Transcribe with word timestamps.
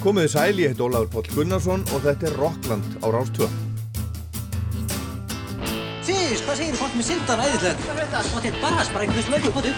Komiði 0.00 0.30
sæl, 0.32 0.56
ég 0.56 0.70
heit 0.72 0.78
Ólafur 0.80 1.10
Póll 1.12 1.26
Gunnarsson 1.34 1.82
og 1.92 2.00
þetta 2.00 2.30
er 2.30 2.36
Rockland 2.40 2.94
á 3.04 3.06
Rástvö. 3.12 3.48
Fyrst, 6.06 6.44
hvað 6.46 6.56
segir 6.56 6.78
fólk 6.78 6.94
með 6.96 7.04
syndan 7.10 7.42
æðislega? 7.44 7.82
Það 7.84 7.98
veit 7.98 8.14
það, 8.14 8.30
þetta 8.32 8.48
er 8.48 8.56
bara 8.62 8.86
sprengur 8.88 9.26
slöku, 9.26 9.52
hvað 9.52 9.68
þú? 9.68 9.72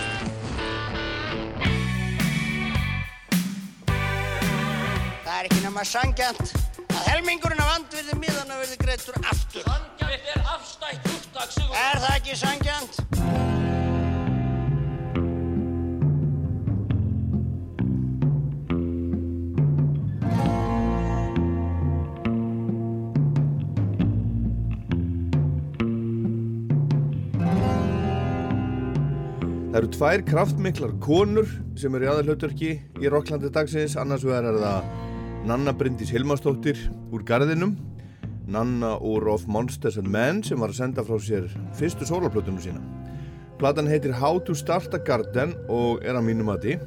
Það 5.27 5.35
er 5.41 5.51
ekki 5.51 5.61
nema 5.67 5.87
sangjant 5.91 6.55
að 6.87 7.03
helmingurinn 7.09 7.65
af 7.67 7.75
andvirði 7.81 8.21
miðana 8.23 8.63
verði 8.63 8.79
greittur 8.85 9.19
aftur. 9.27 9.67
Sangjant 9.67 10.31
er 10.37 10.47
afstætt 10.55 11.13
úrtak, 11.17 11.51
Sigur. 11.59 11.75
Er 11.83 12.03
það 12.07 12.19
ekki 12.21 12.39
sangjant? 12.47 13.72
Það 29.73 29.79
eru 29.79 29.89
tvær 29.89 30.23
kraftmiklar 30.29 30.91
konur 31.01 31.47
sem 31.81 31.95
eru 31.97 32.05
í 32.05 32.09
aðalhauturki 32.13 32.73
í 33.01 33.09
Rocklandi 33.09 33.49
dagsins, 33.49 33.95
annars 33.97 34.21
vegar 34.29 34.45
er 34.51 34.59
það 34.61 34.91
Nanna 35.49 35.73
Bryndís 35.73 36.13
Hilmarsdóttir 36.13 36.77
úr 37.09 37.25
Garðinum, 37.25 37.73
Nanna 38.53 38.91
úr 39.01 39.31
Of 39.33 39.49
Monsters 39.49 39.97
and 39.97 40.13
Men 40.13 40.45
sem 40.45 40.61
var 40.61 40.75
að 40.75 40.83
senda 40.83 41.07
frá 41.09 41.17
sér 41.17 41.49
fyrstu 41.81 42.05
sólarplötunum 42.05 42.61
sína. 42.61 42.85
Platan 43.57 43.89
heitir 43.89 44.13
How 44.21 44.43
to 44.45 44.53
Start 44.53 44.93
a 44.93 45.01
Garden 45.01 45.57
og 45.73 46.05
er 46.05 46.21
að 46.21 46.29
mínum 46.29 46.53
að 46.53 46.69
því 46.69 46.79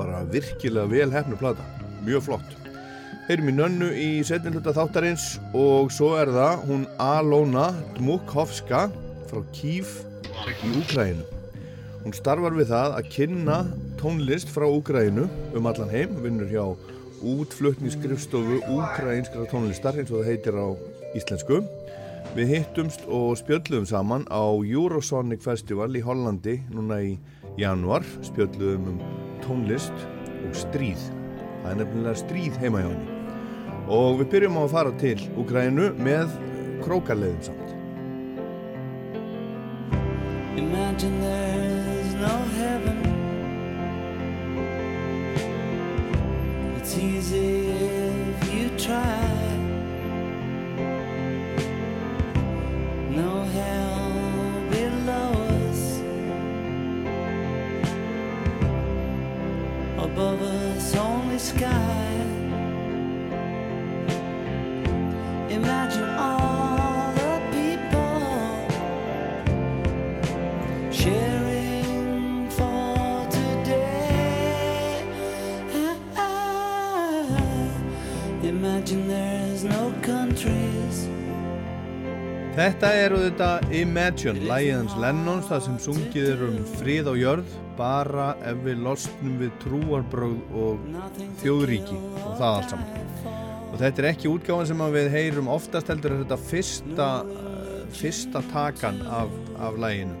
bara 0.00 0.24
virkilega 0.32 0.88
vel 0.88 1.12
hefnu 1.12 1.36
plata, 1.36 1.68
mjög 2.00 2.30
flott. 2.30 2.60
Heyrum 3.28 3.52
í 3.52 3.58
nönnu 3.60 3.92
í 3.92 4.12
setjum 4.24 4.56
hluta 4.56 4.72
þáttarins 4.72 5.34
og 5.52 5.92
svo 5.92 6.14
er 6.16 6.32
það 6.32 6.68
hún 6.70 6.92
Alona 6.96 7.74
Dmukhovska 7.98 8.86
frá 9.28 9.50
Kív 9.52 9.98
í 10.64 10.78
Úkrænu. 10.80 11.34
Hún 12.08 12.14
starfar 12.16 12.54
við 12.56 12.70
það 12.70 12.94
að 12.96 13.08
kynna 13.12 13.54
tónlist 14.00 14.48
frá 14.48 14.64
Úgrænu 14.64 15.26
um 15.58 15.66
allan 15.68 15.90
heim, 15.92 16.14
vinnur 16.24 16.48
hjá 16.48 16.62
útflutningsskrifstofu 17.20 18.62
Úgrænskra 18.72 19.44
tónlistar 19.50 19.98
eins 20.00 20.08
og 20.08 20.22
það 20.22 20.30
heitir 20.30 20.56
á 20.56 20.72
íslensku. 21.20 21.58
Við 22.32 22.54
hittumst 22.54 23.04
og 23.12 23.36
spjöldluðum 23.42 23.84
saman 23.90 24.24
á 24.32 24.40
Eurosonic 24.40 25.44
Festival 25.44 25.90
í 25.92 26.00
Hollandi 26.00 26.56
núna 26.72 27.02
í 27.04 27.10
januar, 27.60 28.08
spjöldluðum 28.24 28.88
um 28.94 29.02
tónlist 29.44 30.08
og 30.48 30.56
stríð. 30.56 31.10
Það 31.60 31.70
er 31.74 31.80
nefnilega 31.82 32.22
stríð 32.22 32.56
heima 32.64 32.86
hjá 32.86 32.88
henni. 32.88 33.18
Og 33.84 34.22
við 34.22 34.30
byrjum 34.32 34.56
á 34.56 34.62
að 34.64 34.72
fara 34.78 34.94
til 35.04 35.18
Úgrænu 35.36 35.90
með 36.00 36.32
krókarleiðum 36.86 37.50
samt. 37.50 37.74
Imagine 40.58 41.20
there's 41.20 41.77
no 42.20 42.36
heaven. 42.58 42.98
It's 46.76 46.98
easy 46.98 47.68
if 47.68 48.52
you 48.52 48.70
try. 48.76 49.28
No 53.10 53.42
hell 53.56 54.10
below 54.70 55.30
us. 55.62 56.00
Above 59.98 60.42
us, 60.42 60.96
only 60.96 61.38
sky. 61.38 62.14
Imagine 65.50 66.10
all 66.18 67.12
the 67.12 67.40
people 67.52 68.18
sharing 70.90 71.37
Þetta 82.58 82.88
er 82.90 83.12
auðvitað 83.14 83.72
Imagine, 83.78 84.40
lægið 84.48 84.72
hans 84.74 84.94
Lennons, 84.98 85.44
það 85.46 85.60
sem 85.62 85.74
sungið 85.84 86.24
er 86.32 86.40
um 86.42 86.56
frið 86.80 87.06
á 87.06 87.14
jörð, 87.14 87.52
bara 87.78 88.24
ef 88.50 88.64
við 88.64 88.80
losnum 88.82 89.36
við 89.38 89.52
trúarbröð 89.62 90.56
og 90.58 90.88
þjóðríki 91.38 92.00
og 92.00 92.32
það 92.40 92.48
allt 92.48 92.74
saman. 92.74 93.30
Og 93.68 93.76
þetta 93.78 94.02
er 94.02 94.08
ekki 94.10 94.32
útgáðan 94.32 94.70
sem 94.72 94.84
við 94.96 95.12
heyrum 95.14 95.52
oftast 95.54 95.94
heldur 95.94 96.16
þetta 96.24 96.40
fyrsta, 96.48 97.08
uh, 97.30 97.78
fyrsta 97.94 98.42
takan 98.50 99.00
af, 99.06 99.38
af 99.62 99.78
læginu. 99.78 100.18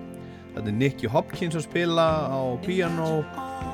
Þetta 0.54 0.66
er 0.70 0.78
Nicky 0.78 1.10
Hopkins 1.10 1.58
að 1.58 1.66
spila 1.66 2.08
á 2.30 2.40
piano 2.62 3.10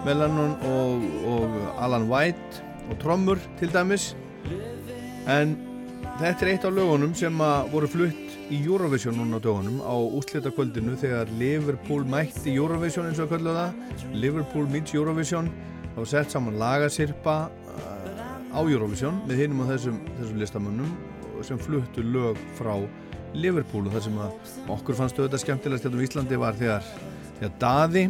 með 0.08 0.22
Lennon 0.22 0.58
og, 0.72 1.08
og 1.36 1.62
Alan 1.84 2.08
White 2.08 2.64
og 2.88 2.96
trommur 3.04 3.44
til 3.60 3.68
dæmis. 3.76 4.14
En 5.28 5.58
þetta 6.16 6.38
er 6.38 6.54
eitt 6.56 6.64
af 6.64 6.72
lögunum 6.72 7.12
sem 7.12 7.44
voru 7.68 7.92
flutt 7.92 8.23
í 8.52 8.58
Eurovision 8.64 9.16
núna 9.16 9.38
á 9.40 9.44
dögunum 9.44 9.78
á 9.80 9.94
úslitakvöldinu 10.18 10.96
þegar 11.00 11.30
Liverpool 11.40 12.04
mætti 12.08 12.52
Eurovision 12.54 13.08
eins 13.08 13.20
og 13.22 13.28
að 13.28 13.36
köllu 13.36 13.54
það. 13.56 13.78
Liverpool 14.12 14.68
meets 14.72 14.94
Eurovision. 14.96 15.48
Þá 15.94 16.00
sett 16.10 16.34
saman 16.34 16.58
lagasirpa 16.58 17.36
uh, 17.48 18.20
á 18.52 18.60
Eurovision 18.60 19.22
með 19.28 19.44
hinum 19.44 19.64
á 19.64 19.70
þessum, 19.72 20.00
þessum 20.18 20.42
listamönnum 20.42 20.92
sem 21.44 21.60
fluttu 21.60 22.04
lög 22.04 22.40
frá 22.58 22.74
Liverpool. 23.34 23.86
Og 23.88 23.96
það 23.96 24.06
sem 24.08 24.20
okkur 24.76 25.00
fannst 25.00 25.18
auðvitað 25.18 25.44
skemmtilegast 25.44 25.88
hérna 25.88 26.02
á 26.02 26.06
Íslandi 26.08 26.40
var 26.40 26.60
þegar, 26.60 26.94
þegar 27.38 27.58
Daði 27.62 28.06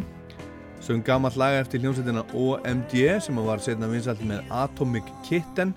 sögum 0.85 1.03
gammalt 1.05 1.37
laga 1.39 1.63
eftir 1.63 1.81
hljómsveitina 1.81 2.25
OMD 2.35 2.95
sem 3.23 3.39
var 3.47 3.61
setna 3.63 3.89
vinsalt 3.89 4.21
með 4.27 4.45
Atomic 4.53 5.07
Kitten. 5.25 5.73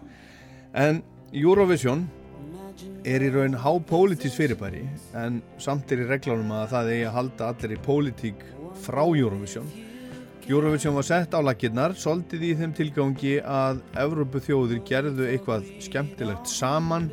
En 0.77 1.03
Eurovision 1.33 2.07
er 3.09 3.25
í 3.25 3.29
raun 3.35 3.57
hápolítís 3.59 4.37
fyrirbæri 4.39 4.85
en 5.19 5.41
samt 5.63 5.91
er 5.93 6.05
í 6.05 6.09
reglánum 6.09 6.53
að 6.55 6.71
það 6.73 6.91
eigi 6.95 7.07
að 7.09 7.17
halda 7.17 7.43
allir 7.53 7.75
í 7.75 7.79
pólitík 7.85 8.39
frá 8.85 9.03
Eurovision. 9.05 9.69
Eurovision 10.49 10.97
var 10.97 11.05
sett 11.05 11.35
á 11.37 11.41
lakirnar 11.45 11.93
soldið 11.99 12.43
í 12.49 12.55
þeim 12.57 12.73
tilgangi 12.77 13.35
að 13.45 13.83
Evrópu 14.01 14.41
þjóðir 14.47 14.81
gerðu 14.89 15.27
eitthvað 15.29 15.67
skemmtilegt 15.85 16.47
saman. 16.49 17.11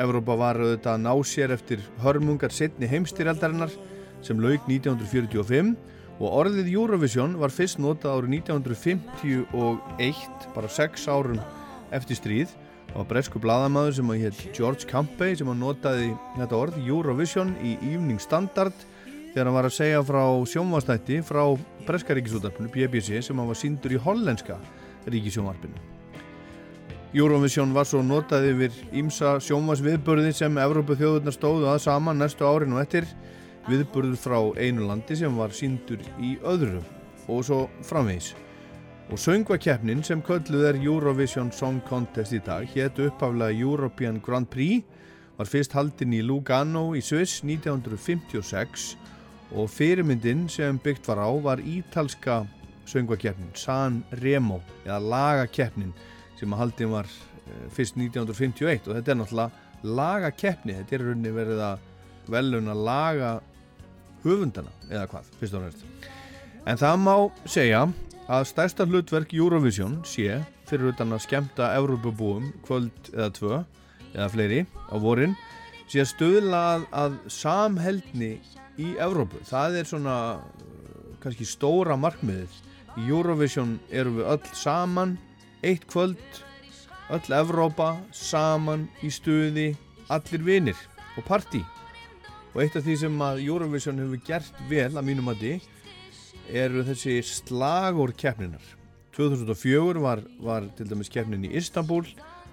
Evrópa 0.00 0.36
var 0.36 0.60
auðvitað 0.60 0.92
að 0.92 1.04
ná 1.06 1.14
sér 1.24 1.50
eftir 1.56 1.80
hörmungar 2.04 2.52
setni 2.52 2.86
heimstyrjaldarinnar 2.90 3.72
sem 4.26 4.42
lauk 4.42 4.62
1945 4.68 5.72
og 6.20 6.28
orðið 6.42 6.68
Eurovision 6.74 7.38
var 7.40 7.52
fyrst 7.54 7.78
notað 7.80 8.18
árið 8.18 8.30
1951 8.42 10.52
bara 10.52 10.68
6 10.76 11.08
árum 11.08 11.40
eftir 11.96 12.16
stríð 12.20 12.52
Var 12.90 13.06
bresku 13.06 13.38
bladamæður 13.42 13.94
sem 13.96 14.10
að 14.10 14.24
hétt 14.24 14.40
George 14.56 14.88
Campbell 14.90 15.36
sem 15.38 15.50
að 15.50 15.60
notaði 15.60 16.08
þetta 16.36 16.58
orð 16.58 16.80
Eurovision 16.82 17.52
í 17.62 17.76
Evening 17.92 18.18
Standard 18.22 18.74
þegar 19.30 19.46
hann 19.46 19.56
var 19.56 19.68
að 19.68 19.76
segja 19.76 20.02
frá 20.06 20.24
sjónvastætti 20.50 21.20
frá 21.26 21.44
breska 21.86 22.16
ríkisútarpinu 22.18 22.72
BBC 22.74 23.22
sem 23.22 23.38
hann 23.38 23.50
var 23.50 23.58
síndur 23.58 23.94
í 23.94 24.02
hollenska 24.02 24.58
ríkisjónvarpinu. 25.06 25.78
Eurovision 27.14 27.72
var 27.74 27.86
svo 27.90 28.02
notað 28.06 28.50
yfir 28.52 28.74
ímsa 28.94 29.36
sjónvasviðburði 29.42 30.34
sem 30.34 30.58
Evrópu 30.62 30.98
þjóðurnar 30.98 31.34
stóðu 31.34 31.70
að 31.70 31.82
saman 31.86 32.22
næstu 32.22 32.46
árin 32.46 32.74
og 32.74 32.84
eftir 32.84 33.06
viðburður 33.70 34.18
frá 34.18 34.38
einu 34.58 34.86
landi 34.86 35.18
sem 35.18 35.34
var 35.38 35.54
síndur 35.54 36.02
í 36.22 36.36
öðru 36.42 36.82
og 37.30 37.42
svo 37.46 37.64
framvegis. 37.86 38.34
Og 39.10 39.18
söngvakeppnin 39.18 40.04
sem 40.06 40.20
kölluð 40.22 40.68
er 40.68 40.76
Eurovision 40.78 41.48
Song 41.50 41.80
Contest 41.88 42.30
í 42.30 42.38
dag 42.46 42.68
hétt 42.70 42.98
upphaflega 43.02 43.50
European 43.58 44.20
Grand 44.22 44.46
Prix 44.46 44.84
var 45.34 45.48
fyrst 45.50 45.72
haldinn 45.74 46.12
í 46.14 46.20
Lugano 46.22 46.92
í 46.94 47.00
Sviss 47.02 47.40
1956 47.42 48.84
og 49.58 49.66
fyrirmyndin 49.74 50.44
sem 50.46 50.78
byggt 50.78 51.08
var 51.10 51.18
á 51.26 51.30
var 51.42 51.58
ítalska 51.58 52.44
söngvakeppnin 52.86 53.50
San 53.58 54.04
Remo 54.22 54.60
eða 54.84 55.00
lagakeppnin 55.02 55.90
sem 56.38 56.54
að 56.54 56.62
haldinn 56.62 56.92
var 56.94 57.10
eh, 57.10 57.64
fyrst 57.74 57.98
1951 57.98 58.86
og 58.86 58.94
þetta 58.94 59.14
er 59.16 59.18
náttúrulega 59.24 59.96
lagakeppni, 59.98 60.76
þetta 60.76 60.96
er 60.96 61.04
rauninni 61.08 61.32
verið 61.34 61.64
að 61.66 61.82
veluna 62.30 62.78
laga 62.78 63.32
höfundana 64.22 64.70
eða 64.86 65.08
hvað, 65.10 65.34
fyrst 65.40 65.58
og 65.58 65.66
næst. 65.66 65.82
En 66.68 66.78
það 66.78 67.02
má 67.02 67.16
segja 67.48 67.82
að 68.30 68.46
stærsta 68.46 68.86
hlutverk 68.86 69.32
Eurovision 69.34 70.00
sé 70.06 70.38
fyrir 70.70 70.92
utan 70.92 71.10
að 71.16 71.24
skemta 71.24 71.72
Evrópabúum 71.74 72.52
kvöld 72.62 73.08
eða 73.10 73.30
tvö 73.34 73.56
eða 74.12 74.28
fleiri 74.30 74.60
á 74.70 74.96
vorin 75.02 75.34
sé 75.90 76.04
að 76.04 76.12
stöðla 76.12 76.60
að, 76.74 76.84
að 76.94 77.16
samheldni 77.34 78.30
í 78.78 78.92
Evrópu. 79.02 79.40
Það 79.48 79.80
er 79.80 79.88
svona 79.90 80.18
uh, 80.38 80.44
kannski 81.22 81.46
stóra 81.48 81.96
markmiðið. 81.98 82.54
Í 83.02 83.08
Eurovision 83.10 83.74
eru 83.90 84.14
við 84.20 84.30
öll 84.30 84.54
saman 84.54 85.16
eitt 85.66 85.88
kvöld 85.90 86.22
öll 87.10 87.34
Evrópa 87.34 87.96
saman 88.14 88.86
í 89.02 89.10
stuði 89.10 89.72
allir 90.10 90.46
vinir 90.46 90.78
og 91.18 91.26
partí 91.26 91.64
og 92.54 92.62
eitt 92.62 92.78
af 92.78 92.86
því 92.86 92.96
sem 93.02 93.20
að 93.26 93.42
Eurovision 93.44 93.98
hefur 94.02 94.22
gert 94.26 94.64
vel 94.70 94.90
að 94.94 95.06
mínum 95.06 95.30
að 95.30 95.44
eru 96.48 96.84
þessi 96.86 97.20
slagur 97.26 98.12
keppninar 98.16 98.64
2004 99.16 100.00
var, 100.00 100.22
var 100.40 100.64
til 100.78 100.88
dæmis 100.88 101.10
keppnin 101.12 101.44
í 101.44 101.52
Istanbul 101.58 102.06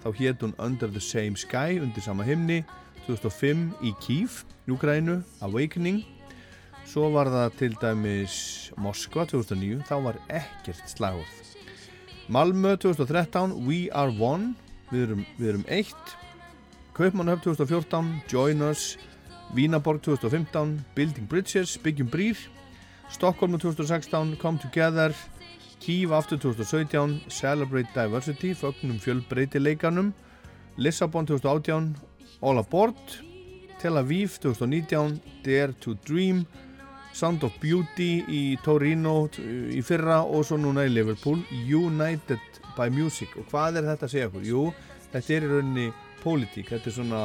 þá 0.04 0.10
hétt 0.18 0.44
hún 0.44 0.56
Under 0.60 0.89
the 0.92 1.01
Same 1.01 1.38
Sky 1.38 1.80
undir 1.81 2.04
sama 2.04 2.25
himni. 2.28 2.63
2005 3.07 3.69
í 3.88 3.94
Kiev, 4.04 4.42
Júgrænu, 4.68 5.22
Awakening. 5.45 6.01
Svo 6.88 7.07
var 7.13 7.30
það 7.31 7.56
til 7.60 7.78
dæmis 7.80 8.38
Moskva 8.80 9.24
2009 9.30 9.86
þá 9.88 9.95
var 10.04 10.19
ekkert 10.28 10.84
slagurð 10.92 11.44
Malmö 12.28 12.75
2013 12.75 13.56
We 13.68 13.88
Are 13.95 14.12
One. 14.12 14.56
Við 14.92 15.06
erum, 15.07 15.24
við 15.38 15.54
erum 15.54 15.66
eitt. 15.72 16.16
Kaupmannhöf 16.98 17.45
2014 17.45 18.12
Join 18.31 18.66
Us. 18.68 18.98
Vínaborg 19.56 20.01
2015 20.04 20.81
Building 20.95 21.28
Bridges, 21.31 21.78
Byggjum 21.80 22.12
Brýr 22.12 22.36
Stockholm 23.12 23.57
2016 23.59 24.36
Come 24.42 24.59
Together 24.59 25.15
Kiev 25.80 26.13
aftur 26.13 26.38
2017 26.38 27.19
Celebrate 27.30 27.89
Diversity 27.95 28.54
Fögnum 28.56 29.00
fjölbreytileikanum 29.00 30.13
Lissabon 30.77 31.25
2018 31.25 31.95
All 32.42 32.57
Aboard 32.57 32.95
Tel 33.81 33.98
Aviv 33.98 34.38
2019 34.39 35.19
Dare 35.44 35.74
to 35.74 35.94
Dream 36.06 36.45
Sound 37.18 37.44
of 37.44 37.54
Beauty 37.62 38.21
í 38.30 38.42
Torino 38.62 39.25
í 39.74 39.80
fyrra 39.81 40.19
og 40.21 40.44
svo 40.45 40.60
núna 40.62 40.83
í 40.86 40.92
Liverpool 40.92 41.39
United 41.65 42.60
by 42.77 42.92
Music 42.94 43.33
og 43.39 43.48
hvað 43.50 43.80
er 43.80 43.88
þetta 43.88 44.06
að 44.06 44.12
segja 44.13 44.27
okkur? 44.30 44.45
Jú, 44.45 44.65
þetta 45.13 45.33
er 45.33 45.48
í 45.48 45.50
rauninni 45.50 45.88
pólitík, 46.21 46.69
þetta 46.69 46.92
er 46.92 46.95
svona 47.00 47.21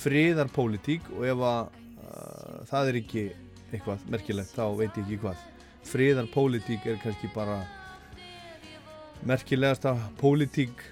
friðarpólitík 0.00 1.10
og 1.18 1.26
ef 1.28 1.44
að 1.50 1.60
uh, 2.06 2.62
það 2.70 2.88
er 2.88 3.00
ekki 3.02 3.26
eitthvað 3.74 4.04
merkilegt, 4.10 4.54
þá 4.56 4.66
veit 4.78 4.96
ég 4.96 5.04
ekki 5.04 5.20
hvað. 5.24 5.42
Friðarpólitík 5.84 6.86
er 6.88 7.00
kannski 7.02 7.28
bara 7.34 7.58
merkilegasta 9.28 9.96
pólitík 10.20 10.84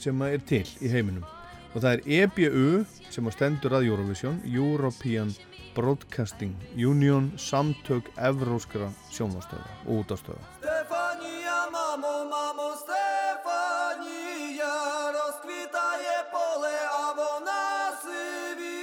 sem 0.00 0.22
er 0.26 0.42
til 0.46 0.66
í 0.82 0.90
heiminum. 0.90 1.26
Og 1.74 1.82
það 1.82 1.92
er 1.96 2.00
EBU 2.20 2.68
sem 3.10 3.26
að 3.26 3.36
stendur 3.36 3.74
að 3.74 3.88
Eurovision 3.88 4.38
European 4.46 5.34
Broadcasting 5.74 6.54
Union 6.78 7.32
Samtök 7.36 8.10
Evróskra 8.16 8.88
sjónvastöða 9.10 9.66
og 9.86 10.04
útastöða 10.04 10.44
Stefania, 10.60 11.58
mamo, 11.74 12.14
mamo, 12.30 12.68
Stefania 12.78 14.74
rozkvitaje 15.16 16.16
pole, 16.34 16.76
a 17.02 17.06
vona 17.18 17.64
syvi 18.04 18.73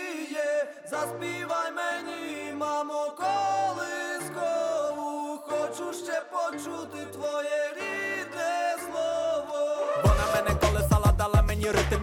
Заспівай 0.90 1.72
мені, 1.72 2.54
мамо, 2.54 3.14
колискову. 3.18 4.40
Хочу 5.48 5.94
ще 5.94 6.22
почути 6.32 7.06
твоє 7.14 7.74
рідне 7.76 8.76
слово. 8.80 9.78
Вона 10.04 10.26
мене 10.36 10.60
колесала, 10.60 11.12
дала 11.18 11.42
мені 11.42 11.66
ритм 11.66 12.01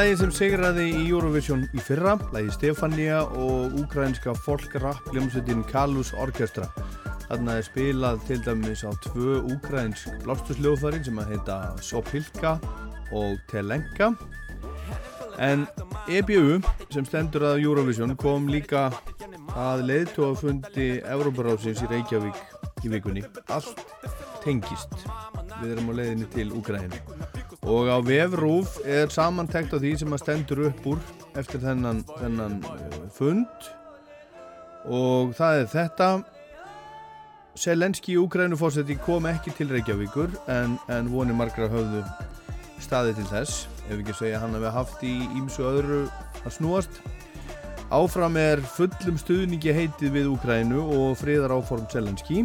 Lægið 0.00 0.20
sem 0.22 0.30
sigraði 0.32 0.84
í 0.96 1.00
Eurovision 1.10 1.66
í 1.76 1.82
fyrra, 1.84 2.14
lægið 2.32 2.54
Stefania 2.54 3.18
og 3.36 3.74
úkrænska 3.82 4.32
folk-rap 4.46 5.10
hljómsveitin 5.12 5.60
Kalus 5.68 6.14
Orkestra. 6.16 6.70
Þarna 7.26 7.58
er 7.60 7.66
spilað 7.66 8.22
til 8.24 8.38
dæmis 8.46 8.80
á 8.80 8.96
tvö 9.04 9.42
úkrænsk 9.52 10.22
blástursljóðfærin 10.22 11.04
sem 11.04 11.20
að 11.20 11.34
heita 11.34 11.58
Sopilka 11.84 12.54
og 13.12 13.36
Telenka. 13.50 14.14
En 15.36 15.66
EBU 16.08 16.62
sem 16.88 17.04
stendur 17.04 17.44
að 17.50 17.66
Eurovision 17.66 18.16
kom 18.16 18.48
líka 18.48 18.86
að 19.52 19.84
leiðtóafundi 19.90 20.88
Európaráðsins 21.12 21.84
í 21.84 21.90
Reykjavík 21.92 22.40
í 22.88 22.94
vikunni. 22.94 23.26
Allt 23.52 23.84
tengist. 24.46 24.96
Við 25.60 25.74
erum 25.74 25.92
á 25.92 26.00
leiðinni 26.00 26.30
til 26.32 26.48
Úkræðinu. 26.56 27.29
Og 27.70 27.86
á 27.86 28.02
vefrúf 28.02 28.80
er 28.82 29.12
samantekt 29.14 29.70
á 29.70 29.78
því 29.78 29.92
sem 30.00 30.14
að 30.14 30.22
stendur 30.24 30.62
upp 30.66 30.86
úr 30.90 31.02
eftir 31.38 31.62
þennan, 31.62 32.02
þennan 32.18 32.56
uh, 32.66 32.96
fund. 33.14 33.68
Og 34.90 35.30
það 35.38 35.60
er 35.60 35.68
þetta. 35.74 36.08
Selenski 37.60 38.16
Úkrænufórseti 38.18 38.96
kom 39.04 39.28
ekki 39.30 39.52
til 39.54 39.70
Reykjavíkur 39.70 40.34
en, 40.50 40.78
en 40.90 41.10
voni 41.12 41.34
margra 41.36 41.68
höfðu 41.70 42.02
staði 42.82 43.14
til 43.20 43.28
þess. 43.30 43.64
Ef 43.86 44.00
ekki 44.00 44.16
segja 44.18 44.42
hann 44.42 44.56
hafi 44.58 44.74
haft 44.74 45.06
í 45.06 45.14
ímsu 45.38 45.66
öðru 45.70 46.02
að 46.42 46.56
snúast. 46.56 47.00
Áfram 47.94 48.38
er 48.38 48.62
fullum 48.74 49.18
stuðningi 49.18 49.74
heitið 49.74 50.14
við 50.14 50.32
Úkrænu 50.32 50.82
og 50.94 51.16
friðar 51.18 51.54
áform 51.58 51.86
Selenski 51.90 52.44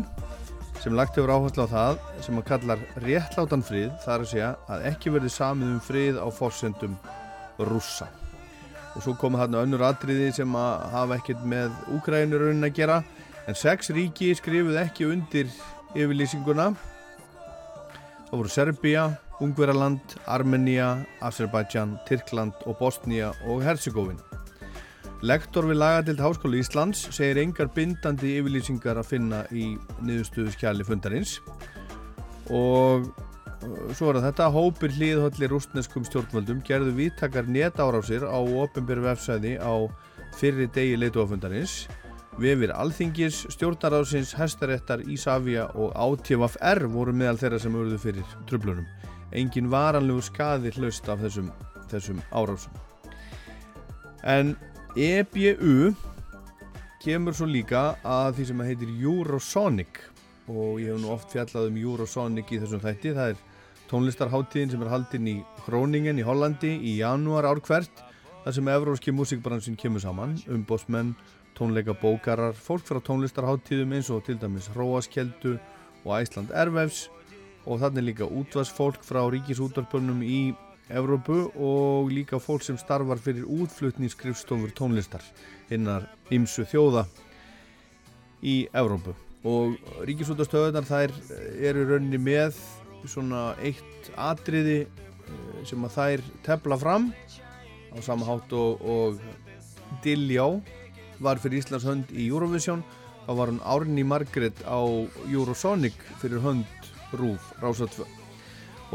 sem 0.85 0.93
lagt 0.93 1.15
hefur 1.17 1.31
áherslu 1.33 1.63
á 1.65 1.69
það 1.71 1.95
sem 2.21 2.37
að 2.37 2.43
kallar 2.45 2.81
réttlátan 3.01 3.63
frið 3.65 3.93
þar 4.03 4.21
að 4.21 4.27
segja 4.29 4.49
að 4.69 4.83
ekki 4.91 5.13
verði 5.15 5.31
samið 5.33 5.71
um 5.73 5.79
frið 5.81 6.19
á 6.21 6.27
forsendum 6.29 6.93
rússa. 7.71 8.05
Og 8.93 9.01
svo 9.01 9.15
koma 9.17 9.39
þarna 9.41 9.63
önnur 9.65 9.85
atriði 9.87 10.27
sem 10.37 10.53
að 10.59 10.83
hafa 10.93 11.17
ekkert 11.17 11.47
með 11.55 11.73
Úkrænur 11.95 12.45
raunin 12.45 12.69
að 12.69 12.77
gera 12.77 12.99
en 13.49 13.57
sex 13.57 13.89
ríki 13.97 14.29
skrifuð 14.37 14.77
ekki 14.83 15.09
undir 15.09 15.49
yfirlýsinguna. 15.97 16.69
Það 18.29 18.37
voru 18.37 18.53
Serbia, 18.53 19.09
Ungveraland, 19.41 20.19
Armenia, 20.29 20.99
Azerbaijan, 21.25 21.97
Tyrkland 22.05 22.61
og 22.69 22.77
Bosnia 22.77 23.33
og 23.49 23.65
Herzegovin 23.65 24.21
Lektor 25.23 25.67
við 25.69 25.79
lagadild 25.79 26.19
Háskóla 26.19 26.59
Íslands 26.59 27.05
segir 27.15 27.39
engar 27.39 27.69
bindandi 27.73 28.35
yfirlýsingar 28.39 28.99
að 28.99 29.11
finna 29.13 29.43
í 29.55 29.75
niðurstöðu 30.03 30.51
skjali 30.53 30.85
fundarins 30.87 31.37
og 32.51 33.05
uh, 33.07 33.93
svo 33.95 34.11
er 34.11 34.19
þetta 34.27 34.49
hópir 34.53 34.93
hlýðhöllir 34.97 35.53
rústneskum 35.55 36.05
stjórnvöldum 36.05 36.59
gerðu 36.67 36.93
vittakar 36.99 37.47
netárásir 37.47 38.27
á 38.27 38.37
ofinbjörn 38.37 39.07
vefsæði 39.07 39.55
á 39.63 39.87
fyrri 40.35 40.67
degi 40.75 40.99
leituafundarins 40.99 41.85
Vefir 42.35 42.73
Alþingis, 42.75 43.45
stjórnarásins, 43.53 44.33
Hestaréttar, 44.35 45.05
Ísafja 45.07 45.69
og 45.79 45.93
ATVFR 45.95 46.83
voru 46.91 47.13
meðal 47.15 47.39
þeirra 47.39 47.59
sem 47.63 47.77
urðu 47.79 47.99
fyrir 48.01 48.33
trublunum. 48.49 48.87
Engin 49.31 49.69
varanlegu 49.71 50.19
skaði 50.27 50.73
hlaust 50.75 51.07
af 51.07 51.23
þessum, 51.23 51.47
þessum 51.87 52.19
árásum. 52.35 52.75
En 54.27 54.57
EBU 54.95 55.91
kemur 57.03 57.35
svo 57.35 57.49
líka 57.51 57.97
að 58.07 58.37
því 58.37 58.45
sem 58.47 58.61
heitir 58.63 58.91
Eurosonic. 59.03 59.97
Og 60.47 60.79
ég 60.79 60.93
hef 60.93 61.01
nú 61.03 61.09
oft 61.11 61.33
fjallað 61.35 61.67
um 61.67 61.79
Eurosonic 61.81 62.53
í 62.55 62.59
þessum 62.61 62.79
þætti. 62.79 63.11
Það 63.17 63.33
er 63.33 63.41
tónlistarháttíðin 63.91 64.71
sem 64.71 64.85
er 64.85 64.91
haldinn 64.93 65.27
í 65.27 65.35
Groningen 65.65 66.21
í 66.21 66.23
Hollandi 66.23 66.71
í 66.79 66.95
janúar 67.01 67.49
ár 67.49 67.59
hvert 67.65 68.05
þar 68.45 68.55
sem 68.55 68.71
evróski 68.71 69.11
músikbransin 69.11 69.75
kemur 69.75 69.99
saman, 69.99 70.37
umbósmenn, 70.47 71.11
tónleika 71.57 71.97
bókarar, 71.99 72.55
fólk 72.55 72.87
frá 72.87 73.01
tónlistarháttíðum 73.03 73.97
eins 73.97 74.13
og 74.13 74.23
til 74.23 74.39
dæmis 74.39 74.71
Róaskeldu 74.77 75.57
og 76.05 76.11
Æsland 76.21 76.55
Ervefs 76.55 77.09
og 77.65 77.81
þannig 77.83 78.13
líka 78.13 78.29
útvarsfólk 78.29 79.03
frá 79.03 79.25
ríkisútvarpunum 79.27 80.23
í 80.23 80.53
Evrópu 80.89 81.49
og 81.57 82.11
líka 82.13 82.37
fólk 82.37 82.61
sem 82.61 82.77
starfar 82.77 83.17
fyrir 83.17 83.47
útflutningskrifstofur 83.49 84.73
tónlistar 84.77 85.23
hinnar 85.69 86.05
ymsu 86.29 86.65
þjóða 86.69 87.07
í 88.45 88.67
Evrópu. 88.69 89.15
Og 89.45 89.79
ríkisútvarstöðunar 90.05 90.85
þær 90.85 91.13
eru 91.57 91.87
rauninni 91.89 92.19
með 92.21 92.59
svona 93.09 93.55
eitt 93.65 94.11
atriði 94.17 94.83
eh, 94.85 95.63
sem 95.65 95.81
að 95.85 95.95
þær 95.97 96.25
tefla 96.45 96.77
fram. 96.81 97.09
Á 97.93 97.97
sama 98.05 98.27
hátt 98.27 98.53
og, 98.53 98.81
og 98.81 100.01
Diljá 100.03 100.45
var 101.23 101.41
fyrir 101.41 101.63
Íslands 101.63 101.87
hönd 101.87 102.11
í 102.13 102.27
Eurovision 102.27 102.83
þá 103.25 103.31
var 103.39 103.53
hún 103.53 103.63
Árni 103.65 104.05
Margrét 104.05 104.61
á 104.69 104.81
Eurosonic 105.31 105.97
fyrir 106.21 106.43
hönd 106.45 106.91
Rúf 107.15 107.53
Rása 107.61 107.89
2 107.89 108.24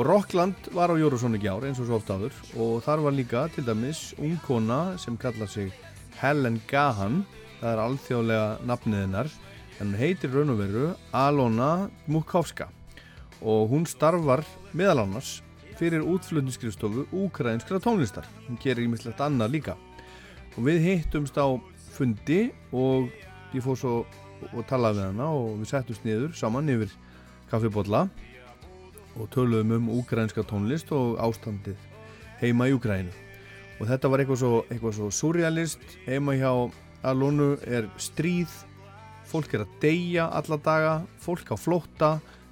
og 0.01 0.07
Rockland 0.07 0.71
var 0.73 0.89
á 0.89 0.97
Eurosonic 0.97 1.43
í 1.45 1.49
ár 1.53 1.67
eins 1.69 1.77
og 1.77 1.85
svo 1.85 1.99
oft 1.99 2.09
áður. 2.09 2.33
Og 2.57 2.79
þar 2.81 3.03
var 3.05 3.13
líka 3.13 3.41
til 3.53 3.67
dæmis 3.67 4.15
ung 4.17 4.39
kona 4.47 4.97
sem 4.97 5.19
kallar 5.21 5.51
sig 5.53 5.75
Helen 6.17 6.57
Gahan. 6.71 7.19
Það 7.61 7.69
er 7.69 7.83
alþjóðlega 7.83 8.47
nafnið 8.65 9.03
hennar. 9.05 9.29
En 9.77 9.91
hún 9.91 9.99
heitir 10.01 10.33
raun 10.33 10.55
og 10.55 10.63
veru 10.63 10.87
Alona 11.13 11.91
Mukovska. 12.09 12.71
Og 13.45 13.69
hún 13.75 13.85
starfar 13.85 14.41
meðal 14.73 15.03
annars 15.03 15.43
fyrir 15.77 16.01
útflutningskristofu 16.01 17.05
úkrainskra 17.13 17.77
tónlistar. 17.77 18.25
Hún 18.49 18.57
gerir 18.57 18.89
ímislegt 18.89 19.21
annað 19.21 19.53
líka. 19.59 19.77
Og 20.57 20.65
við 20.65 20.81
hittumst 20.87 21.37
á 21.37 21.61
fundi 21.93 22.47
og 22.73 23.13
ég 23.53 23.61
fór 23.61 23.77
svo 23.77 23.95
og 24.49 24.65
talaði 24.65 25.03
við 25.03 25.09
hana 25.11 25.29
og 25.29 25.61
við 25.61 25.73
settumst 25.75 26.09
niður 26.09 26.33
saman 26.33 26.73
yfir 26.73 26.97
kaffibotla 27.53 28.07
og 28.09 28.30
töluðum 29.35 29.77
um 29.79 29.91
úkrænska 30.01 30.45
tónlist 30.47 30.93
og 30.95 31.19
ástandið 31.23 31.77
heima 32.41 32.71
í 32.71 32.77
Úkrænu 32.77 33.13
og 33.81 33.89
þetta 33.89 34.11
var 34.13 34.23
eitthvað 34.23 34.41
svo, 34.43 34.53
eitthvað 34.69 34.97
svo 34.99 35.09
surrealist. 35.15 35.85
Heima 36.05 36.37
hjá 36.37 36.51
Alonu 37.07 37.55
er 37.65 37.89
stríð. 38.01 38.53
Fólk 39.31 39.55
er 39.57 39.65
að 39.65 39.79
deyja 39.81 40.27
alla 40.37 40.59
daga. 40.61 40.93
Fólk 41.23 41.49
á 41.49 41.57
flótta. 41.57 42.11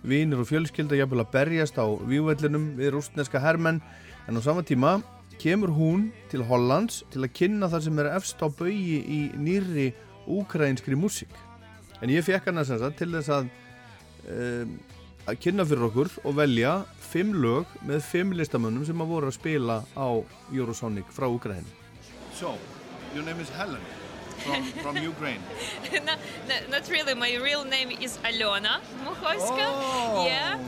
Vinir 0.09 0.41
og 0.41 0.49
fjölskylda 0.49 0.97
jafnvel 0.97 1.25
að 1.25 1.33
berjast 1.35 1.77
á 1.77 1.85
vývellinum 1.85 2.71
við 2.79 2.95
rústneska 2.97 3.43
hermenn. 3.45 3.83
En 4.25 4.41
á 4.41 4.41
sama 4.41 4.65
tíma 4.65 5.03
kemur 5.39 5.75
hún 5.75 6.09
til 6.33 6.47
Hollands 6.49 7.03
til 7.13 7.23
að 7.27 7.35
kynna 7.37 7.69
það 7.69 7.85
sem 7.85 8.01
er 8.01 8.13
efst 8.15 8.41
á 8.41 8.49
baugi 8.49 8.99
í 9.05 9.21
nýri 9.37 9.91
úkrænskri 10.25 10.97
músík. 10.97 11.35
En 12.01 12.09
ég 12.09 12.25
fekk 12.25 12.49
hana 12.49 12.65
sem 12.65 12.81
sagt 12.81 12.97
til 13.03 13.11
þess 13.13 13.35
að 13.35 13.51
um, 14.33 14.79
að 15.29 15.39
kynna 15.45 15.65
fyrir 15.69 15.87
okkur 15.91 16.11
og 16.25 16.37
velja 16.39 16.73
fimm 17.11 17.35
lög 17.43 17.71
með 17.89 18.03
fimm 18.09 18.33
listamönnum 18.37 18.87
sem 18.89 19.01
að 19.05 19.11
voru 19.13 19.31
að 19.31 19.37
spila 19.39 19.79
á 19.97 20.09
Eurosonic 20.57 21.09
frá 21.15 21.29
Ukraine 21.29 21.67
So, 22.39 22.55
your 23.15 23.25
name 23.25 23.41
is 23.41 23.49
Helen 23.51 23.81
from, 24.45 24.63
from 24.85 24.97
Ukraine 25.13 25.43
no, 26.07 26.15
no, 26.49 26.55
not 26.71 26.89
really. 26.89 27.15
My 27.15 27.35
real 27.43 27.65
name 27.65 27.91
is 27.91 28.19
Alena 28.25 28.79
Mukhovska. 29.05 29.67
Oh. 29.67 30.25
Yeah, 30.27 30.61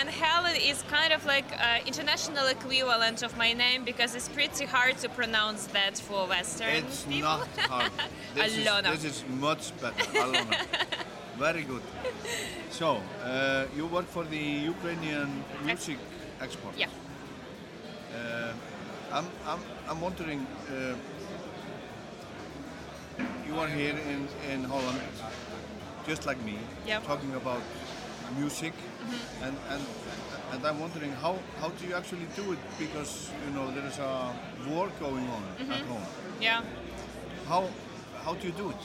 and 0.00 0.08
Helen 0.08 0.56
is 0.56 0.82
kind 0.88 1.12
of 1.12 1.26
like 1.26 1.44
uh, 1.52 1.78
international 1.86 2.46
equivalent 2.46 3.22
of 3.22 3.36
my 3.36 3.52
name 3.52 3.84
because 3.84 4.14
it's 4.14 4.28
pretty 4.30 4.64
hard 4.64 4.96
to 5.04 5.08
pronounce 5.10 5.66
that 5.76 5.98
for 5.98 6.26
Western 6.26 6.74
It's 6.80 7.02
people. 7.04 7.28
not 7.28 7.48
hard 7.68 7.92
This 8.34 8.56
is, 8.56 8.66
Alona. 8.66 8.90
this 8.94 9.04
is 9.04 9.24
much 9.38 9.64
better 9.82 10.02
Alona 10.24 10.56
Very 11.38 11.62
good 11.62 11.82
So, 12.70 13.00
uh, 13.24 13.66
you 13.76 13.86
work 13.86 14.06
for 14.06 14.24
the 14.24 14.44
Ukrainian 14.72 15.44
music 15.64 15.98
export 16.40 16.74
Yeah. 16.76 16.88
Uh, 18.14 18.52
I'm, 19.12 19.26
I'm, 19.46 19.60
I'm 19.88 20.00
wondering, 20.00 20.46
uh, 20.70 20.94
you 23.46 23.54
are 23.58 23.68
here 23.68 23.94
in, 24.12 24.28
in 24.52 24.64
Holland, 24.64 25.00
just 26.06 26.26
like 26.26 26.42
me, 26.44 26.58
Yeah. 26.86 27.00
talking 27.00 27.32
about 27.34 27.62
music, 28.38 28.72
and, 29.42 29.56
and, 29.70 29.82
and 30.52 30.66
I'm 30.66 30.78
wondering 30.80 31.12
how, 31.12 31.38
how 31.60 31.68
do 31.68 31.86
you 31.86 31.94
actually 31.94 32.26
do 32.36 32.52
it? 32.52 32.58
Because, 32.78 33.30
you 33.46 33.52
know, 33.54 33.70
there 33.70 33.86
is 33.86 33.98
a 33.98 34.34
war 34.68 34.88
going 35.00 35.26
on 35.28 35.42
at 35.70 35.80
home. 35.86 36.04
Yeah. 36.40 36.62
How, 37.46 37.64
how 38.24 38.34
do 38.34 38.46
you 38.46 38.52
do 38.52 38.70
it? 38.70 38.82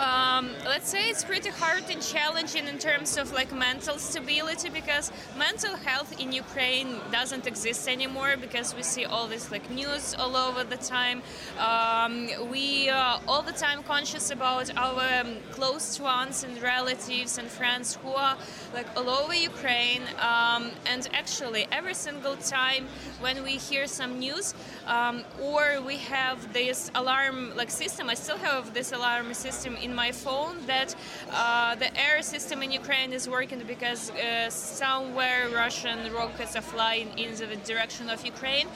Um, 0.00 0.48
let's 0.64 0.88
say 0.88 1.10
it's 1.10 1.22
pretty 1.22 1.50
hard 1.50 1.84
and 1.90 2.00
challenging 2.00 2.66
in 2.68 2.78
terms 2.78 3.18
of 3.18 3.34
like 3.34 3.52
mental 3.52 3.98
stability 3.98 4.70
because 4.70 5.12
mental 5.36 5.76
health 5.76 6.18
in 6.18 6.32
Ukraine 6.32 6.96
doesn't 7.12 7.46
exist 7.46 7.86
anymore 7.86 8.36
because 8.40 8.74
we 8.74 8.82
see 8.82 9.04
all 9.04 9.26
this 9.26 9.50
like 9.50 9.68
news 9.70 10.14
all 10.18 10.36
over 10.36 10.64
the 10.64 10.78
time. 10.78 11.20
Um, 11.58 12.30
we 12.50 12.88
are 12.88 13.20
all 13.28 13.42
the 13.42 13.52
time 13.52 13.82
conscious 13.82 14.30
about 14.30 14.74
our 14.74 15.20
um, 15.20 15.36
close 15.50 16.00
ones 16.00 16.44
and 16.44 16.56
relatives 16.62 17.36
and 17.36 17.46
friends 17.48 17.98
who 18.02 18.12
are 18.12 18.38
like 18.72 18.86
all 18.96 19.10
over 19.10 19.34
Ukraine. 19.34 20.04
Um, 20.18 20.70
and 20.86 21.06
actually, 21.12 21.66
every 21.72 21.94
single 21.94 22.36
time 22.36 22.86
when 23.20 23.42
we 23.42 23.58
hear 23.68 23.86
some 23.86 24.18
news 24.18 24.54
um, 24.86 25.24
or 25.42 25.82
we 25.82 25.98
have 25.98 26.54
this 26.54 26.90
alarm 26.94 27.54
like 27.54 27.70
system, 27.70 28.08
I 28.08 28.14
still 28.14 28.38
have 28.38 28.72
this 28.72 28.92
alarm 28.92 29.34
system 29.34 29.76
in 29.76 29.89
my 29.94 30.12
phone 30.12 30.56
that 30.66 30.94
uh, 31.30 31.74
the 31.74 31.90
air 31.98 32.22
system 32.22 32.62
in 32.62 32.70
Ukraine 32.72 33.12
is 33.12 33.28
working 33.28 33.60
because 33.66 34.10
uh, 34.10 34.50
somewhere 34.50 35.48
Russian 35.54 36.12
rockets 36.12 36.56
are 36.56 36.62
flying 36.62 37.08
in 37.18 37.34
the 37.34 37.56
direction 37.56 38.10
of 38.10 38.24
Ukraine. 38.24 38.66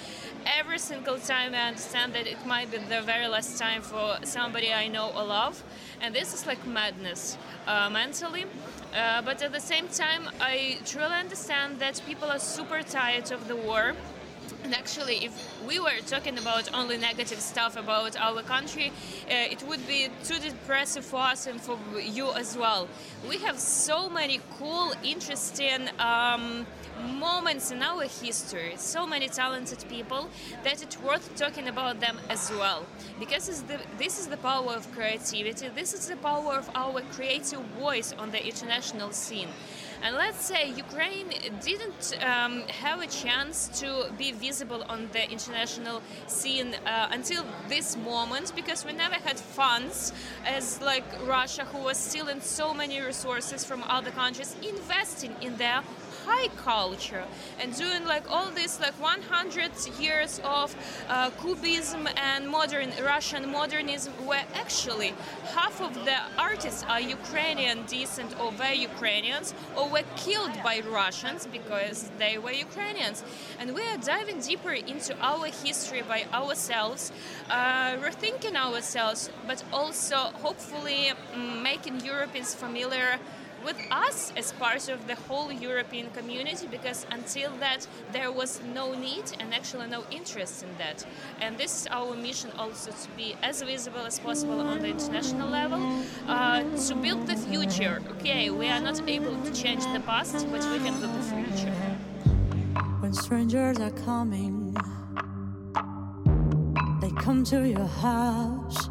Every 0.60 0.78
single 0.78 1.18
time 1.18 1.54
I 1.54 1.68
understand 1.68 2.12
that 2.14 2.26
it 2.26 2.44
might 2.46 2.70
be 2.70 2.78
the 2.78 3.02
very 3.02 3.26
last 3.26 3.58
time 3.58 3.82
for 3.82 4.18
somebody 4.24 4.72
I 4.72 4.88
know 4.88 5.10
or 5.16 5.24
love, 5.24 5.62
and 6.00 6.14
this 6.14 6.34
is 6.34 6.46
like 6.46 6.66
madness 6.66 7.38
uh, 7.66 7.88
mentally. 7.90 8.44
Uh, 8.94 9.22
but 9.22 9.42
at 9.42 9.52
the 9.52 9.60
same 9.60 9.88
time, 9.88 10.28
I 10.40 10.78
truly 10.84 11.14
understand 11.14 11.80
that 11.80 12.00
people 12.06 12.28
are 12.30 12.38
super 12.38 12.82
tired 12.82 13.32
of 13.32 13.48
the 13.48 13.56
war. 13.56 13.94
And 14.64 14.74
actually, 14.74 15.24
if 15.24 15.32
we 15.66 15.78
were 15.78 16.00
talking 16.06 16.38
about 16.38 16.72
only 16.72 16.96
negative 16.96 17.40
stuff 17.40 17.76
about 17.76 18.16
our 18.16 18.42
country, 18.42 18.88
uh, 18.88 19.52
it 19.54 19.62
would 19.68 19.86
be 19.86 20.08
too 20.24 20.38
depressive 20.38 21.04
for 21.04 21.20
us 21.20 21.46
and 21.46 21.60
for 21.60 21.78
you 22.00 22.32
as 22.32 22.56
well. 22.56 22.88
We 23.28 23.38
have 23.38 23.58
so 23.58 24.08
many 24.08 24.40
cool, 24.58 24.94
interesting 25.02 25.88
um, 25.98 26.66
moments 27.18 27.70
in 27.70 27.82
our 27.82 28.04
history, 28.04 28.74
so 28.76 29.06
many 29.06 29.28
talented 29.28 29.84
people 29.88 30.28
that 30.62 30.82
it's 30.82 30.98
worth 31.00 31.34
talking 31.36 31.68
about 31.68 32.00
them 32.00 32.18
as 32.30 32.50
well. 32.50 32.86
Because 33.18 33.62
the, 33.64 33.78
this 33.98 34.18
is 34.18 34.28
the 34.28 34.36
power 34.38 34.72
of 34.72 34.90
creativity, 34.92 35.68
this 35.68 35.92
is 35.92 36.08
the 36.08 36.16
power 36.16 36.54
of 36.54 36.70
our 36.74 37.00
creative 37.12 37.60
voice 37.78 38.14
on 38.18 38.30
the 38.30 38.46
international 38.46 39.12
scene. 39.12 39.48
And 40.04 40.16
let's 40.16 40.44
say 40.44 40.68
Ukraine 40.68 41.30
didn't 41.62 42.18
um, 42.22 42.60
have 42.68 43.00
a 43.00 43.06
chance 43.06 43.68
to 43.80 44.12
be 44.18 44.32
visible 44.32 44.84
on 44.86 45.08
the 45.14 45.24
international 45.30 46.02
scene 46.26 46.74
uh, 46.84 47.08
until 47.10 47.42
this 47.70 47.96
moment 47.96 48.52
because 48.54 48.84
we 48.84 48.92
never 48.92 49.14
had 49.14 49.40
funds 49.40 50.12
as 50.44 50.82
like 50.82 51.04
Russia, 51.26 51.64
who 51.64 51.78
was 51.78 51.96
stealing 51.96 52.42
so 52.42 52.74
many 52.74 53.00
resources 53.00 53.64
from 53.64 53.82
other 53.84 54.10
countries, 54.10 54.54
investing 54.62 55.34
in 55.40 55.56
their 55.56 55.80
high 56.26 56.48
culture 56.56 57.24
and 57.60 57.76
doing 57.76 58.04
like 58.04 58.30
all 58.30 58.50
this 58.50 58.80
like 58.80 58.94
100 59.00 59.70
years 60.00 60.40
of 60.44 60.74
uh, 61.08 61.30
cubism 61.40 62.08
and 62.16 62.48
modern 62.48 62.90
Russian 63.02 63.50
modernism 63.50 64.12
where 64.26 64.44
actually 64.54 65.14
half 65.54 65.80
of 65.80 65.94
the 66.04 66.18
artists 66.38 66.84
are 66.88 67.00
Ukrainian 67.00 67.84
descent 67.86 68.34
or 68.40 68.50
were 68.52 68.72
Ukrainians 68.72 69.54
or 69.76 69.88
were 69.88 70.06
killed 70.16 70.54
by 70.62 70.80
Russians 70.80 71.46
because 71.46 72.10
they 72.18 72.38
were 72.38 72.52
Ukrainians. 72.68 73.22
And 73.58 73.74
we 73.74 73.82
are 73.82 73.98
diving 73.98 74.40
deeper 74.40 74.72
into 74.72 75.12
our 75.20 75.46
history 75.46 76.02
by 76.02 76.24
ourselves 76.32 77.12
uh, 77.50 77.96
rethinking 78.06 78.56
ourselves 78.56 79.30
but 79.46 79.62
also 79.72 80.16
hopefully 80.44 81.12
mm, 81.34 81.62
making 81.62 82.00
Europeans 82.00 82.54
familiar 82.54 83.18
with 83.64 83.76
us 83.90 84.32
as 84.36 84.52
part 84.52 84.88
of 84.88 85.06
the 85.06 85.14
whole 85.14 85.50
European 85.50 86.10
community 86.10 86.66
because 86.70 87.06
until 87.10 87.50
that 87.58 87.86
there 88.12 88.30
was 88.30 88.60
no 88.74 88.94
need 88.94 89.24
and 89.40 89.54
actually 89.54 89.86
no 89.88 90.04
interest 90.10 90.62
in 90.62 90.68
that. 90.78 91.04
And 91.40 91.56
this 91.56 91.80
is 91.80 91.86
our 91.90 92.14
mission 92.14 92.50
also 92.58 92.90
to 92.90 93.08
be 93.16 93.34
as 93.42 93.62
visible 93.62 94.04
as 94.06 94.18
possible 94.18 94.60
on 94.60 94.80
the 94.80 94.88
international 94.88 95.48
level, 95.48 95.80
uh, 96.28 96.62
to 96.86 96.94
build 96.94 97.26
the 97.26 97.36
future. 97.36 98.02
Okay, 98.12 98.50
we 98.50 98.68
are 98.68 98.80
not 98.80 99.08
able 99.08 99.36
to 99.42 99.52
change 99.52 99.84
the 99.92 100.00
past, 100.00 100.46
but 100.50 100.62
we 100.70 100.78
can 100.78 100.98
build 101.00 101.14
the 101.14 101.22
future. 101.22 101.74
when 103.00 103.12
strangers 103.12 103.78
are 103.80 103.90
coming. 103.90 104.74
They 107.00 107.10
come 107.20 107.44
to 107.44 107.68
your 107.68 107.86
house, 107.86 108.88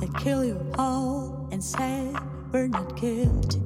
they 0.00 0.08
kill 0.18 0.44
you 0.44 0.58
all 0.76 1.48
and 1.52 1.62
say, 1.62 2.12
we're 2.52 2.68
not 2.68 3.00
guilty, 3.00 3.62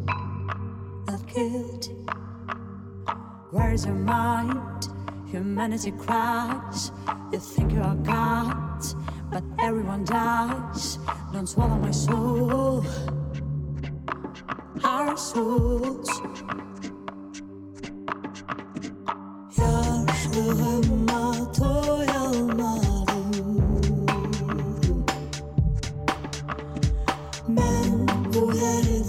not 1.08 1.26
guilty. 1.34 1.96
Where's 3.50 3.84
your 3.84 3.94
mind? 3.94 4.88
Humanity 5.26 5.92
cries. 5.92 6.92
You 7.32 7.40
think 7.40 7.72
you 7.72 7.82
are 7.82 7.96
God, 7.96 8.84
but 9.30 9.42
everyone 9.60 10.04
dies. 10.04 10.98
Don't 11.32 11.48
swallow 11.48 11.76
my 11.78 11.90
soul, 11.90 12.84
our 14.84 15.16
souls. 15.16 16.10
Yaşlığıma 19.58 21.52
toyanlar 21.52 23.05
it 28.66 29.05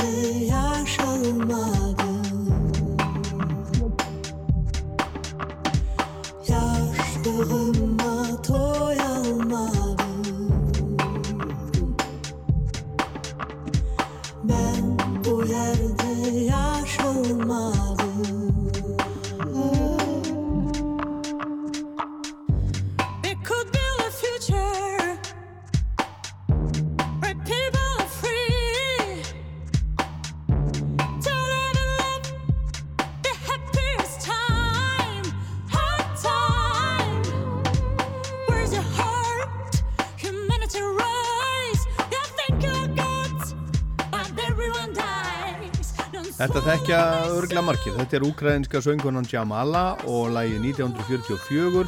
margir. 47.67 47.95
Þetta 47.97 48.15
er 48.15 48.24
ukrainska 48.24 48.79
söngkonan 48.83 49.27
Jamala 49.27 49.97
og 50.07 50.29
lægi 50.31 50.59
1944 50.71 51.83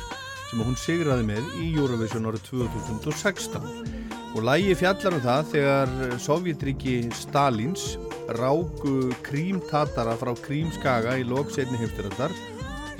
sem 0.50 0.64
hún 0.66 0.76
sigraði 0.80 1.24
með 1.30 1.52
í 1.62 1.70
Eurovision 1.78 2.28
árið 2.28 2.48
2016. 2.50 3.68
Og 4.36 4.44
lægi 4.44 4.76
fjallar 4.78 5.16
um 5.16 5.24
það 5.24 5.52
þegar 5.54 5.94
Sovjetríki 6.22 6.96
Stalins 7.16 7.94
ráku 8.38 9.14
krímtatara 9.26 10.18
frá 10.20 10.34
krímskaga 10.44 11.16
í 11.22 11.28
loksetni 11.28 11.80
heimstyrðar 11.80 12.34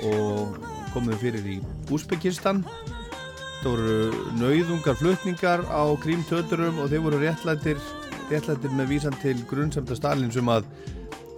og 0.08 0.56
komuðu 0.94 1.18
fyrir 1.26 1.50
í 1.56 1.58
Úsbekistan. 1.92 2.64
Það 3.60 3.68
voru 3.74 3.98
nauðungar 4.40 4.96
flutningar 4.96 5.66
á 5.68 5.84
krímtöturum 6.00 6.80
og 6.80 6.88
þeir 6.88 7.04
voru 7.04 7.20
réttlættir, 7.20 7.82
réttlættir 8.32 8.72
með 8.72 8.94
vísan 8.94 9.20
til 9.20 9.36
grunnsamta 9.50 9.98
Stalins 9.98 10.40
um 10.40 10.48
að 10.54 10.64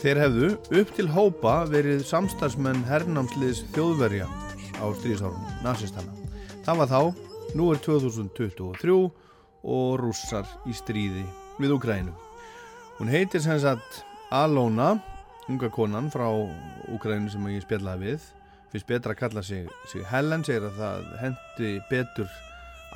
Þeir 0.02 0.18
hefðu 0.18 0.46
upp 0.80 0.88
til 0.96 1.04
hópa 1.14 1.50
verið 1.70 2.00
samstarfsmenn 2.08 2.80
hernámsliðs 2.88 3.60
þjóðverja 3.70 4.24
á 4.82 4.86
stríðsárunum, 4.98 5.52
nazistana. 5.62 6.10
Það 6.66 6.80
var 6.80 6.90
þá, 6.90 6.98
nú 7.54 7.68
er 7.70 7.78
2023 7.84 8.96
og 8.96 9.94
rússar 10.02 10.50
í 10.66 10.74
stríði 10.74 11.22
við 11.62 11.76
Ukrænu. 11.76 12.16
Hún 12.98 13.14
heitir 13.14 13.44
sem 13.46 13.62
sagt 13.62 14.02
Alona, 14.34 14.96
unga 15.46 15.70
konan 15.70 16.10
frá 16.10 16.26
Ukrænu 16.90 17.30
sem 17.30 17.46
ég 17.54 17.62
spjallaði 17.62 18.10
við. 18.10 18.28
Fyrst 18.74 18.90
betra 18.90 19.14
að 19.14 19.22
kalla 19.22 19.46
sig, 19.46 19.70
sig 19.86 20.02
Helen, 20.10 20.42
segir 20.42 20.66
að 20.66 20.82
það 20.82 21.10
hendi 21.22 21.74
betur 21.94 22.38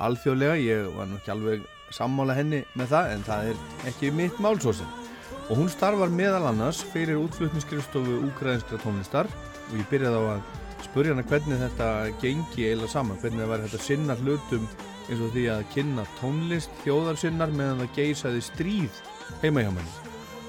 alþjóðlega. 0.03 0.59
Ég 0.59 0.91
var 0.99 1.07
nú 1.07 1.21
ekki 1.21 1.37
alveg 1.39 1.67
sammála 1.95 2.35
henni 2.35 2.65
með 2.75 2.97
það 2.97 3.11
en 3.15 3.29
það 3.31 3.53
er 3.53 3.67
ekki 3.93 4.11
mitt 4.11 4.43
málsósinn. 4.43 5.06
Og 5.47 5.61
hún 5.61 5.69
starfar 5.71 6.11
meðal 6.11 6.49
annars 6.49 6.81
fyrir 6.93 7.19
útflutningskristofu 7.21 8.17
úkræðinskra 8.27 8.79
tónlistar 8.83 9.29
og 9.69 9.75
ég 9.79 9.87
byrjaði 9.91 10.19
á 10.19 10.23
að 10.35 10.41
spurja 10.83 11.13
hana 11.15 11.25
hvernig 11.27 11.61
þetta 11.61 11.87
gengi 12.21 12.65
eiginlega 12.67 12.91
saman, 12.91 13.19
hvernig 13.21 13.43
það 13.43 13.53
væri 13.53 13.67
þetta 13.67 13.85
sinna 13.85 14.17
hlutum 14.21 14.67
eins 15.07 15.21
og 15.23 15.31
því 15.31 15.45
að 15.53 15.63
kynna 15.71 16.03
tónlist 16.17 16.81
þjóðarsinnar 16.83 17.53
meðan 17.55 17.81
það 17.83 17.95
geisaði 17.95 18.43
stríð 18.43 18.99
heima 19.43 19.63
hjá 19.63 19.71
manni. 19.71 19.95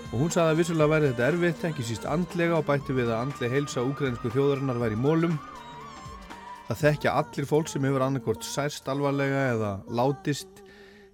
Og 0.08 0.22
hún 0.22 0.32
sagði 0.32 0.54
að 0.54 0.60
vissulega 0.62 0.92
væri 0.94 1.10
þetta 1.10 1.28
erfitt, 1.28 1.64
ekki 1.68 1.84
síst 1.84 2.08
andlega 2.08 2.58
og 2.58 2.66
bætti 2.66 2.96
við 2.96 3.10
að 3.12 3.22
andlega 3.26 3.54
heilsa 3.54 3.84
úkræðinsku 3.84 4.32
þjóðarinnar 4.32 4.80
væri 4.80 4.96
í 4.96 5.02
mólum. 5.04 5.34
Það 6.68 6.82
þekkja 6.82 7.14
allir 7.20 7.48
fólk 7.48 7.70
sem 7.70 7.84
hefur 7.84 8.04
annarkort 8.06 8.44
særst 8.44 8.88
alvarlega 8.88 9.44
eða 9.52 9.72
látist 9.88 10.62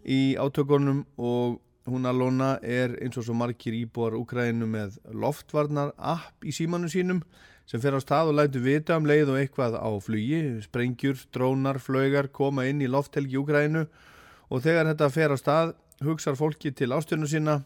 í 0.07 0.37
átökunum 0.39 1.05
og 1.19 1.59
hún 1.87 2.07
Alona 2.09 2.57
er 2.63 2.95
eins 3.03 3.19
og 3.21 3.27
svo 3.27 3.35
margir 3.37 3.75
íbúar 3.77 4.17
Úkrænu 4.17 4.69
með 4.69 4.97
loftvarnar 5.13 5.93
app 5.99 6.45
í 6.45 6.55
símanu 6.55 6.89
sínum 6.89 7.21
sem 7.69 7.81
fer 7.81 7.97
á 7.97 8.01
stað 8.01 8.33
og 8.33 8.39
lætu 8.39 8.63
vita 8.65 8.97
um 8.97 9.09
leið 9.09 9.35
og 9.35 9.41
eitthvað 9.41 9.77
á 9.77 9.89
flugi, 10.05 10.41
sprengjur, 10.65 11.21
drónar, 11.33 11.81
flögar 11.81 12.29
koma 12.33 12.67
inn 12.69 12.83
í 12.85 12.89
lofthelgi 12.89 13.41
Úkrænu 13.41 13.85
og 13.85 14.65
þegar 14.65 14.91
þetta 14.93 15.11
fer 15.13 15.33
á 15.33 15.39
stað 15.41 15.75
hugsar 16.05 16.37
fólki 16.41 16.73
til 16.73 16.93
ástjörnu 16.97 17.29
sína 17.29 17.61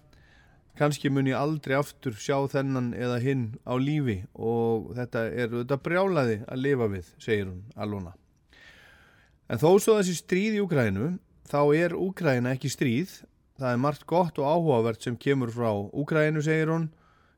kannski 0.78 1.11
mun 1.11 1.26
ég 1.26 1.38
aldrei 1.38 1.74
aftur 1.78 2.14
sjá 2.18 2.37
þennan 2.50 2.92
eða 2.94 3.18
hinn 3.22 3.46
á 3.66 3.74
lífi 3.78 4.20
og 4.35 4.92
þetta 4.98 5.24
er 5.31 5.54
þetta 5.57 5.78
brjálaði 5.83 6.37
að 6.46 6.62
lifa 6.66 6.90
við, 6.90 7.09
segir 7.18 7.48
hún 7.50 7.64
Alona. 7.74 8.14
En 9.48 9.59
þó 9.59 9.78
svo 9.81 9.96
þessi 9.98 10.18
stríð 10.18 10.59
í 10.59 10.62
Úkrænu, 10.62 11.16
þá 11.48 11.61
er 11.74 11.96
Úkræna 11.96 12.52
ekki 12.54 12.70
stríð, 12.70 13.16
það 13.59 13.73
er 13.73 13.83
margt 13.83 14.07
gott 14.07 14.38
og 14.38 14.47
áhugavert 14.47 15.03
sem 15.03 15.16
kemur 15.18 15.51
frá 15.51 15.71
Úkrænu, 15.75 16.42
segir 16.44 16.71
hún, 16.71 16.88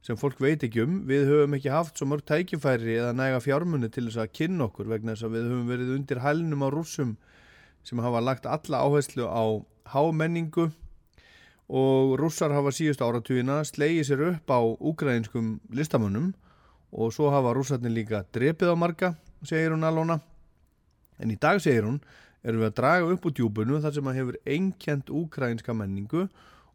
sem 0.04 0.18
fólk 0.20 0.40
veit 0.40 0.64
ekki 0.64 0.84
um. 0.84 1.00
Við 1.08 1.26
höfum 1.28 1.56
ekki 1.56 1.72
haft 1.72 2.00
svo 2.00 2.08
mörg 2.10 2.26
tækifæri 2.28 2.98
eða 2.98 3.14
næga 3.16 3.40
fjármunni 3.44 3.90
til 3.92 4.06
þess 4.08 4.20
að 4.24 4.34
kynna 4.36 4.68
okkur 4.68 4.90
vegna 4.92 5.16
þess 5.16 5.28
að 5.28 5.34
við 5.36 5.48
höfum 5.48 5.72
verið 5.72 5.94
undir 5.96 6.22
hælnum 6.24 6.64
á 6.64 6.68
rússum 6.72 7.16
sem 7.84 8.04
hafa 8.04 8.20
lagt 8.20 8.46
alla 8.46 8.84
áherslu 8.84 9.24
á 9.24 9.44
hámenningu 9.94 10.68
og 11.70 12.16
rússar 12.20 12.52
hafa 12.52 12.72
síðust 12.74 13.02
áratugina 13.04 13.60
slegið 13.64 14.08
sér 14.08 14.24
upp 14.32 14.50
á 14.52 14.60
úgrænskum 14.60 15.58
listamönnum 15.72 16.32
og 16.90 17.12
svo 17.14 17.30
hafa 17.30 17.54
rússarnir 17.54 17.94
líka 17.94 18.24
drepið 18.34 18.74
á 18.74 18.76
marga, 18.76 19.14
segir 19.46 19.70
hún 19.70 19.86
Alona. 19.86 20.18
En 21.20 21.30
í 21.30 21.36
dag, 21.38 21.60
segir 21.62 21.86
hún, 21.86 22.00
erum 22.45 22.61
við 22.63 22.69
að 22.69 22.77
draga 22.79 23.11
upp 23.15 23.25
úr 23.25 23.35
djúbunu 23.39 23.81
þar 23.83 23.97
sem 23.97 24.09
að 24.11 24.17
hefur 24.19 24.39
einkjent 24.45 25.11
úgrænska 25.21 25.75
menningu 25.75 26.27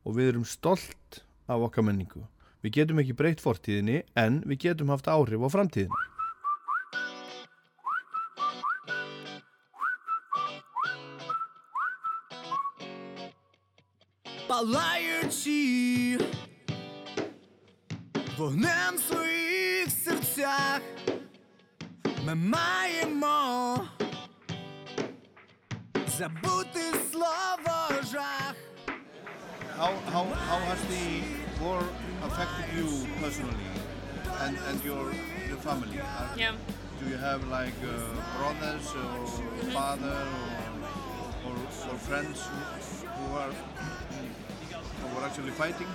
og 0.05 0.17
við 0.17 0.33
erum 0.35 0.47
stolt 0.49 1.23
af 1.51 1.67
okkar 1.67 1.87
menningu. 1.87 2.25
Við 2.61 2.81
getum 2.81 3.01
ekki 3.01 3.17
breytt 3.17 3.43
fortíðinni 3.45 4.03
en 4.19 4.43
við 4.47 4.67
getum 4.69 4.93
haft 4.93 5.09
áhrif 5.09 5.45
á 5.45 5.49
framtíðinni. 5.49 6.07
палаючи 14.51 16.19
вогнем 18.37 18.97
в 18.97 19.01
своїх 19.01 19.91
серцях, 19.91 20.83
ми 22.27 22.35
маємо 22.35 23.89
забути 26.15 26.93
слово 27.13 28.03
жах. 28.13 28.55
How, 29.79 29.93
how, 30.13 30.25
how 30.49 30.59
has 30.71 30.81
the 30.93 31.23
war 31.63 31.83
affected 32.23 32.67
you 32.77 32.87
personally 33.23 33.71
and, 34.45 34.59
and 34.69 34.85
your, 34.85 35.05
your 35.49 35.57
family? 35.59 35.99
Are- 36.01 36.37
Yeah. 36.37 36.53
Do 37.01 37.09
you 37.09 37.17
have 37.17 37.49
like 37.49 37.79
uh, 37.83 37.97
brothers 38.39 38.87
or 38.95 39.27
father 39.73 40.19
or, 41.47 41.53
or, 41.53 41.57
or 41.91 41.97
friends 42.09 42.39
who, 42.47 43.09
who 43.09 43.37
are 43.39 43.53
who 45.01 45.19
are 45.19 45.25
actually 45.27 45.53
fighting? 45.53 45.89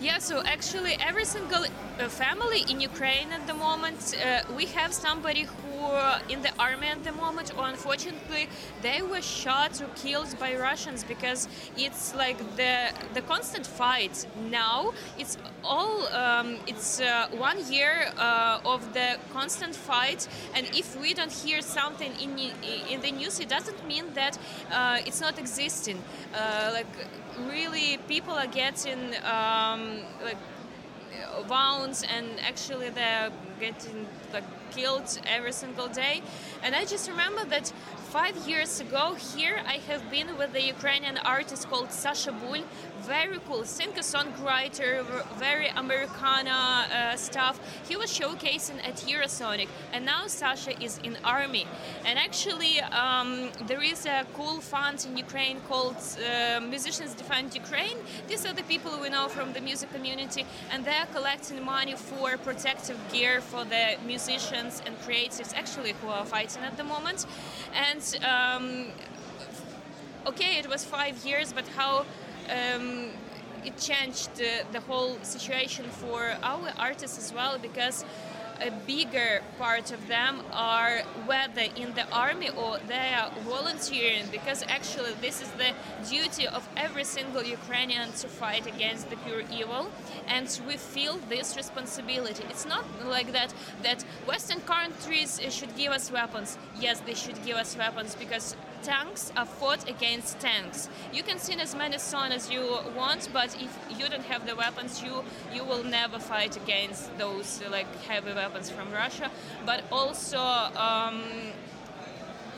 Yeah, 0.00 0.18
so 0.18 0.42
actually, 0.44 0.96
every 1.00 1.24
single 1.24 1.64
uh, 1.64 2.08
family 2.08 2.64
in 2.68 2.80
Ukraine 2.80 3.30
at 3.32 3.46
the 3.46 3.54
moment, 3.54 4.14
uh, 4.14 4.42
we 4.56 4.66
have 4.66 4.92
somebody 4.92 5.44
who 5.44 5.74
uh, 5.84 6.18
in 6.28 6.42
the 6.42 6.50
army 6.58 6.88
at 6.88 7.04
the 7.04 7.12
moment, 7.12 7.52
or 7.56 7.66
unfortunately, 7.68 8.48
they 8.82 9.02
were 9.02 9.22
shot 9.22 9.80
or 9.80 9.88
killed 9.94 10.36
by 10.38 10.56
Russians 10.56 11.04
because 11.04 11.48
it's 11.76 12.14
like 12.14 12.38
the 12.56 12.74
the 13.14 13.22
constant 13.22 13.66
fight. 13.66 14.26
Now 14.50 14.92
it's 15.18 15.38
all 15.62 16.08
um, 16.12 16.56
it's 16.66 17.00
uh, 17.00 17.28
one 17.50 17.58
year 17.72 18.10
uh, 18.18 18.72
of 18.74 18.80
the 18.94 19.16
constant 19.32 19.76
fight, 19.76 20.26
and 20.54 20.66
if 20.74 21.00
we 21.00 21.14
don't 21.14 21.32
hear 21.44 21.60
something 21.62 22.12
in 22.20 22.32
in 22.92 23.00
the 23.00 23.12
news, 23.12 23.38
it 23.40 23.48
doesn't 23.48 23.80
mean 23.86 24.06
that 24.14 24.34
uh, 24.72 25.06
it's 25.06 25.20
not 25.20 25.38
existing. 25.38 25.98
Like 26.72 26.92
really, 27.48 27.98
people 28.08 28.34
are 28.34 28.46
getting 28.46 29.14
um, 29.24 30.00
like 30.22 30.36
wounds 31.48 32.04
and 32.08 32.26
actually 32.40 32.90
they're 32.90 33.30
getting 33.60 34.06
like 34.32 34.44
killed 34.70 35.18
every 35.26 35.52
single 35.52 35.88
day. 35.88 36.22
And 36.62 36.74
i 36.74 36.84
just 36.84 37.08
remember 37.08 37.44
that 37.46 37.72
five 38.14 38.36
years 38.46 38.78
ago 38.78 39.16
here 39.34 39.60
i 39.66 39.78
have 39.88 40.08
been 40.08 40.38
with 40.38 40.52
the 40.52 40.62
ukrainian 40.62 41.18
artist 41.18 41.68
called 41.68 41.90
sasha 41.90 42.30
bul. 42.30 42.62
Very 43.02 43.38
cool 43.46 43.64
singer 43.64 44.04
songwriter 44.14 45.04
very 45.36 45.68
americana 45.76 46.86
uh, 46.90 47.16
stuff. 47.16 47.58
He 47.88 47.96
was 47.96 48.10
showcasing 48.18 48.78
at 48.88 48.96
eurosonic 49.12 49.68
and 49.92 50.06
now 50.06 50.26
sasha 50.26 50.72
is 50.82 50.98
in 51.02 51.18
army. 51.24 51.66
And 52.06 52.18
actually 52.18 52.80
um, 52.80 53.50
there 53.66 53.82
is 53.82 54.06
a 54.06 54.24
cool 54.36 54.60
fund 54.60 55.04
in 55.06 55.18
ukraine 55.18 55.58
called 55.68 55.96
uh, 55.96 56.60
musicians 56.60 57.12
defend 57.14 57.54
ukraine. 57.54 57.98
These 58.28 58.46
are 58.46 58.54
the 58.54 58.66
people 58.72 58.90
we 59.02 59.10
know 59.10 59.28
from 59.28 59.52
the 59.52 59.60
music 59.60 59.92
community 59.92 60.46
and 60.70 60.84
they're 60.84 61.08
collecting 61.12 61.62
money 61.62 61.96
for 61.96 62.38
protective 62.38 62.98
gear 63.12 63.40
for 63.40 63.64
the 63.64 63.84
musicians 64.06 64.80
and 64.86 64.98
creatives 65.00 65.52
actually 65.54 65.92
who 66.00 66.08
are 66.08 66.24
fighting 66.24 66.62
at 66.62 66.76
the 66.78 66.84
moment. 66.84 67.26
And 67.74 68.03
um, 68.22 68.86
okay 70.26 70.58
it 70.58 70.68
was 70.68 70.84
five 70.84 71.16
years 71.24 71.52
but 71.52 71.66
how 71.68 72.04
um, 72.50 73.08
it 73.64 73.76
changed 73.78 74.30
uh, 74.40 74.64
the 74.72 74.80
whole 74.80 75.16
situation 75.22 75.84
for 76.02 76.34
our 76.42 76.68
artists 76.78 77.18
as 77.18 77.32
well 77.32 77.58
because 77.58 78.04
a 78.60 78.70
bigger 78.86 79.42
part 79.58 79.90
of 79.90 80.06
them 80.08 80.42
are 80.52 81.00
whether 81.26 81.66
in 81.76 81.94
the 81.94 82.08
army 82.10 82.50
or 82.50 82.78
they 82.88 83.14
are 83.14 83.30
volunteering 83.40 84.24
because 84.30 84.62
actually 84.68 85.12
this 85.20 85.42
is 85.42 85.50
the 85.52 85.72
duty 86.08 86.46
of 86.46 86.68
every 86.76 87.04
single 87.04 87.42
Ukrainian 87.42 88.12
to 88.12 88.28
fight 88.28 88.66
against 88.66 89.10
the 89.10 89.16
pure 89.16 89.42
evil 89.52 89.90
and 90.28 90.48
we 90.66 90.76
feel 90.76 91.18
this 91.28 91.56
responsibility. 91.56 92.44
It's 92.48 92.66
not 92.66 92.84
like 93.04 93.32
that 93.32 93.52
that 93.82 94.02
Western 94.26 94.60
countries 94.60 95.40
should 95.50 95.74
give 95.76 95.92
us 95.92 96.10
weapons. 96.10 96.58
Yes, 96.78 97.00
they 97.00 97.14
should 97.14 97.44
give 97.44 97.56
us 97.56 97.76
weapons 97.76 98.14
because 98.14 98.56
tanks 98.84 99.32
are 99.36 99.46
fought 99.46 99.88
against 99.88 100.38
tanks. 100.40 100.88
You 101.12 101.22
can 101.22 101.38
sing 101.38 101.60
as 101.60 101.74
many 101.74 101.98
songs 101.98 102.34
as 102.34 102.50
you 102.50 102.78
want, 102.96 103.28
but 103.32 103.56
if 103.60 103.72
you 103.98 104.08
don't 104.08 104.24
have 104.24 104.46
the 104.46 104.54
weapons, 104.54 105.02
you 105.02 105.24
you 105.52 105.64
will 105.64 105.84
never 105.84 106.18
fight 106.18 106.56
against 106.56 107.16
those 107.18 107.62
like 107.70 107.90
heavy 108.04 108.32
weapons 108.32 108.70
from 108.70 108.92
Russia. 108.92 109.30
But 109.64 109.84
also, 109.90 110.38
um, 110.38 111.22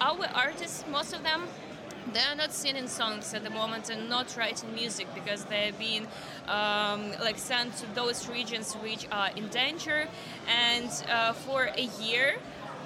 our 0.01 0.27
artists, 0.35 0.85
most 0.91 1.15
of 1.15 1.23
them. 1.23 1.43
They 2.13 2.21
are 2.21 2.37
not 2.37 2.53
singing 2.53 2.87
songs 2.87 3.35
at 3.35 3.43
the 3.43 3.51
moment 3.51 3.91
and 3.91 4.09
not 4.09 4.37
writing 4.37 4.73
music 4.73 5.09
because 5.13 5.45
they're 5.47 5.73
being 5.73 6.07
um, 6.47 7.11
like 7.21 7.37
sent 7.37 7.77
to 7.79 7.87
those 7.97 8.29
regions 8.29 8.75
which 8.75 9.09
are 9.11 9.31
in 9.35 9.49
danger. 9.49 10.07
And 10.47 10.89
uh, 11.11 11.33
for 11.33 11.65
a 11.65 11.89
year, 12.01 12.37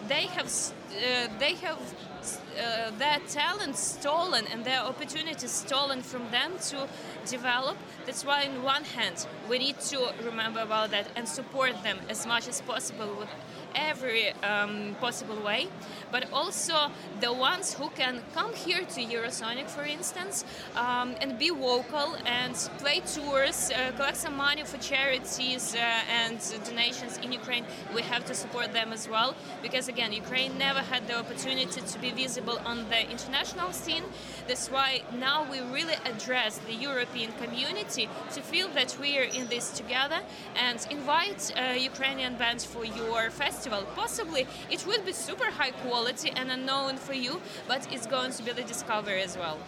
they 0.09 0.25
have 0.37 0.47
uh, 0.47 1.29
they 1.39 1.55
have 1.57 1.79
uh, 2.23 2.91
their 2.99 3.19
talent 3.29 3.77
stolen 3.77 4.45
and 4.53 4.65
their 4.65 4.81
opportunities 4.81 5.51
stolen 5.51 6.03
from 6.03 6.31
them 6.31 6.53
to 6.71 6.89
develop. 7.27 7.77
That's 8.07 8.25
why, 8.25 8.47
on 8.47 8.63
one 8.63 8.85
hand, 8.85 9.27
we 9.49 9.59
need 9.59 9.79
to 9.81 10.13
remember 10.25 10.61
about 10.61 10.91
that 10.91 11.07
and 11.17 11.29
support 11.29 11.83
them 11.83 11.99
as 12.09 12.27
much 12.27 12.49
as 12.49 12.61
possible 12.61 13.15
with 13.19 13.29
every 13.75 14.33
um, 14.43 14.97
possible 15.01 15.41
way, 15.43 15.69
but 16.11 16.31
also 16.33 16.91
the 17.21 17.33
ones 17.33 17.75
who 17.75 17.89
can 17.91 18.23
come 18.35 18.53
here 18.55 18.85
to 18.85 19.01
Eurosonic, 19.05 19.69
for 19.69 19.85
instance, 19.85 20.45
um, 20.77 21.15
and 21.21 21.39
be 21.39 21.51
vocal 21.51 22.17
and 22.27 22.55
play 22.79 23.01
tours, 23.01 23.71
uh, 23.71 23.93
collect 23.97 24.17
some 24.17 24.37
money 24.37 24.65
for 24.65 24.79
charities 24.79 25.75
uh, 25.75 25.79
and 25.79 26.39
donations 26.65 27.19
in 27.19 27.33
Ukraine. 27.33 27.65
We 27.95 28.03
have 28.03 28.25
to 28.27 28.35
support 28.35 28.73
them 28.73 28.93
as 28.93 29.09
well 29.09 29.35
because, 29.63 29.89
again, 29.89 30.13
Ukraine 30.13 30.57
never 30.59 30.81
had 30.81 31.07
the 31.07 31.19
opportunity 31.19 31.81
to 31.81 31.99
be 31.99 32.11
visible 32.11 32.59
on 32.65 32.89
the 32.89 33.09
international 33.11 33.73
scene. 33.73 34.05
That's 34.49 34.69
why 34.71 35.03
now 35.19 35.47
we 35.51 35.61
really 35.61 35.99
address 36.05 36.59
the 36.67 36.75
European 36.75 37.33
community 37.33 38.09
to 38.35 38.41
feel 38.41 38.69
that 38.69 38.97
we 39.01 39.19
are 39.19 39.29
in 39.39 39.47
this 39.49 39.71
together 39.71 40.21
and 40.57 40.79
invite 40.91 41.53
uh, 41.57 41.73
Ukrainian 41.93 42.35
bands 42.37 42.65
for 42.65 42.85
your 42.85 43.31
festival. 43.31 43.83
Possibly 43.95 44.47
it 44.71 44.87
will 44.87 45.03
be 45.03 45.13
super 45.13 45.51
high 45.51 45.71
quality 45.71 46.00
and 46.35 46.51
unknown 46.51 46.97
for 46.97 47.13
you, 47.13 47.41
but 47.69 47.87
it's 47.93 48.07
going 48.07 48.33
to 48.33 48.43
be 48.43 48.53
the 48.53 48.63
discovery 48.63 49.23
as 49.23 49.37
well. 49.37 49.59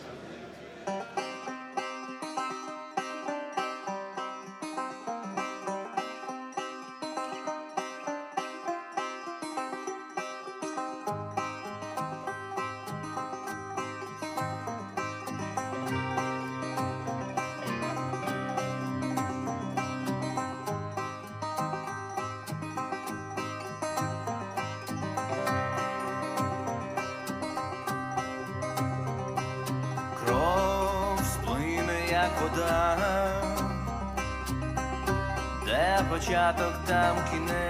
tam 36.93 37.17
kinę 37.31 37.62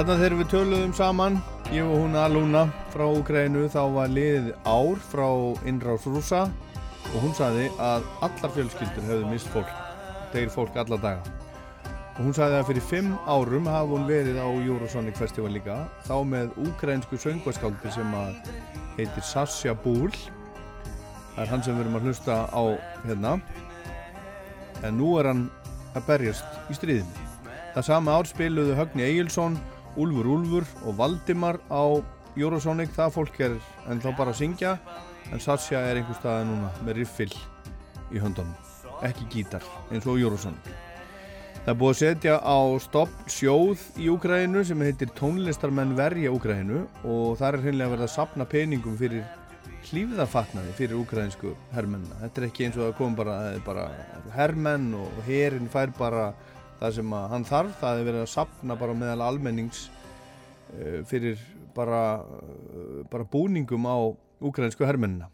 Þarna 0.00 0.14
þegar 0.16 0.34
við 0.38 0.46
töluðum 0.48 0.92
saman, 0.96 1.34
ég 1.74 1.84
og 1.84 1.98
hún 2.00 2.14
Aluna 2.16 2.60
frá 2.88 3.02
Ukrænu, 3.04 3.66
þá 3.68 3.82
var 3.92 4.08
liðið 4.08 4.46
ár 4.64 5.00
frá 5.04 5.26
innráðs 5.68 6.06
rúsa 6.08 6.38
og 7.10 7.16
hún 7.20 7.34
saði 7.36 7.66
að 7.76 8.06
allar 8.24 8.54
fjölskyldur 8.54 9.04
hefði 9.10 9.26
mist 9.28 9.50
fólk, 9.52 9.74
degir 10.32 10.48
fólk 10.54 10.78
alla 10.80 10.96
daga. 11.02 11.34
Og 12.14 12.30
hún 12.30 12.32
saði 12.38 12.56
að 12.56 12.70
fyrir 12.70 12.86
fimm 12.88 13.10
árum 13.28 13.68
hafa 13.68 13.90
hún 13.90 14.06
verið 14.08 14.38
á 14.40 14.48
Eurosonic 14.48 15.20
Festival 15.20 15.52
líka, 15.52 15.76
þá 16.08 16.14
með 16.30 16.54
ukrænsku 16.64 17.18
söngvaskáldi 17.20 17.92
sem 17.92 18.14
heitir 18.96 19.26
Sasha 19.28 19.74
Búl. 19.84 20.08
Það 21.34 21.42
er 21.44 21.52
hann 21.52 21.66
sem 21.66 21.76
við 21.76 21.82
erum 21.84 21.98
að 21.98 22.06
hlusta 22.08 22.38
á 22.48 22.62
hérna, 23.02 23.34
en 24.80 24.96
nú 24.96 25.12
er 25.20 25.28
hann 25.28 25.44
að 25.92 26.08
berjast 26.08 26.72
í 26.72 26.78
stríðinu. 26.80 27.28
Það 27.76 27.86
sama 27.90 28.16
ár 28.16 28.32
spiluðu 28.32 28.78
Högni 28.80 29.04
Egilson 29.04 29.60
Úlfur 29.96 30.28
Úlfur 30.36 30.68
og 30.84 30.98
Valdimar 30.98 31.60
á 31.72 31.82
Eurosonic, 32.38 32.92
það 32.94 33.16
fólk 33.16 33.40
er 33.42 33.56
ennþá 33.90 34.14
bara 34.18 34.34
að 34.34 34.42
syngja 34.44 34.76
en 35.30 35.42
Sasha 35.42 35.80
er 35.80 35.98
einhver 35.98 36.18
staði 36.18 36.46
núna 36.50 36.70
með 36.86 37.00
riffil 37.00 37.32
í 38.10 38.22
höndunum, 38.22 38.54
ekki 39.06 39.26
gítar 39.32 39.66
eins 39.90 40.06
og 40.06 40.22
Eurosonic 40.22 40.70
Það 41.60 41.74
er 41.74 41.76
búið 41.76 41.90
að 41.90 41.98
setja 42.00 42.34
á 42.40 42.58
stopp 42.80 43.16
sjóð 43.28 43.82
í 44.00 44.06
Úgrænu 44.08 44.62
sem 44.64 44.80
heitir 44.80 45.10
Tónlistarmenn 45.18 45.92
verja 45.98 46.30
Úgrænu 46.32 46.86
og 47.04 47.34
það 47.36 47.48
er 47.50 47.58
hreinlega 47.66 47.92
verið 47.92 48.04
að 48.06 48.14
sapna 48.14 48.46
peningum 48.48 48.94
fyrir 48.96 49.26
hlýfðafatnaði 49.90 50.72
fyrir 50.78 50.96
úgrænsku 51.02 51.52
herrmennina. 51.74 52.16
Þetta 52.22 52.40
er 52.40 52.46
ekki 52.48 52.66
eins 52.66 52.78
og 52.80 52.86
að 52.86 52.96
koma 52.98 53.18
bara, 53.20 53.36
bara 53.66 53.84
herrmenn 54.38 54.94
og 54.96 55.20
herin 55.28 55.68
fær 55.72 55.92
bara 55.98 56.30
það 56.80 56.96
sem 56.96 57.14
hann 57.32 57.46
þarf, 57.48 57.76
það 57.80 58.00
er 58.00 58.08
verið 58.08 58.24
að 58.24 58.32
sapna 58.34 58.76
bara 58.80 58.96
meðal 58.96 59.26
almennings 59.28 59.86
uh, 60.74 61.00
fyrir 61.08 61.40
bara, 61.76 62.02
uh, 62.24 63.00
bara 63.12 63.28
búningum 63.28 63.86
á 63.86 63.98
ukrainsku 64.40 64.88
hermennina. 64.88 65.28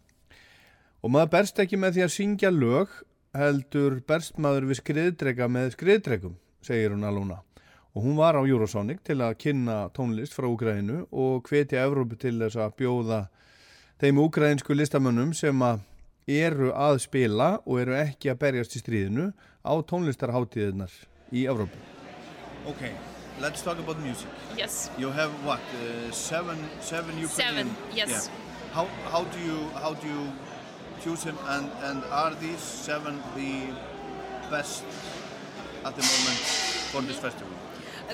Og 1.03 1.13
maður 1.15 1.35
berst 1.37 1.61
ekki 1.63 1.79
með 1.79 1.97
því 1.97 2.07
að 2.07 2.15
syngja 2.17 2.51
lög 2.51 3.01
heldur 3.37 4.01
berst 4.09 4.41
maður 4.43 4.71
við 4.73 4.81
skriðdrega 4.81 5.47
með 5.53 5.75
skriðdregum, 5.77 6.39
segir 6.65 6.97
hún 6.97 7.07
alvona 7.07 7.43
og 7.97 8.05
hún 8.05 8.17
var 8.17 8.37
á 8.37 8.45
Eurosonic 8.45 9.01
til 9.09 9.23
að 9.25 9.39
kynna 9.41 9.89
tónlist 9.97 10.35
frá 10.37 10.45
Ukraínu 10.45 11.07
og 11.17 11.49
hvetja 11.49 11.87
Evrópu 11.87 12.19
til 12.21 12.35
þess 12.43 12.59
að 12.61 12.75
bjóða 12.77 13.21
þeim 13.97 14.19
ukrainsku 14.21 14.77
listamönnum 14.77 15.33
sem 15.33 15.63
að 15.65 15.81
eru 16.29 16.75
að 16.77 16.99
spila 17.07 17.55
og 17.65 17.81
eru 17.81 17.97
ekki 17.97 18.29
að 18.29 18.41
berjast 18.43 18.77
í 18.77 18.83
stríðinu 18.83 19.31
á 19.65 19.73
tónlistarháttíðunar 19.89 20.93
í 21.33 21.47
Evrópu. 21.47 21.77
Okay, 22.67 22.93
let's 23.41 23.63
talk 23.63 23.79
about 23.79 23.99
music. 24.01 24.29
Yes. 24.57 24.91
You 24.99 25.11
have 25.11 25.31
what? 25.45 25.61
Uh, 25.75 26.11
seven, 26.13 26.59
seven 26.81 27.19
Ukrainian. 27.19 27.69
Seven, 27.75 27.77
yes. 27.95 28.11
Yeah. 28.11 28.75
How 28.75 28.87
how 29.11 29.25
do 29.25 29.39
you 29.41 29.59
how 29.83 29.95
do 29.95 30.07
you 30.07 30.25
choose 31.03 31.23
them 31.25 31.39
and 31.49 31.71
and 31.89 32.03
are 32.11 32.35
these 32.35 32.61
seven 32.61 33.23
the 33.35 33.73
best 34.51 34.85
at 35.85 35.95
the 35.97 36.03
moment 36.03 36.41
for 36.93 37.01
this 37.03 37.17
festival? 37.17 37.56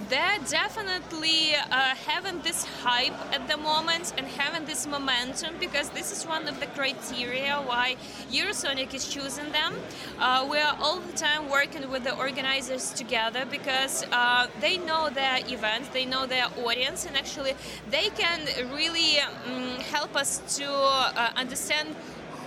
They're 0.09 0.39
definitely 0.49 1.55
uh, 1.55 1.95
having 2.07 2.41
this 2.41 2.65
hype 2.83 3.13
at 3.33 3.47
the 3.49 3.57
moment 3.57 4.15
and 4.17 4.27
having 4.27 4.65
this 4.65 4.87
momentum 4.87 5.55
because 5.61 5.91
this 5.91 6.11
is 6.13 6.27
one 6.27 6.49
of 6.49 6.59
the 6.61 6.67
criteria 6.67 7.57
why 7.67 7.97
Eurosonic 8.31 8.95
is 8.95 9.07
choosing 9.07 9.53
them. 9.53 9.75
Uh, 10.19 10.47
we 10.51 10.59
are 10.59 10.77
all 10.81 10.99
the 10.99 11.13
time 11.13 11.51
working 11.51 11.91
with 11.91 12.05
the 12.05 12.17
organizers 12.17 12.91
together 12.93 13.45
because 13.51 14.05
uh, 14.13 14.47
they 14.61 14.79
know 14.79 15.11
their 15.11 15.41
events, 15.47 15.89
they 15.89 16.07
know 16.07 16.27
their 16.27 16.47
audience, 16.65 17.05
and 17.05 17.17
actually 17.17 17.55
they 17.91 18.09
can 18.11 18.41
really 18.73 19.21
um, 19.21 19.79
help 19.81 20.17
us 20.17 20.41
to 20.57 20.65
uh, 20.65 21.33
understand 21.37 21.95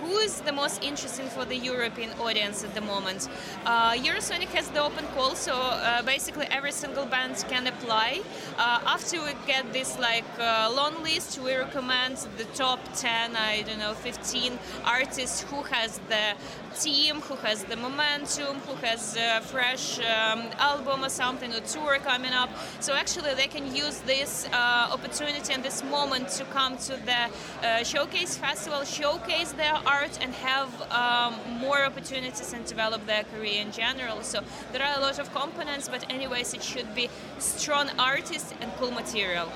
who 0.02 0.18
is 0.18 0.40
the 0.42 0.52
most 0.52 0.82
interesting 0.82 1.28
for 1.28 1.44
the 1.44 1.56
European 1.56 2.10
audience 2.20 2.64
at 2.64 2.74
the 2.74 2.80
moment. 2.80 3.28
Uh, 3.64 3.92
Eurosonic 3.92 4.48
has 4.48 4.68
the 4.68 4.82
open 4.82 5.04
call, 5.14 5.34
so 5.34 5.54
uh, 5.54 6.02
basically 6.02 6.46
every 6.50 6.72
single 6.72 7.06
band 7.06 7.44
can 7.48 7.66
apply. 7.66 8.20
Uh, 8.58 8.80
after 8.86 9.20
we 9.22 9.32
get 9.46 9.72
this 9.72 9.98
like 9.98 10.24
uh, 10.38 10.72
long 10.74 11.02
list, 11.02 11.38
we 11.40 11.54
recommend 11.54 12.16
the 12.36 12.44
top 12.54 12.80
10, 12.94 13.36
I 13.36 13.62
don't 13.62 13.78
know, 13.78 13.94
15 13.94 14.58
artists 14.84 15.42
who 15.42 15.62
has 15.62 15.98
the 16.08 16.34
team, 16.80 17.20
who 17.22 17.34
has 17.36 17.64
the 17.64 17.76
momentum, 17.76 18.58
who 18.66 18.74
has 18.86 19.16
a 19.16 19.40
fresh 19.40 19.98
um, 19.98 20.42
album 20.58 21.04
or 21.04 21.08
something, 21.08 21.52
or 21.52 21.60
tour 21.60 21.98
coming 21.98 22.32
up. 22.32 22.50
So 22.80 22.94
actually, 22.94 23.34
they 23.34 23.46
can 23.46 23.74
use 23.74 23.98
this 24.00 24.46
uh, 24.52 24.88
opportunity 24.92 25.52
and 25.52 25.62
this 25.62 25.82
moment 25.84 26.28
to 26.38 26.44
come 26.44 26.76
to 26.78 26.96
the 27.10 27.22
uh, 27.66 27.84
showcase 27.84 28.36
festival, 28.36 28.84
showcase 28.84 29.52
their 29.52 29.74
art, 29.86 30.18
and 30.20 30.32
have 30.34 30.70
um, 30.92 31.34
more 31.60 31.84
opportunities 31.84 32.52
and 32.52 32.64
develop 32.64 33.06
their 33.06 33.24
career 33.24 33.60
in 33.60 33.72
general. 33.72 34.22
So 34.22 34.40
there 34.72 34.82
are 34.82 34.98
a 34.98 35.00
lot 35.00 35.18
of 35.18 35.32
components, 35.32 35.88
but 35.88 36.04
anyways, 36.12 36.54
it 36.54 36.62
should 36.62 36.94
be 36.94 37.08
strong 37.38 37.90
artists 37.98 38.52
and 38.60 38.70
cool 38.78 38.90
material. 38.90 39.50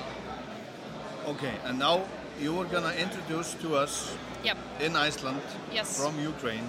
Okay, 1.27 1.53
and 1.65 1.77
now 1.77 2.03
you 2.41 2.53
were 2.53 2.65
gonna 2.65 2.93
introduce 2.93 3.53
to 3.61 3.75
us 3.75 4.11
Yep. 4.43 4.57
in 4.79 4.95
Iceland 4.95 5.41
Yes. 5.71 5.97
from 6.01 6.19
Ukraine 6.19 6.67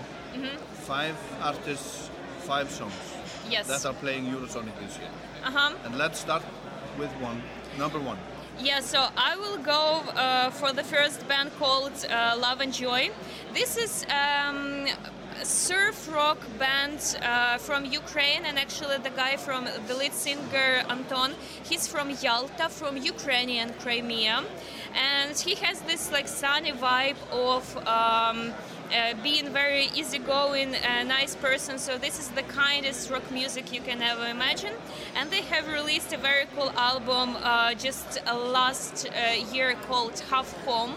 five 0.86 1.16
artists, 1.40 2.10
five 2.40 2.70
songs 2.70 2.94
Yes. 3.50 3.66
that 3.68 3.84
are 3.84 3.94
playing 3.94 4.24
Eurosonic 4.26 4.74
this 4.80 4.98
year. 4.98 5.10
Uh 5.44 5.50
huh. 5.50 5.72
And 5.84 5.98
let's 5.98 6.18
start 6.20 6.42
with 6.98 7.10
one, 7.20 7.42
number 7.78 7.98
one. 7.98 8.18
Yeah, 8.60 8.80
so 8.80 9.08
I 9.16 9.36
will 9.36 9.58
go 9.58 10.02
uh, 10.14 10.50
for 10.50 10.72
the 10.72 10.84
first 10.84 11.26
band 11.26 11.50
called 11.58 11.92
uh, 12.08 12.36
Love 12.38 12.60
and 12.60 12.72
Joy. 12.72 13.10
This 13.54 13.76
is 13.76 14.04
um, 14.10 14.86
a 15.40 15.44
surf 15.44 16.08
rock 16.12 16.38
band 16.58 17.00
uh, 17.22 17.58
from 17.58 17.84
Ukraine, 17.86 18.44
and 18.44 18.58
actually 18.58 18.98
the 18.98 19.10
guy 19.10 19.36
from 19.36 19.66
the 19.88 19.94
lead 19.94 20.12
singer 20.12 20.84
Anton, 20.88 21.32
he's 21.64 21.88
from 21.88 22.10
Yalta, 22.22 22.68
from 22.68 22.96
Ukrainian 22.98 23.72
Crimea, 23.80 24.44
and 24.94 25.36
he 25.36 25.54
has 25.56 25.80
this 25.82 26.12
like 26.12 26.28
sunny 26.28 26.72
vibe 26.72 27.20
of. 27.32 27.64
Um, 27.86 28.52
being 29.22 29.48
very 29.50 29.88
easygoing, 29.94 30.74
uh, 30.74 31.02
nice 31.05 31.35
person. 31.37 31.78
So 31.78 31.98
this 31.98 32.18
is 32.18 32.28
the 32.28 32.42
kindest 32.42 33.11
rock 33.11 33.31
music 33.31 33.72
you 33.72 33.81
can 33.81 34.02
ever 34.02 34.26
imagine. 34.26 34.74
And 35.16 35.31
they 35.31 35.42
have 35.42 35.66
released 35.72 36.12
a 36.12 36.18
very 36.18 36.46
cool 36.55 36.70
album 36.76 37.37
uh, 37.42 37.74
just 37.74 38.18
uh, 38.26 38.37
last 38.37 39.09
uh, 39.09 39.52
year 39.52 39.74
called 39.88 40.18
Half 40.31 40.52
Home. 40.64 40.94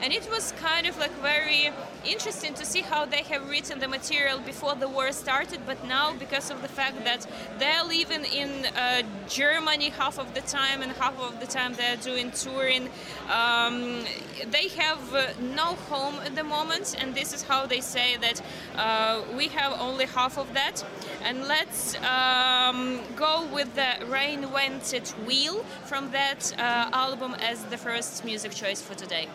And 0.00 0.12
it 0.12 0.28
was 0.30 0.52
kind 0.52 0.86
of 0.86 0.96
like 0.98 1.10
very 1.20 1.70
interesting 2.06 2.54
to 2.54 2.64
see 2.64 2.82
how 2.82 3.04
they 3.04 3.22
have 3.22 3.50
written 3.50 3.80
the 3.80 3.88
material 3.88 4.38
before 4.38 4.76
the 4.76 4.88
war 4.88 5.10
started, 5.10 5.60
but 5.66 5.84
now 5.86 6.14
because 6.14 6.50
of 6.50 6.62
the 6.62 6.68
fact 6.68 7.04
that 7.04 7.26
they're 7.58 7.82
living 7.82 8.24
in 8.24 8.66
uh, 8.66 9.02
Germany 9.28 9.90
half 9.90 10.18
of 10.18 10.32
the 10.34 10.40
time 10.42 10.82
and 10.82 10.92
half 10.92 11.18
of 11.18 11.40
the 11.40 11.46
time 11.46 11.74
they're 11.74 11.96
doing 11.96 12.30
touring, 12.30 12.88
um, 13.28 14.04
they 14.50 14.68
have 14.68 15.14
uh, 15.14 15.26
no 15.56 15.74
home 15.90 16.14
at 16.24 16.36
the 16.36 16.44
moment, 16.44 16.94
and 17.00 17.14
this 17.14 17.32
is 17.32 17.42
how 17.42 17.66
they 17.66 17.80
say 17.80 18.16
that 18.18 18.40
uh, 18.76 19.22
we 19.36 19.48
have 19.48 19.72
only 19.80 20.06
half 20.06 20.38
of 20.38 20.54
that. 20.54 20.84
And 21.24 21.48
let's 21.48 21.96
um, 22.02 23.00
go 23.16 23.46
with 23.52 23.74
the 23.74 23.96
Reinvented 24.06 25.10
Wheel 25.26 25.64
from 25.86 26.12
that 26.12 26.54
uh, 26.56 26.90
album 26.92 27.34
as 27.40 27.64
the 27.64 27.76
first 27.76 28.24
music 28.24 28.52
choice 28.52 28.80
for 28.80 28.94
today. 28.94 29.26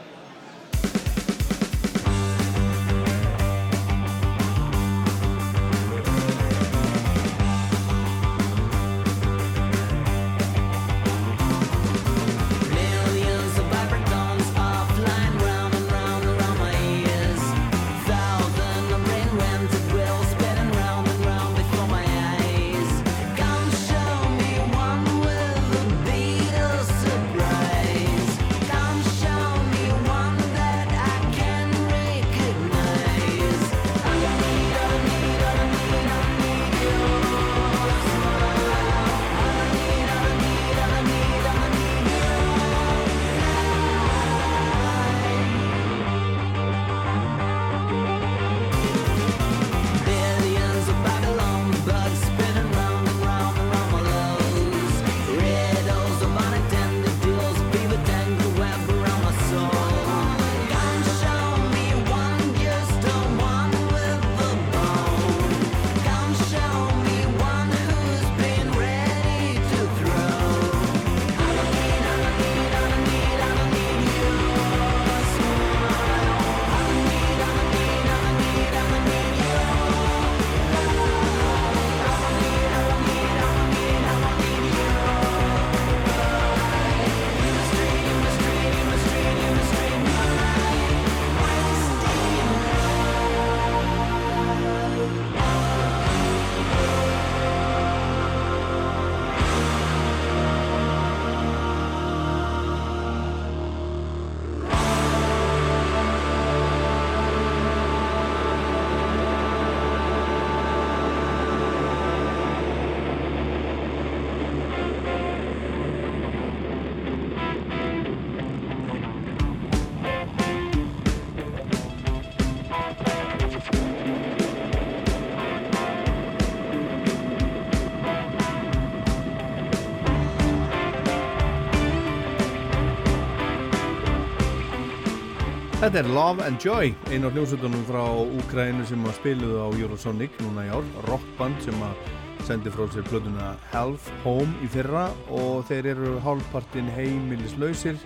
Þetta 135.84 136.00
er 136.00 136.08
Love 136.15 136.43
and 136.48 136.63
Joy, 136.63 136.93
einu 137.12 137.28
af 137.28 137.34
hljómsveitunum 137.36 137.82
frá 137.84 138.04
Úkrænu 138.39 138.86
sem 138.88 139.02
að 139.04 139.17
spiluðu 139.17 139.58
á 139.60 139.67
Eurosonic 139.76 140.38
núna 140.39 140.63
í 140.63 140.69
ár, 140.72 140.86
rockband 141.10 141.58
sem 141.60 141.82
að 141.84 142.06
sendi 142.48 142.72
frá 142.72 142.86
sér 142.93 143.04
plötuna 143.10 143.50
Half 143.74 144.06
Home 144.24 144.63
í 144.63 144.69
fyrra 144.72 145.10
og 145.28 145.65
þeir 145.67 145.89
eru 145.91 146.13
hálfpartin 146.24 146.88
heimilislausir. 146.96 148.00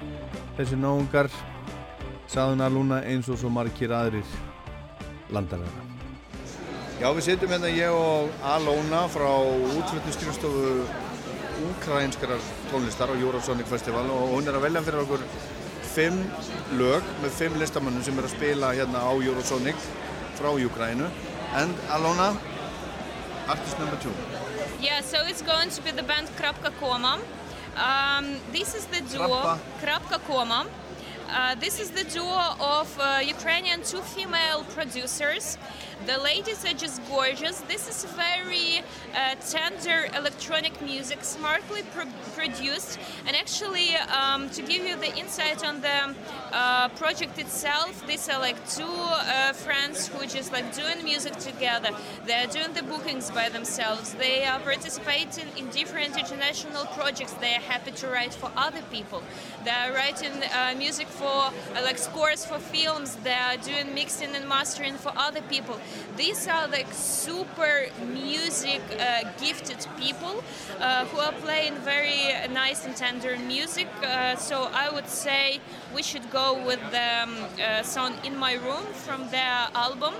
Þessi 0.57 0.79
náungar 0.81 1.29
saðun 2.33 2.65
Aluna 2.65 3.03
eins 3.05 3.29
og 3.29 3.37
svo 3.43 3.53
margir 3.53 3.93
aðrir 3.93 4.25
landalega 5.29 5.85
Já, 6.97 7.11
við 7.11 7.27
sitjum 7.27 7.53
hérna 7.53 7.69
ég 7.69 7.93
og 7.93 8.41
Alona 8.55 9.03
frá 9.05 9.29
útflutningskristofu 9.77 10.81
ukrainskarar 11.75 12.41
tónlistar 12.73 13.13
á 13.13 13.21
Eurosonic 13.21 13.69
Festival 13.69 14.09
og 14.09 14.33
hún 14.33 14.49
er 14.49 14.57
að 14.57 14.65
velja 14.65 14.85
fyrir 14.89 15.05
okkur 15.05 15.29
fimm 15.97 16.17
lög 16.77 17.05
með 17.23 17.31
fimm 17.39 17.55
listamannum 17.57 18.03
sem 18.05 18.17
er 18.21 18.27
að 18.27 18.35
spila 18.35 18.67
hérna 18.77 18.99
á 19.01 19.11
Eurosonic 19.17 19.77
frá 20.37 20.51
Ukraínu 20.53 21.07
and 21.57 21.73
Alona, 21.89 22.35
artist 23.49 23.79
number 23.81 23.97
two 24.03 24.13
Yeah, 24.79 25.01
so 25.01 25.25
it's 25.25 25.41
going 25.41 25.71
to 25.71 25.81
be 25.81 25.89
the 25.89 26.03
band 26.03 26.27
Krapka 26.37 26.69
Koma. 26.79 27.17
Um, 27.75 28.37
this 28.51 28.75
is 28.75 28.85
the 28.93 29.01
duo 29.09 29.57
Krapka. 29.81 30.19
Koma. 30.27 30.67
Uh, 31.29 31.55
this 31.55 31.79
is 31.79 31.89
the 31.89 32.03
duo 32.03 32.53
of 32.61 32.87
uh, 32.99 33.19
Ukrainian 33.25 33.81
two 33.81 34.03
female 34.15 34.63
producers. 34.75 35.57
The 36.05 36.17
ladies 36.19 36.63
are 36.63 36.73
just 36.73 37.01
gorgeous. 37.09 37.59
This 37.61 37.89
is 37.89 38.05
very 38.13 38.83
uh, 39.15 39.35
tender 39.49 40.07
electronic 40.15 40.79
music, 40.81 41.23
smartly 41.23 41.81
pro- 41.93 42.05
produced. 42.35 42.99
And 43.25 43.35
actually, 43.35 43.95
um, 43.95 44.49
to 44.51 44.61
give 44.61 44.85
you 44.85 44.95
the 44.95 45.13
insight 45.17 45.65
on 45.65 45.81
the 45.81 46.15
uh, 46.53 46.89
project 46.89 47.39
itself, 47.39 48.05
these 48.07 48.29
are 48.29 48.39
like 48.39 48.57
two 48.69 48.85
uh, 48.85 49.53
friends 49.53 50.07
who 50.07 50.25
just 50.27 50.53
like 50.53 50.73
doing 50.73 51.03
music 51.03 51.35
together. 51.37 51.89
They're 52.25 52.47
doing 52.47 52.73
the 52.73 52.83
bookings 52.83 53.31
by 53.31 53.49
themselves. 53.49 54.13
They 54.13 54.45
are 54.45 54.59
participating 54.59 55.47
in 55.57 55.67
different 55.69 56.17
international 56.17 56.85
projects. 56.97 57.33
They 57.33 57.55
are 57.55 57.65
happy 57.73 57.91
to 57.91 58.07
write 58.07 58.33
for 58.33 58.51
other 58.55 58.81
people. 58.91 59.23
They 59.65 59.71
are 59.71 59.91
writing 59.91 60.31
uh, 60.53 60.75
music 60.77 61.07
for 61.07 61.25
uh, 61.27 61.51
like 61.83 61.97
scores 61.97 62.45
for 62.45 62.59
films. 62.59 63.15
They 63.23 63.33
are 63.33 63.57
doing 63.57 63.93
mixing 63.93 64.35
and 64.35 64.47
mastering 64.47 64.95
for 64.95 65.11
other 65.15 65.41
people. 65.49 65.79
These 66.15 66.47
are 66.47 66.67
like 66.67 66.91
super 66.93 67.87
music 68.07 68.81
uh, 68.99 69.29
gifted 69.39 69.85
people 69.97 70.43
uh, 70.79 71.05
who 71.05 71.19
are 71.19 71.33
playing 71.33 71.75
very 71.75 72.33
nice 72.51 72.85
and 72.85 72.95
tender 72.95 73.37
music. 73.37 73.87
Uh, 74.03 74.35
so 74.35 74.69
I 74.73 74.89
would 74.89 75.07
say 75.07 75.59
we 75.93 76.03
should 76.03 76.29
go 76.31 76.53
with 76.65 76.79
the 76.91 77.23
um, 77.23 77.35
uh, 77.61 77.83
song 77.83 78.15
"In 78.23 78.35
My 78.37 78.53
Room" 78.53 78.85
from 79.05 79.29
their 79.29 79.67
album. 79.75 80.13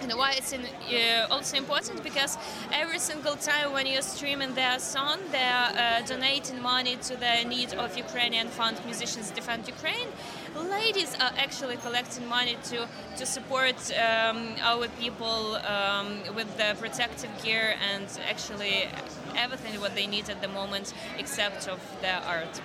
And 0.00 0.12
why 0.12 0.34
it's 0.38 0.52
in, 0.52 0.60
uh, 0.62 1.26
also 1.28 1.56
important 1.56 2.04
because 2.04 2.38
every 2.72 3.00
single 3.00 3.34
time 3.34 3.72
when 3.72 3.84
you're 3.86 4.02
streaming 4.02 4.54
their 4.54 4.78
song, 4.78 5.18
they're 5.32 5.72
uh, 5.74 6.02
donating 6.06 6.62
money 6.62 6.96
to 7.08 7.16
the 7.16 7.44
need 7.44 7.74
of 7.74 7.96
Ukrainian 7.96 8.48
fund 8.48 8.76
musicians 8.84 9.30
defend 9.32 9.66
Ukraine. 9.66 10.08
Ladies 10.54 11.14
are 11.14 11.32
actually 11.36 11.76
collecting 11.76 12.26
money 12.26 12.56
to 12.64 12.88
to 13.16 13.26
support 13.26 13.76
um, 13.92 14.54
our 14.60 14.88
people 15.00 15.56
um, 15.56 16.20
with 16.34 16.56
the 16.56 16.74
protective 16.78 17.30
gear 17.42 17.74
and 17.92 18.06
actually 18.28 18.88
everything 19.36 19.80
what 19.80 19.94
they 19.94 20.06
need 20.06 20.30
at 20.30 20.40
the 20.40 20.48
moment, 20.48 20.94
except 21.18 21.68
of 21.68 21.80
their 22.00 22.20
art. 22.26 22.60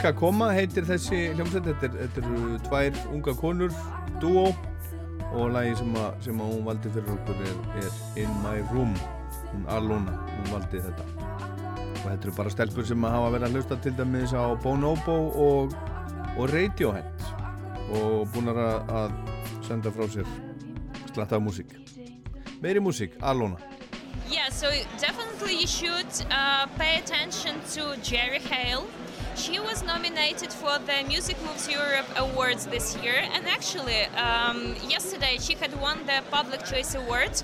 Krapka 0.00 0.16
Koma 0.16 0.46
heitir 0.56 0.86
þessi 0.88 1.16
hljómsveit. 1.36 1.66
Þetta, 1.66 1.88
er, 2.00 2.12
eru 2.22 2.58
tvær 2.64 2.94
unga 3.12 3.32
konur 3.36 3.72
duo 4.22 4.46
og 5.36 5.50
lagi 5.52 5.74
sem, 5.76 5.90
að, 6.00 6.14
sem 6.24 6.38
hún 6.40 6.62
valdi 6.64 6.88
fyrir 6.94 7.10
okkur 7.18 7.42
er, 7.44 7.58
er 7.82 8.22
In 8.22 8.30
My 8.40 8.62
Room. 8.70 8.94
Hún 9.50 9.66
Alona, 9.68 10.14
hún 10.38 10.46
valdi 10.54 10.80
þetta. 10.80 11.04
Og 11.90 12.06
þetta 12.06 12.16
eru 12.16 12.32
bara 12.38 12.52
stelpur 12.54 12.88
sem 12.88 13.04
að 13.04 13.12
hafa 13.18 13.34
verið 13.34 13.44
að 13.50 13.58
hlusta 13.58 13.78
til 13.84 13.92
dæmis 13.98 14.32
á 14.32 14.56
Bonobo 14.64 15.18
og, 15.44 15.76
og 16.32 16.48
Radiohead. 16.48 17.26
Og 18.00 18.24
búin 18.32 18.48
að, 18.54 19.12
senda 19.68 19.92
frá 19.92 20.08
sér 20.16 20.32
slatta 21.10 21.36
af 21.36 21.44
músík. 21.44 21.76
Meiri 22.64 22.80
músík, 22.80 23.20
Alona. 23.20 23.60
Yeah, 24.32 24.48
so 24.48 24.72
definitely 24.96 25.60
you 25.60 25.66
should 25.66 26.08
uh, 26.30 26.64
pay 26.78 26.96
attention 26.96 27.60
to 27.74 28.00
Jerry 28.00 28.40
Hale. 28.48 28.88
She 29.40 29.58
was 29.58 29.82
nominated 29.82 30.52
for 30.52 30.78
the 30.80 31.02
Music 31.08 31.34
Moves 31.42 31.66
Europe 31.66 32.04
Awards 32.16 32.66
this 32.66 32.94
year, 32.98 33.24
and 33.32 33.48
actually, 33.48 34.02
um, 34.28 34.76
yesterday 34.86 35.38
she 35.40 35.54
had 35.54 35.72
won 35.80 36.04
the 36.04 36.22
Public 36.30 36.62
Choice 36.66 36.94
Award. 36.94 37.42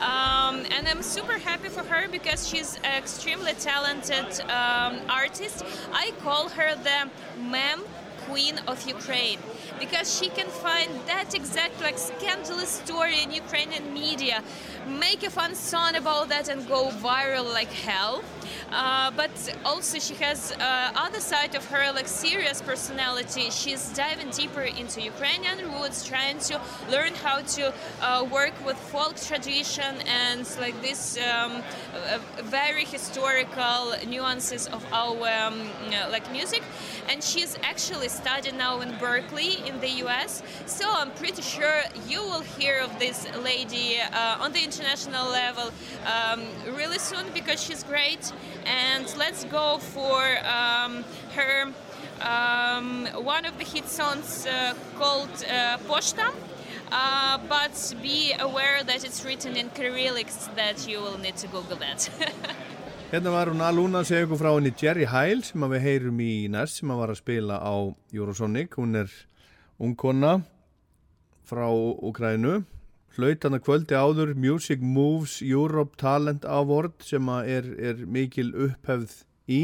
Um, 0.00 0.66
and 0.74 0.88
I'm 0.88 1.02
super 1.04 1.38
happy 1.38 1.68
for 1.68 1.84
her 1.84 2.08
because 2.08 2.48
she's 2.48 2.78
an 2.82 2.98
extremely 2.98 3.52
talented 3.52 4.40
um, 4.50 4.98
artist. 5.08 5.64
I 5.92 6.12
call 6.20 6.48
her 6.48 6.74
the 6.74 7.08
mem 7.40 7.84
queen 8.26 8.58
of 8.66 8.84
Ukraine 8.88 9.38
because 9.78 10.18
she 10.18 10.28
can 10.28 10.48
find 10.48 10.90
that 11.06 11.34
exact 11.34 11.80
like 11.80 11.98
scandalous 11.98 12.70
story 12.70 13.22
in 13.22 13.30
Ukrainian 13.32 13.92
media, 13.92 14.42
make 14.86 15.22
a 15.22 15.30
fun 15.30 15.54
song 15.54 15.96
about 15.96 16.28
that 16.28 16.48
and 16.48 16.66
go 16.68 16.88
viral 16.88 17.52
like 17.52 17.72
hell. 17.72 18.22
Uh, 18.72 19.10
but 19.12 19.30
also 19.64 19.98
she 19.98 20.14
has 20.14 20.52
uh, 20.52 20.90
other 20.94 21.20
side 21.20 21.54
of 21.54 21.64
her 21.66 21.92
like 21.92 22.08
serious 22.08 22.60
personality. 22.60 23.50
She's 23.50 23.90
diving 23.90 24.30
deeper 24.30 24.62
into 24.62 25.00
Ukrainian 25.02 25.58
roots, 25.72 26.04
trying 26.04 26.38
to 26.50 26.60
learn 26.90 27.14
how 27.14 27.38
to 27.56 27.72
uh, 27.72 28.26
work 28.30 28.54
with 28.64 28.76
folk 28.76 29.14
tradition 29.16 29.92
and 30.06 30.44
like 30.58 30.80
this 30.82 31.18
um, 31.18 31.62
very 32.44 32.84
historical 32.84 33.94
nuances 34.06 34.66
of 34.68 34.84
our 34.92 35.28
um, 35.28 35.60
uh, 35.92 36.08
like 36.10 36.30
music. 36.32 36.62
And 37.08 37.22
she's 37.22 37.56
actually 37.62 38.08
studying 38.08 38.56
now 38.56 38.80
in 38.80 38.96
Berkeley 38.98 39.66
in 39.66 39.80
the 39.80 39.90
U.S. 40.04 40.42
So 40.66 40.84
I'm 40.88 41.10
pretty 41.12 41.42
sure 41.42 41.82
you 42.08 42.22
will 42.22 42.42
hear 42.42 42.80
of 42.80 42.98
this 42.98 43.26
lady 43.42 43.98
uh, 44.00 44.38
on 44.40 44.52
the 44.52 44.62
international 44.62 45.28
level 45.30 45.70
um, 46.04 46.42
really 46.74 46.98
soon 46.98 47.24
because 47.32 47.62
she's 47.62 47.82
great. 47.82 48.32
And 48.64 49.06
let's 49.16 49.44
go 49.44 49.78
for 49.78 50.22
um, 50.46 51.04
her 51.34 51.72
um, 52.20 53.06
one 53.24 53.44
of 53.44 53.58
the 53.58 53.64
hit 53.64 53.88
songs 53.88 54.46
uh, 54.46 54.74
called 54.98 55.44
uh. 55.44 55.78
Uh, 56.92 57.38
but 57.48 57.94
be 58.02 58.32
aware 58.38 58.84
that 58.84 59.04
it's 59.04 59.24
written 59.24 59.56
in 59.56 59.70
Cyrillics 59.70 60.54
that 60.54 60.86
you 60.88 61.00
will 61.00 61.18
need 61.18 61.36
to 61.36 61.48
Google 61.48 61.76
that. 61.76 62.08
Hérna 63.10 63.30
var 63.30 63.46
hún 63.46 63.62
Aluna 63.62 64.00
að 64.02 64.08
segja 64.08 64.26
ykkur 64.26 64.38
frá 64.40 64.48
henni 64.50 64.72
Jerry 64.74 65.04
Heil 65.06 65.44
sem 65.46 65.62
við 65.70 65.84
heyrum 65.84 66.20
í 66.20 66.48
næst 66.50 66.80
sem 66.80 66.90
var 66.90 67.12
að 67.12 67.20
spila 67.20 67.60
á 67.62 67.94
Eurosonic. 68.10 68.74
Hún 68.74 68.98
er 68.98 69.12
ungkonna 69.78 70.40
frá 71.46 71.68
Ukrænu. 71.70 72.64
Hlaut 73.16 73.46
hann 73.46 73.56
að 73.56 73.62
kvöldi 73.68 73.94
áður 73.94 74.34
Music 74.34 74.82
Moves 74.82 75.38
Europe 75.40 75.94
Talent 76.02 76.44
Award 76.50 76.98
sem 77.06 77.30
er, 77.38 77.70
er 77.78 78.02
mikil 78.10 78.50
upphefð 78.66 79.22
í. 79.46 79.60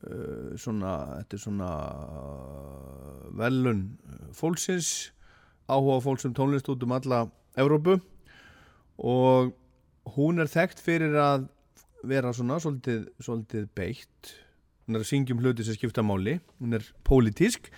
Uh, 0.00 0.54
svona, 0.56 0.94
þetta 1.18 1.36
er 1.36 1.42
svona 1.42 1.72
uh, 1.90 3.26
velun 3.36 3.82
fólksins, 4.32 5.10
áhuga 5.69 6.01
fólks 6.05 6.27
um 6.27 6.35
tónlist 6.37 6.69
út 6.71 6.83
um 6.85 6.95
alla 6.95 7.25
Evrópu 7.57 7.99
og 8.97 9.53
hún 10.15 10.41
er 10.41 10.51
þekkt 10.51 10.81
fyrir 10.83 11.15
að 11.17 11.47
vera 12.05 12.33
svona 12.35 12.59
svolítið, 12.61 13.07
svolítið 13.19 13.69
beitt 13.75 14.35
hún 14.85 14.97
er 14.97 15.05
að 15.05 15.09
syngja 15.09 15.35
um 15.35 15.41
hluti 15.41 15.65
sem 15.65 15.77
skipta 15.77 16.05
máli 16.05 16.37
hún 16.61 16.77
er 16.77 16.85
pólitísk 17.07 17.71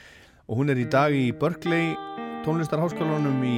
og 0.48 0.62
hún 0.62 0.74
er 0.74 0.82
í 0.82 0.90
dag 0.90 1.16
í 1.16 1.32
Berkeley 1.32 1.96
tónlistarháskólanum 2.48 3.42
í 3.48 3.58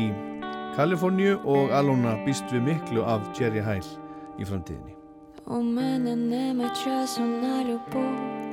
Kaliforníu 0.77 1.41
og 1.49 1.73
Alona 1.75 2.15
býst 2.27 2.47
við 2.53 2.69
miklu 2.69 3.03
af 3.03 3.25
Jerry 3.37 3.65
Heil 3.65 3.85
í 4.39 4.45
framtíðinni 4.45 4.99
У 5.49 5.63
мене 5.63 6.15
нема 6.15 6.69
часу 6.75 7.21
на 7.21 7.63
любов. 7.63 8.52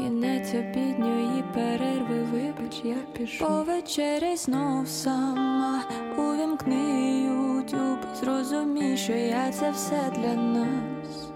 Кінець 0.00 0.54
обідньої 0.54 1.44
перерви, 1.54 2.22
вибач, 2.32 2.80
я 2.84 2.96
пішу. 3.12 3.46
Повечеряй 3.46 4.36
знов 4.36 4.88
сама, 4.88 5.82
увімкни 6.18 7.20
ютюб, 7.20 7.98
зрозумій, 8.20 8.96
що 8.96 9.12
я 9.12 9.52
це 9.52 9.70
все 9.70 10.00
для 10.16 10.34
нас. 10.34 11.30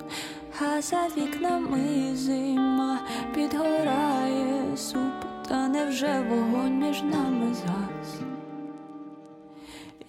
А 0.60 0.82
за 0.82 1.08
вікнами 1.16 2.16
зима 2.16 3.00
підгорає 3.34 4.76
суп, 4.76 5.14
та 5.48 5.68
невже 5.68 6.26
вогонь 6.30 6.78
між 6.78 7.02
нами 7.02 7.54
згас? 7.54 8.20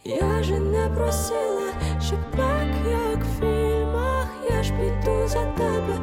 Я 0.04 0.44
же 0.44 0.60
не 0.60 0.90
просила, 0.90 1.74
щоб 2.02 2.20
так, 2.38 2.68
як 2.90 3.24
в 3.24 3.40
фільмах, 3.40 4.28
я 4.50 4.64
ж 4.64 4.74
піду 4.74 5.28
за 5.28 5.46
тебе, 5.46 6.00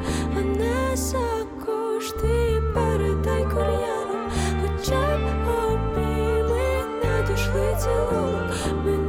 надійшли 7.72 7.78
цілунок 7.80 9.01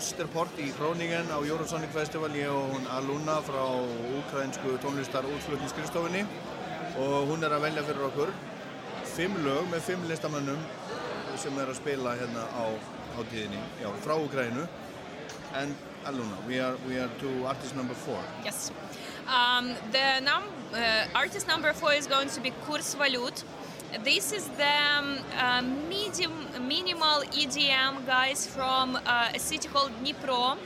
Österport 0.00 0.56
í 0.56 0.70
Groningen 0.78 1.28
á 1.28 1.36
Eurosonic 1.44 1.90
Festival, 1.92 2.32
ég 2.32 2.48
og 2.48 2.70
hún 2.72 2.86
Aluna 2.88 3.34
frá 3.44 3.60
ukrainsku 4.16 4.78
tónlistar 4.80 5.26
útflutningskristofinni 5.28 6.22
og 7.04 7.28
hún 7.28 7.44
er 7.44 7.52
að 7.52 7.66
velja 7.66 7.82
fyrir 7.84 8.06
okkur 8.06 8.32
fimm 9.12 9.36
lög 9.44 9.68
með 9.68 9.84
fimm 9.90 10.06
listamönnum 10.08 10.62
sem 11.42 11.58
er 11.60 11.68
að 11.68 11.76
spila 11.82 12.14
hérna 12.16 12.46
á 12.48 12.64
hátíðinni, 13.18 13.60
já, 13.82 13.90
frá 14.00 14.16
Ukraínu. 14.16 14.64
And 15.52 15.76
Aluna, 16.08 16.38
we 16.48 16.56
are, 16.64 16.76
we 16.88 16.96
are 16.96 17.10
to 17.20 17.28
artist 17.44 17.76
number 17.76 17.94
four. 17.94 18.24
Yes. 18.44 18.72
Um, 19.28 19.74
the 19.92 20.20
num- 20.24 20.48
uh, 20.72 21.20
artist 21.20 21.46
number 21.46 21.74
four 21.74 21.92
is 21.92 22.06
going 22.06 22.30
to 22.30 22.40
be 22.40 22.54
Kurs 22.64 22.94
Valut. 22.96 23.44
This 23.98 24.30
is 24.30 24.46
the 24.50 24.76
um, 24.96 25.18
uh, 25.36 25.62
medium, 25.88 26.32
minimal 26.68 27.22
EDM 27.32 28.06
guys 28.06 28.46
from 28.46 28.96
uh, 29.04 29.32
a 29.34 29.38
city 29.38 29.66
called 29.68 29.90
Dnipro. 30.02 30.56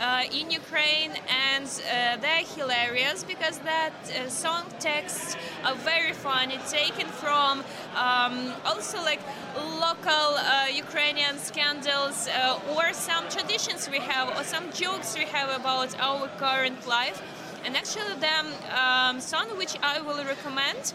uh, 0.00 0.24
in 0.32 0.50
Ukraine, 0.50 1.12
and 1.28 1.66
uh, 1.66 2.16
they're 2.16 2.44
hilarious 2.56 3.24
because 3.24 3.58
that 3.60 3.92
uh, 4.10 4.28
song 4.28 4.64
texts 4.80 5.36
are 5.64 5.74
very 5.76 6.12
funny, 6.12 6.58
taken 6.68 7.06
from 7.06 7.62
um, 7.96 8.52
also 8.64 8.98
like 9.02 9.20
local 9.56 10.28
uh, 10.36 10.66
Ukrainian 10.72 11.38
scandals 11.38 12.28
or 12.74 12.92
some 12.92 13.28
traditions 13.28 13.88
we 13.88 13.98
have 13.98 14.28
or 14.36 14.44
some 14.44 14.64
jokes 14.72 15.16
we 15.16 15.26
have 15.26 15.48
about 15.60 15.98
our 16.00 16.28
current 16.38 16.86
life. 16.86 17.22
And 17.64 17.76
actually, 17.76 18.14
the 18.20 18.36
um, 18.78 19.20
song 19.20 19.56
which 19.56 19.74
I 19.82 20.00
will 20.00 20.22
recommend 20.24 20.92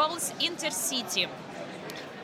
Pauls 0.00 0.32
Intercity. 0.40 1.28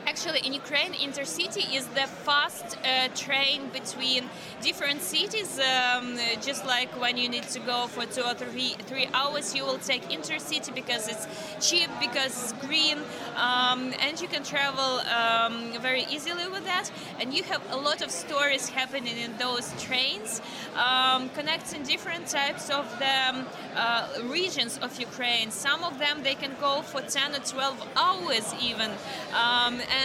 Actually, 0.07 0.39
in 0.39 0.53
Ukraine, 0.53 0.93
intercity 0.93 1.75
is 1.75 1.85
the 1.87 2.07
fast 2.25 2.77
uh, 2.77 3.09
train 3.13 3.67
between 3.73 4.23
different 4.61 5.01
cities. 5.01 5.59
Um, 5.59 6.17
just 6.41 6.65
like 6.65 6.89
when 7.01 7.17
you 7.17 7.27
need 7.27 7.43
to 7.55 7.59
go 7.59 7.87
for 7.87 8.05
two 8.05 8.23
or 8.23 8.33
three 8.33 8.75
three 8.89 9.09
hours, 9.13 9.53
you 9.53 9.65
will 9.65 9.79
take 9.79 10.03
intercity 10.03 10.73
because 10.73 11.09
it's 11.09 11.27
cheap, 11.59 11.89
because 11.99 12.31
it's 12.41 12.53
green, 12.65 12.99
um, 13.35 13.93
and 13.99 14.21
you 14.21 14.29
can 14.29 14.43
travel 14.43 14.91
um, 15.19 15.73
very 15.81 16.05
easily 16.09 16.47
with 16.47 16.63
that. 16.63 16.89
And 17.19 17.33
you 17.33 17.43
have 17.43 17.61
a 17.71 17.75
lot 17.75 18.01
of 18.01 18.09
stories 18.09 18.69
happening 18.69 19.17
in 19.17 19.35
those 19.37 19.73
trains, 19.83 20.41
um, 20.77 21.27
connecting 21.31 21.83
different 21.83 22.27
types 22.27 22.69
of 22.69 22.85
the 22.99 23.15
um, 23.29 23.45
uh, 23.75 24.07
regions 24.23 24.79
of 24.81 24.97
Ukraine. 25.01 25.51
Some 25.51 25.83
of 25.83 25.99
them 25.99 26.23
they 26.23 26.35
can 26.35 26.53
go 26.61 26.81
for 26.81 27.01
10 27.01 27.35
or 27.35 27.39
12 27.39 27.87
hours 27.97 28.55
even. 28.61 28.91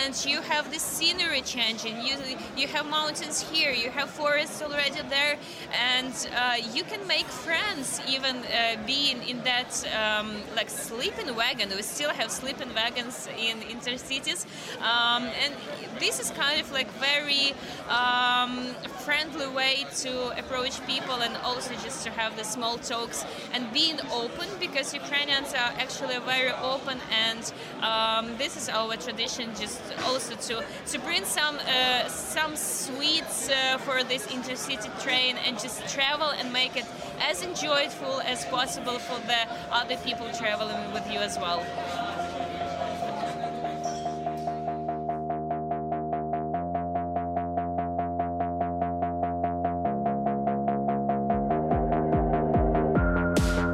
And 0.00 0.14
you 0.24 0.40
have 0.40 0.70
the 0.72 0.78
scenery 0.78 1.42
changing. 1.42 2.00
You 2.06 2.16
you 2.56 2.66
have 2.68 2.86
mountains 2.86 3.38
here, 3.52 3.72
you 3.72 3.90
have 3.90 4.08
forests 4.08 4.62
already 4.62 5.02
there, 5.08 5.36
and 5.72 6.14
uh, 6.34 6.56
you 6.74 6.82
can 6.84 7.06
make 7.06 7.26
friends 7.26 8.00
even 8.08 8.36
uh, 8.36 8.76
being 8.86 9.22
in 9.30 9.42
that 9.44 9.70
um, 10.02 10.28
like 10.56 10.70
sleeping 10.70 11.34
wagon. 11.36 11.68
We 11.70 11.82
still 11.82 12.10
have 12.10 12.30
sleeping 12.30 12.72
wagons 12.74 13.28
in 13.48 13.56
intercities, 13.74 14.46
um, 14.80 15.24
and 15.42 15.52
this 15.98 16.20
is 16.20 16.30
kind 16.30 16.58
of 16.60 16.72
like 16.72 16.90
very 17.10 17.52
um, 17.88 18.74
friendly 19.04 19.48
way 19.48 19.84
to 19.96 20.12
approach 20.38 20.84
people 20.86 21.16
and 21.26 21.36
also 21.44 21.74
just 21.82 22.04
to 22.04 22.10
have 22.10 22.36
the 22.36 22.44
small 22.44 22.78
talks 22.78 23.26
and 23.52 23.70
being 23.72 23.98
open 24.12 24.48
because 24.58 24.94
Ukrainians 24.94 25.52
are 25.52 25.72
actually 25.84 26.18
very 26.20 26.52
open 26.72 26.98
and 27.26 27.52
um, 27.82 28.36
this 28.38 28.56
is 28.56 28.68
our 28.68 28.96
tradition 28.96 29.50
just 29.54 29.81
also 30.05 30.35
to 30.35 30.63
to 30.85 30.99
bring 30.99 31.25
some 31.25 31.57
uh, 31.59 32.07
some 32.07 32.55
sweets 32.55 33.49
uh, 33.49 33.77
for 33.79 34.03
this 34.03 34.27
intercity 34.27 34.89
train 35.03 35.35
and 35.45 35.59
just 35.59 35.87
travel 35.87 36.29
and 36.39 36.51
make 36.53 36.75
it 36.75 36.85
as 37.29 37.43
enjoyable 37.43 38.21
as 38.21 38.45
possible 38.45 38.99
for 38.99 39.19
the 39.27 39.41
other 39.71 39.97
people 39.97 40.27
traveling 40.33 40.93
with 40.93 41.11
you 41.11 41.19
as 41.19 41.37
well. 41.37 41.63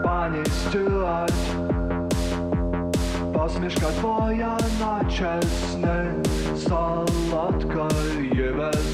Panie 0.04 0.50
Stuart 0.50 1.34
Посмішка 3.34 3.92
твоя 4.00 4.58
է 5.89 5.99
սալատկա 6.65 7.89
եւ 8.41 8.63
այս 8.71 8.88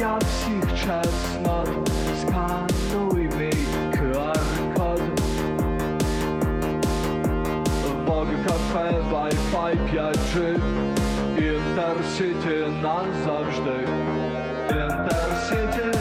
ja 0.00 0.18
wszechczesno 0.18 1.64
skanuj 2.20 3.22
mi 3.22 3.50
QR 3.92 4.40
kod 4.76 5.00
Bog, 8.06 8.28
kafe, 8.46 8.94
wifi, 9.10 9.92
piaczy 9.92 10.54
Intercity 11.36 12.64
na 12.82 13.04
zawsze 13.24 13.74
Intercity 14.70 15.99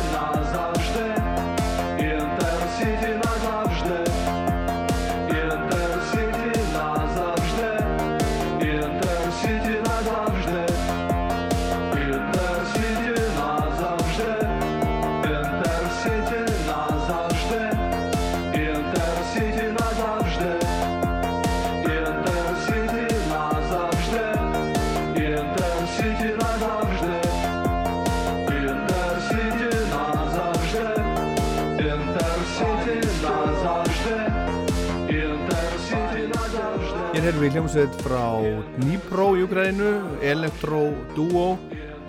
hljómsveit 37.70 38.02
frá 38.02 38.42
Dnipro 38.80 39.36
í 39.38 39.44
Ukraínu, 39.46 39.90
Electro 40.26 40.88
Duo 41.14 41.60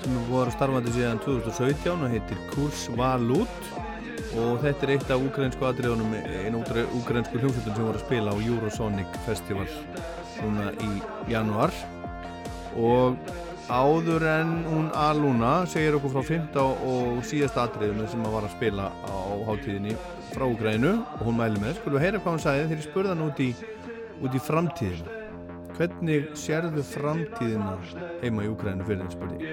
sem 0.01 0.15
voru 0.31 0.49
starfandi 0.55 0.95
síðan 0.95 1.21
2017 1.21 2.01
og 2.01 2.15
heitir 2.15 2.39
Kurs 2.49 2.87
Valut. 2.97 3.69
Og 4.41 4.63
þetta 4.63 4.87
er 4.87 4.93
eitt 4.95 5.13
af 5.13 5.21
ukrainsku 5.21 5.67
atriðunum 5.69 6.15
einu 6.17 6.63
ukrainsku 6.97 7.37
hljómsveitum 7.43 7.77
sem 7.77 7.85
voru 7.85 8.01
að 8.01 8.07
spila 8.07 8.33
á 8.33 8.37
Eurosonic 8.41 9.21
Festival 9.27 9.69
núna 10.41 10.73
í 10.81 10.91
januar 11.29 11.77
og 12.81 13.21
áður 13.69 14.29
en 14.33 14.57
hún 14.71 14.91
Aluna 14.97 15.67
segir 15.69 16.01
okkur 16.01 16.17
frá 16.17 16.25
15 16.25 16.89
og 16.89 17.21
síðasta 17.29 17.67
atriðinu 17.69 18.09
sem 18.09 18.25
að 18.25 18.39
var 18.39 18.49
að 18.49 18.57
spila 18.57 18.89
á 18.89 19.19
hátíðinni 19.51 19.99
frá 20.33 20.49
Ukraínu 20.49 20.97
og 21.19 21.25
hún 21.29 21.43
mæli 21.43 21.61
með, 21.61 21.83
skulum 21.83 22.01
við 22.01 22.09
heyra 22.09 22.25
hvað 22.25 22.39
hún 22.39 22.45
sagði 22.49 22.69
þegar 22.71 22.85
ég 22.87 22.93
spurði 22.93 23.17
hann 23.17 23.27
út 23.29 23.45
í, 23.45 23.55
út 24.25 24.37
í 24.39 24.47
framtíðina 24.49 25.20
Hvernig 25.81 26.27
sérðu 26.37 26.83
framtíðina 26.85 27.71
heima 28.21 28.43
í 28.45 28.49
Úkrænu 28.53 28.85
fyrir 28.85 29.07
þess 29.09 29.17
byrji? 29.17 29.47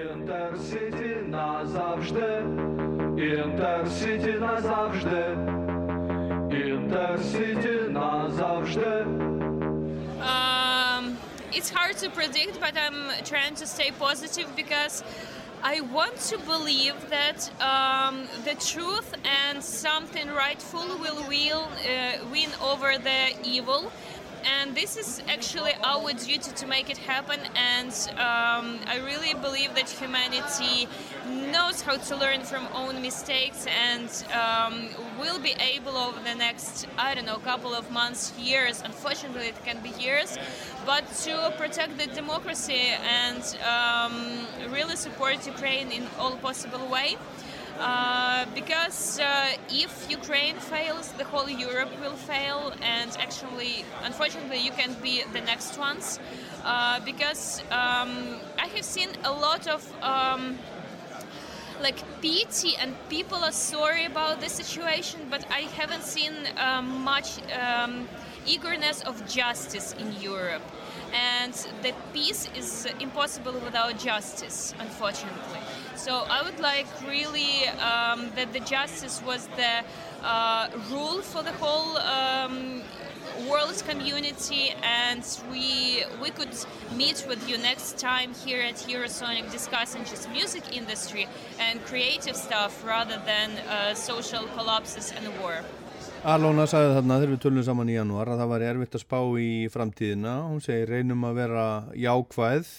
Um, 10.20 11.18
it's 11.56 11.70
hard 11.70 11.96
to 12.04 12.10
predict, 12.10 12.60
but 12.60 12.76
I'm 12.76 13.08
trying 13.24 13.56
to 13.56 13.66
stay 13.66 13.92
positive 13.92 14.54
because 14.58 15.06
I 15.64 15.80
want 15.80 16.18
to 16.28 16.38
believe 16.40 17.10
that 17.10 17.50
um, 17.64 18.28
the 18.44 18.56
truth 18.56 19.16
and 19.24 19.64
something 19.64 20.28
rightful 20.28 20.86
will, 21.00 21.24
will 21.30 21.70
uh, 21.88 22.20
win 22.32 22.50
over 22.62 22.98
the 22.98 23.32
evil. 23.46 23.94
And 24.46 24.76
this 24.76 24.98
is 24.98 25.22
actually 25.28 25.74
our 25.84 26.12
duty 26.14 26.52
to 26.52 26.68
make 26.68 26.90
it 26.90 26.98
happen. 26.98 27.40
And 27.56 27.92
um, 28.12 28.80
I 28.88 29.02
really 29.04 29.34
believe 29.34 29.76
that 29.76 29.90
humanity 29.90 30.88
knows 31.52 31.82
how 31.82 31.98
to 31.98 32.16
learn 32.16 32.42
from 32.42 32.68
own 32.74 33.02
mistakes 33.02 33.66
and 33.68 34.10
um, 34.34 34.90
will 35.20 35.40
be 35.40 35.56
able 35.76 35.98
over 35.98 36.20
the 36.24 36.36
next, 36.36 36.88
I 36.98 37.16
don't 37.16 37.26
know, 37.26 37.38
couple 37.38 37.74
of 37.74 37.90
months, 37.92 38.34
years. 38.38 38.82
Unfortunately, 38.84 39.48
it 39.48 39.66
can 39.66 39.82
be 39.82 39.90
years, 40.02 40.38
but 40.86 41.04
to 41.24 41.54
protect 41.58 41.98
the 41.98 42.08
democracy 42.08 42.94
and 43.04 43.44
um, 43.64 44.46
really 44.72 44.96
support 44.96 45.46
Ukraine 45.46 45.92
in 45.92 46.08
all 46.20 46.36
possible 46.38 46.86
way. 46.88 47.18
Uh, 47.80 48.46
because 48.56 49.20
uh, 49.20 49.52
if 49.70 50.10
Ukraine 50.10 50.56
fails, 50.56 51.12
the 51.14 51.24
whole 51.24 51.50
Europe 51.50 51.92
will 52.02 52.16
fail, 52.16 52.74
and 52.82 53.16
actually, 53.20 53.86
unfortunately, 54.04 54.58
you 54.58 54.72
can 54.72 54.96
be 55.02 55.24
the 55.34 55.42
next 55.42 55.78
ones. 55.78 56.20
Uh, 56.64 57.00
because 57.06 57.62
um, 57.72 58.40
I 58.58 58.68
have 58.76 58.84
seen 58.84 59.10
a 59.24 59.32
lot 59.32 59.68
of 59.68 59.82
um, 60.02 60.58
like 61.82 62.04
pity 62.22 62.76
and 62.78 62.96
people 63.10 63.38
are 63.44 63.52
sorry 63.52 64.06
about 64.06 64.42
the 64.42 64.50
situation, 64.50 65.20
but 65.30 65.46
I 65.52 65.62
haven't 65.80 66.04
seen 66.04 66.34
um, 66.58 67.04
much 67.04 67.40
um, 67.54 68.08
eagerness 68.46 69.02
of 69.02 69.28
justice 69.28 69.94
in 70.00 70.20
Europe. 70.22 70.64
And 71.14 71.54
the 71.84 71.94
peace 72.14 72.50
is 72.56 72.88
impossible 73.00 73.54
without 73.54 74.00
justice, 74.00 74.74
unfortunately. 74.80 75.60
So 75.98 76.26
I 76.30 76.44
would 76.44 76.60
like 76.60 76.86
really 77.08 77.68
um, 77.82 78.30
that 78.36 78.54
the 78.54 78.60
justice 78.60 79.22
was 79.26 79.48
the 79.56 79.84
uh, 80.24 80.70
rule 80.92 81.22
for 81.22 81.42
the 81.42 81.54
whole 81.54 81.98
um, 81.98 82.84
world 83.50 83.84
community 83.88 84.74
and 84.84 85.24
we 85.52 86.04
we 86.22 86.30
could 86.30 86.56
meet 86.96 87.26
with 87.28 87.50
you 87.50 87.58
next 87.58 87.98
time 87.98 88.34
here 88.46 88.62
at 88.62 88.76
Eurosonic 88.88 89.52
discussing 89.52 90.04
just 90.06 90.30
music 90.32 90.64
industry 90.76 91.28
and 91.60 91.84
creative 91.86 92.36
stuff 92.36 92.86
rather 92.86 93.18
than 93.26 93.50
uh, 93.58 93.94
social 93.94 94.46
collapses 94.56 95.12
and 95.18 95.28
war. 95.42 95.64
Alona 96.26 96.66
sagði 96.68 96.96
þarna 96.98 97.18
þegar 97.22 97.32
við 97.34 97.42
tölum 97.46 97.64
saman 97.64 97.90
í 97.90 97.96
janúar 97.96 98.30
að 98.34 98.42
það 98.42 98.50
var 98.52 98.64
erfitt 98.72 98.96
að 98.98 99.04
spá 99.04 99.20
í 99.38 99.52
framtíðina. 99.74 100.34
Hún 100.50 100.64
segir 100.66 100.90
reynum 100.90 101.26
að 101.30 101.38
vera 101.44 101.66
jákvæð, 101.94 102.72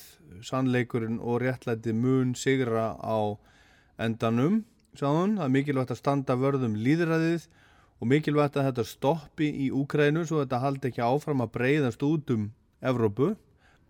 sannleikurinn 0.44 1.18
og 1.20 1.42
réttlæti 1.42 1.94
mun 1.94 2.34
sigra 2.34 2.92
á 2.98 3.38
endanum. 3.98 4.64
Sáðun, 4.98 5.36
það 5.38 5.44
er 5.44 5.54
mikilvægt 5.54 5.92
að 5.94 6.00
standa 6.00 6.36
vörðum 6.38 6.76
líðræðið 6.78 7.48
og 7.98 8.10
mikilvægt 8.12 8.56
að 8.56 8.70
þetta 8.70 8.86
stoppi 8.88 9.48
í 9.66 9.68
Úkrænu 9.74 10.24
svo 10.26 10.42
þetta 10.42 10.62
haldi 10.62 10.90
ekki 10.90 11.04
áfram 11.04 11.44
að 11.44 11.52
breyðast 11.56 12.04
út 12.06 12.32
um 12.34 12.48
Evrópu. 12.80 13.34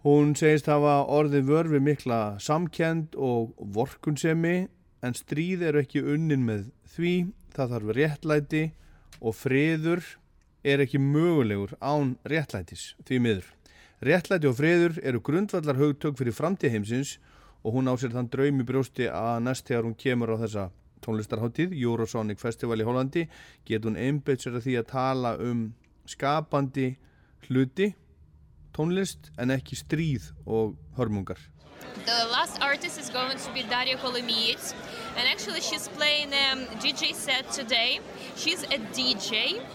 Hún 0.06 0.34
segist 0.38 0.68
hafa 0.70 1.02
orðið 1.10 1.48
vörfi 1.48 1.80
mikla 1.82 2.20
samkend 2.40 3.16
og 3.16 3.54
vorkunsemi 3.58 4.68
en 5.02 5.16
stríð 5.16 5.64
eru 5.68 5.82
ekki 5.82 6.02
unnin 6.02 6.46
með 6.46 6.68
því, 6.94 7.14
það 7.54 7.74
þarf 7.74 7.94
réttlæti 7.98 8.64
og 9.18 9.36
friður 9.36 10.02
er 10.66 10.82
ekki 10.84 11.00
mögulegur 11.02 11.76
án 11.80 12.16
réttlætis 12.28 12.92
því 13.06 13.22
miður. 13.24 13.46
Réttlæti 13.98 14.46
og 14.46 14.54
friður 14.54 15.00
eru 15.02 15.18
grundvallar 15.18 15.74
hugtök 15.74 16.18
fyrir 16.20 16.34
framtíðheimsins 16.36 17.16
og 17.66 17.74
hún 17.74 17.90
á 17.90 17.98
sér 17.98 18.12
þann 18.14 18.28
draumi 18.30 18.66
brjósti 18.66 19.08
að 19.10 19.40
næst 19.42 19.66
þegar 19.66 19.88
hún 19.88 19.96
kemur 19.98 20.30
á 20.30 20.36
þessa 20.38 20.68
tónlistarháttíð, 21.02 21.74
Eurosonic 21.74 22.38
Festival 22.38 22.78
í 22.78 22.86
Hollandi, 22.86 23.24
getur 23.66 23.90
hún 23.90 23.98
einbeitt 23.98 24.44
sér 24.44 24.58
að 24.58 24.68
því 24.68 24.76
að 24.78 24.90
tala 24.92 25.34
um 25.42 25.64
skapandi 26.06 26.92
hluti, 27.48 27.92
tónlist 28.74 29.32
en 29.38 29.50
ekki 29.54 29.78
stríð 29.78 30.30
og 30.46 30.76
hörmungar. 30.98 31.42
The 32.06 32.26
last 32.30 32.62
artist 32.62 33.00
is 33.00 33.10
going 33.10 33.36
to 33.36 33.52
be 33.52 33.62
Daria 33.62 33.96
Kolomiets, 33.96 34.74
and 35.16 35.26
actually 35.26 35.60
she's 35.60 35.88
playing 35.88 36.32
a 36.32 36.52
um, 36.52 36.66
DJ 36.78 37.14
set 37.14 37.50
today. 37.50 38.00
She's 38.36 38.62
a 38.62 38.78
DJ, 38.94 39.58
and 39.58 39.66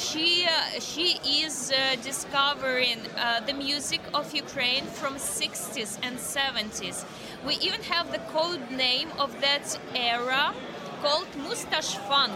she 0.00 0.44
uh, 0.46 0.80
she 0.80 1.18
is 1.44 1.72
uh, 1.72 1.96
discovering 2.02 2.98
uh, 3.16 3.40
the 3.46 3.52
music 3.52 4.00
of 4.14 4.32
Ukraine 4.34 4.84
from 4.98 5.14
60s 5.16 5.98
and 6.02 6.18
70s. 6.18 7.04
We 7.46 7.54
even 7.56 7.82
have 7.82 8.10
the 8.12 8.22
code 8.34 8.70
name 8.70 9.10
of 9.18 9.30
that 9.40 9.66
era 9.94 10.54
called 11.02 11.28
Mustache 11.36 11.94
Funk. 12.08 12.32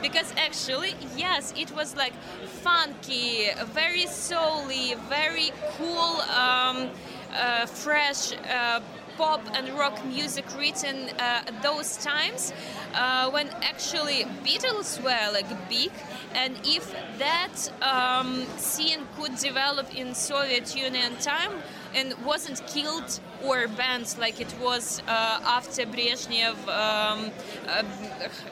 Because 0.00 0.34
actually, 0.36 0.94
yes, 1.16 1.54
it 1.56 1.70
was 1.70 1.94
like 1.96 2.14
funky, 2.64 3.50
very 3.66 4.06
soul-y, 4.06 4.96
very 5.08 5.52
cool, 5.76 6.12
um, 6.44 6.90
uh, 7.34 7.66
fresh 7.66 8.32
uh, 8.32 8.80
pop 9.22 9.40
and 9.54 9.68
rock 9.78 10.04
music 10.04 10.44
written 10.58 10.96
uh, 11.10 11.46
at 11.46 11.62
those 11.62 11.96
times 11.98 12.52
uh, 12.94 13.30
when 13.30 13.48
actually 13.62 14.24
Beatles 14.44 15.00
were 15.00 15.32
like 15.32 15.46
big. 15.68 15.92
And 16.34 16.56
if 16.64 16.92
that 17.18 17.54
um, 17.82 18.44
scene 18.56 19.02
could 19.16 19.36
develop 19.36 19.94
in 19.94 20.12
Soviet 20.16 20.74
Union 20.74 21.12
time 21.20 21.52
and 21.94 22.14
wasn't 22.24 22.66
killed 22.66 23.20
or 23.44 23.68
banned 23.68 24.14
like 24.18 24.40
it 24.40 24.54
was 24.60 25.02
uh, 25.08 25.40
after 25.44 25.82
Brezhnev 25.82 26.56
um, 26.68 27.30
uh, 27.68 27.82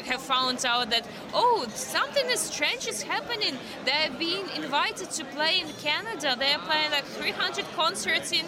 have 0.05 0.20
found 0.20 0.64
out 0.64 0.91
that 0.91 1.07
oh 1.34 1.66
something 1.74 2.24
strange 2.36 2.86
is 2.86 3.03
happening. 3.03 3.57
They're 3.84 4.11
being 4.18 4.47
invited 4.57 5.11
to 5.11 5.24
play 5.26 5.61
in 5.61 5.68
Canada. 5.82 6.36
They're 6.38 6.59
playing 6.59 6.91
like 6.91 7.05
300 7.05 7.64
concerts 7.76 8.32
in 8.32 8.47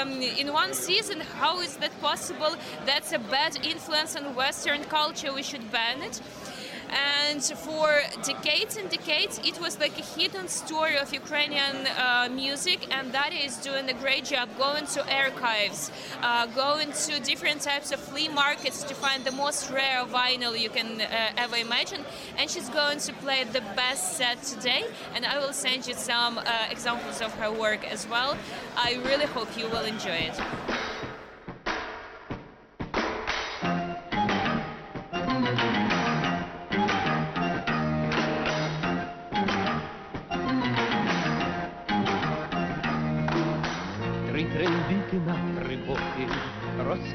um, 0.00 0.22
in 0.22 0.52
one 0.52 0.72
season. 0.74 1.20
How 1.20 1.60
is 1.60 1.76
that 1.76 1.92
possible? 2.00 2.56
That's 2.84 3.12
a 3.12 3.18
bad 3.18 3.58
influence 3.64 4.16
on 4.16 4.34
Western 4.34 4.84
culture. 4.84 5.32
We 5.32 5.42
should 5.42 5.70
ban 5.70 6.02
it 6.02 6.20
and 6.90 7.42
for 7.42 8.02
decades 8.22 8.76
and 8.76 8.88
decades 8.90 9.40
it 9.44 9.60
was 9.60 9.78
like 9.78 9.98
a 9.98 10.02
hidden 10.02 10.48
story 10.48 10.96
of 10.96 11.12
Ukrainian 11.12 11.86
uh, 11.86 12.28
music 12.30 12.86
and 12.94 13.12
that 13.12 13.32
is 13.32 13.56
doing 13.56 13.88
a 13.88 13.94
great 13.94 14.24
job 14.24 14.48
going 14.58 14.86
to 14.86 15.00
archives 15.14 15.90
uh, 16.22 16.46
going 16.46 16.92
to 16.92 17.20
different 17.20 17.60
types 17.60 17.92
of 17.92 18.00
flea 18.00 18.28
markets 18.28 18.82
to 18.84 18.94
find 18.94 19.24
the 19.24 19.32
most 19.32 19.70
rare 19.70 20.04
vinyl 20.04 20.58
you 20.58 20.70
can 20.70 21.00
uh, 21.00 21.32
ever 21.36 21.56
imagine. 21.56 22.02
And 22.36 22.50
she's 22.50 22.68
going 22.68 22.98
to 23.00 23.12
play 23.14 23.44
the 23.44 23.62
best 23.74 24.16
set 24.16 24.42
today 24.42 24.84
and 25.14 25.24
I 25.24 25.38
will 25.38 25.52
send 25.52 25.86
you 25.86 25.94
some 25.94 26.38
uh, 26.38 26.42
examples 26.70 27.20
of 27.20 27.32
her 27.34 27.50
work 27.50 27.90
as 27.90 28.06
well. 28.08 28.36
I 28.76 29.00
really 29.04 29.26
hope 29.26 29.56
you 29.56 29.68
will 29.68 29.84
enjoy 29.84 30.30
it 30.30 30.75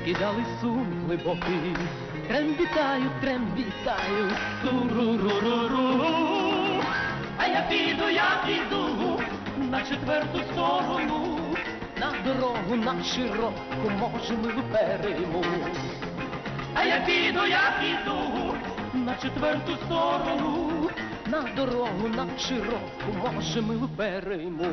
розкидали 0.01 0.45
сум 0.61 0.87
глибокий. 1.05 1.75
Трембітаю, 2.27 3.03
трембітаю, 3.21 4.31
туруруруру. 4.63 6.05
А 7.37 7.47
я 7.47 7.61
піду, 7.69 8.09
я 8.09 8.43
піду 8.45 9.19
на 9.71 9.81
четверту 9.81 10.39
сторону, 10.51 11.39
на 11.99 12.13
дорогу 12.25 12.75
на 12.75 13.03
широку, 13.03 13.91
може 13.99 14.33
ми 14.33 14.51
виперемо. 14.51 15.43
А 16.73 16.83
я 16.83 16.99
піду, 16.99 17.45
я 17.45 17.73
піду 17.79 18.55
на 18.93 19.15
четверту 19.15 19.75
сторону, 19.85 20.69
на 21.27 21.41
дорогу 21.55 22.07
на 22.15 22.27
широку, 22.39 23.33
може 23.33 23.61
ми 23.61 23.75
виперемо. 23.75 24.65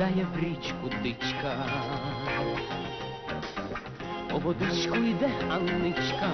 Заглядає 0.00 0.26
в 0.34 0.38
річку 0.38 0.90
дичка, 1.02 1.66
по 4.30 4.38
водичку 4.38 4.96
йде 4.96 5.30
Анничка, 5.50 6.30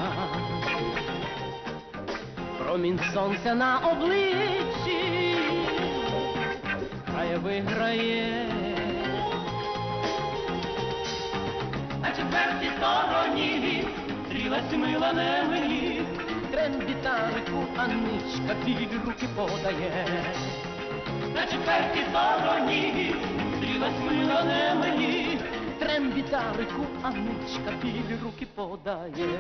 промінь 2.59 3.01
сонця 3.15 3.55
на 3.55 3.79
обличчі, 3.79 5.37
хай 7.15 7.37
виграє. 7.37 8.49
На 12.03 12.09
четвертій 12.09 12.71
стороні 12.79 13.85
стрілась 14.27 14.73
мила 14.73 15.13
не 15.13 15.45
мені, 15.51 16.03
трембітарику 16.51 17.65
Анничка 17.77 18.55
білі 18.65 18.89
руки 19.07 19.27
подає. 19.37 20.07
На 21.35 21.47
четвертій 21.47 22.05
стороні 22.11 23.15
стрілась 23.58 24.00
мила 24.06 24.44
не 24.44 24.76
мені, 24.76 25.40
Трен-гітарику, 25.80 26.86
Аничка 27.02 27.72
білі 27.82 28.20
руки 28.24 28.48
подає. 28.56 29.40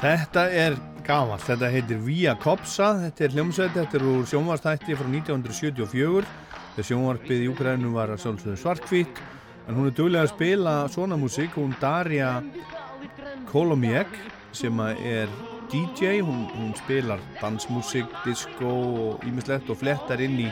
Þetta 0.00 0.42
er 0.46 0.76
gamalt, 1.03 1.43
þetta 1.43 1.69
heitir 1.71 1.99
Via 2.03 2.33
Kopsa, 2.39 2.93
þetta 3.01 3.25
er 3.25 3.35
hljómsveit, 3.35 3.73
þetta 3.75 3.97
er 3.99 4.05
úr 4.07 4.27
sjónvarstætti 4.29 4.97
frá 4.97 5.07
1974 5.09 6.27
þegar 6.73 6.87
sjónvarpið 6.89 7.43
í 7.43 7.49
Úkrænum 7.51 7.95
var 7.97 8.13
svartkvít 8.17 9.21
en 9.67 9.75
hún 9.77 9.89
er 9.89 9.95
duglega 9.97 10.23
að 10.27 10.33
spila 10.33 10.75
svona 10.91 11.17
músík, 11.19 11.55
hún 11.55 11.75
Darja 11.81 12.37
Kolomiek 13.51 14.09
sem 14.55 14.79
er 14.79 15.31
DJ, 15.71 16.21
hún, 16.21 16.45
hún 16.53 16.73
spilar 16.77 17.21
dansmúsík, 17.41 18.09
disco 18.25 18.73
og 19.07 19.23
ímislegt 19.27 19.71
og 19.73 19.79
flettar 19.81 20.21
inn 20.21 20.37
í 20.45 20.49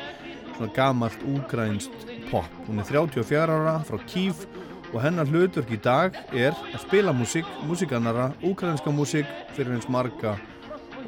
svona 0.56 0.72
gamalt 0.76 1.22
úkrænst 1.30 2.08
pop. 2.32 2.47
Hún 2.68 2.82
er 2.82 2.89
34 2.89 3.56
ára 3.56 3.80
frá 3.86 3.99
Kív 4.10 4.47
og 4.92 5.02
hennar 5.04 5.30
hlutverk 5.30 5.72
í 5.72 5.80
dag 5.80 6.16
er 6.36 6.56
að 6.74 6.82
spila 6.84 7.14
músík, 7.16 7.48
músíkanara, 7.68 8.32
úkrænska 8.44 8.92
músík 8.92 9.30
fyrir 9.56 9.76
eins 9.76 9.88
marga 9.89 10.36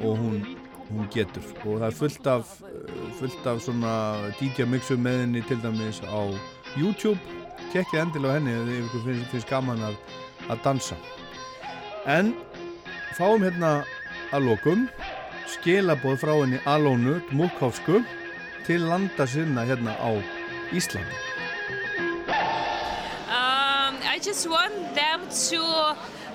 og 0.00 0.18
hún, 0.18 0.38
hún 0.88 1.08
getur. 1.12 1.44
Og 1.64 1.80
það 1.82 1.86
er 1.88 1.98
fullt 1.98 2.30
af, 2.32 2.52
fullt 3.18 3.48
af 3.50 3.60
svona 3.64 3.94
DJ 4.40 4.68
mixum 4.70 5.04
með 5.04 5.20
henni 5.24 5.44
til 5.48 5.60
dæmis 5.62 6.00
á 6.08 6.20
YouTube. 6.76 7.20
Tekkið 7.72 8.00
endilega 8.00 8.38
henni 8.38 8.56
ef 8.56 8.72
ykkur 8.86 9.04
finnst, 9.08 9.28
finnst 9.32 9.50
gaman 9.50 9.84
að, 9.84 10.00
að 10.48 10.64
dansa. 10.64 10.98
En 12.06 12.32
fáum 13.18 13.44
hérna 13.44 13.76
að 14.34 14.48
lokum 14.48 14.88
skilaboð 15.58 16.18
frá 16.24 16.34
henni 16.38 16.62
Alónu 16.68 17.20
Múkháfsku 17.36 18.00
til 18.66 18.88
landa 18.88 19.28
sinna 19.28 19.68
hérna 19.68 19.96
á 20.00 20.10
Íslandi 20.72 21.33
just 24.24 24.48
want 24.48 24.74
them 24.94 25.20
to 25.28 25.60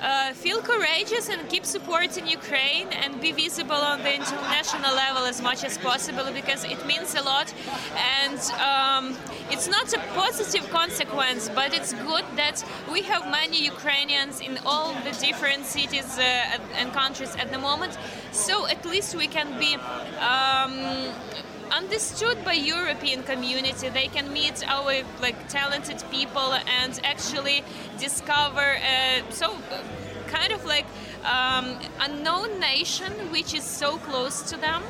uh, 0.01 0.31
feel 0.33 0.61
courageous 0.61 1.27
and 1.27 1.49
keep 1.49 1.65
supporting 1.65 2.27
Ukraine 2.27 2.87
and 2.89 3.19
be 3.19 3.31
visible 3.31 3.81
on 3.91 4.03
the 4.03 4.13
international 4.13 4.93
level 4.93 5.23
as 5.25 5.41
much 5.41 5.63
as 5.63 5.75
possible 5.79 6.27
because 6.31 6.63
it 6.65 6.85
means 6.85 7.15
a 7.15 7.23
lot. 7.23 7.51
And 8.21 8.39
um, 8.69 9.17
it's 9.49 9.67
not 9.67 9.91
a 9.93 9.99
positive 10.13 10.69
consequence, 10.69 11.49
but 11.49 11.73
it's 11.73 11.93
good 11.93 12.25
that 12.35 12.63
we 12.91 13.01
have 13.01 13.23
many 13.31 13.65
Ukrainians 13.65 14.39
in 14.39 14.59
all 14.67 14.93
the 15.05 15.13
different 15.19 15.65
cities 15.65 16.19
uh, 16.19 16.77
and 16.79 16.93
countries 16.93 17.35
at 17.37 17.51
the 17.51 17.57
moment. 17.57 17.97
So 18.31 18.67
at 18.67 18.85
least 18.85 19.15
we 19.15 19.27
can 19.27 19.57
be. 19.57 19.71
Um, 20.31 21.11
understood 21.71 22.43
by 22.43 22.53
European 22.53 23.23
community. 23.23 23.89
They 23.89 24.07
can 24.07 24.31
meet 24.33 24.63
our 24.67 25.03
like 25.21 25.47
talented 25.49 26.03
people 26.11 26.53
and 26.53 26.99
actually 27.03 27.63
discover 27.99 28.77
uh, 28.77 29.21
so 29.29 29.55
kind 30.27 30.53
of 30.53 30.65
like 30.65 30.85
um, 31.25 31.77
unknown 31.99 32.59
nation 32.59 33.11
which 33.31 33.53
is 33.53 33.63
so 33.63 33.97
close 33.97 34.41
to 34.49 34.57
them. 34.57 34.81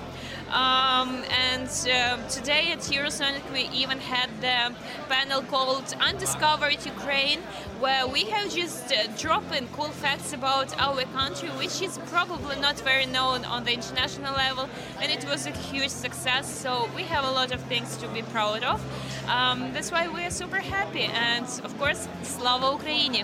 Um, 0.52 1.24
and 1.30 1.70
uh, 1.70 2.18
today 2.28 2.72
at 2.72 2.80
Eurosonic 2.80 3.44
we 3.54 3.70
even 3.72 4.00
had 4.00 4.30
the 4.42 4.74
panel 5.08 5.44
called 5.44 5.96
Undiscovered 6.02 6.84
Ukraine, 6.84 7.40
where 7.80 8.08
we 8.08 8.24
have 8.26 8.52
just 8.52 8.92
uh, 8.92 9.06
dropped 9.16 9.56
in 9.56 9.68
cool 9.68 9.90
facts 9.90 10.34
about 10.34 10.76
our 10.80 11.04
country, 11.14 11.50
which 11.50 11.84
is 11.84 12.00
probably 12.08 12.60
not 12.60 12.80
very 12.80 13.06
known 13.06 13.46
on 13.46 13.64
the 13.64 13.74
international 13.74 14.34
level, 14.34 14.68
and 15.00 15.12
it 15.12 15.24
was 15.30 15.46
a 15.46 15.52
huge 15.52 15.90
success. 15.90 16.52
So 16.52 16.90
we 16.96 17.04
have 17.04 17.24
a 17.26 17.32
lot 17.32 17.52
of 17.52 17.62
things 17.64 17.96
to 17.98 18.08
be 18.08 18.24
proud 18.24 18.64
of. 18.64 18.82
Um, 19.30 19.72
that's 19.72 19.92
why 19.92 20.08
we 20.08 20.24
are 20.24 20.32
super 20.32 20.62
happy, 20.62 21.04
and 21.04 21.46
of 21.64 21.78
course, 21.78 22.08
Slava 22.24 22.66
Ukraini! 22.78 23.24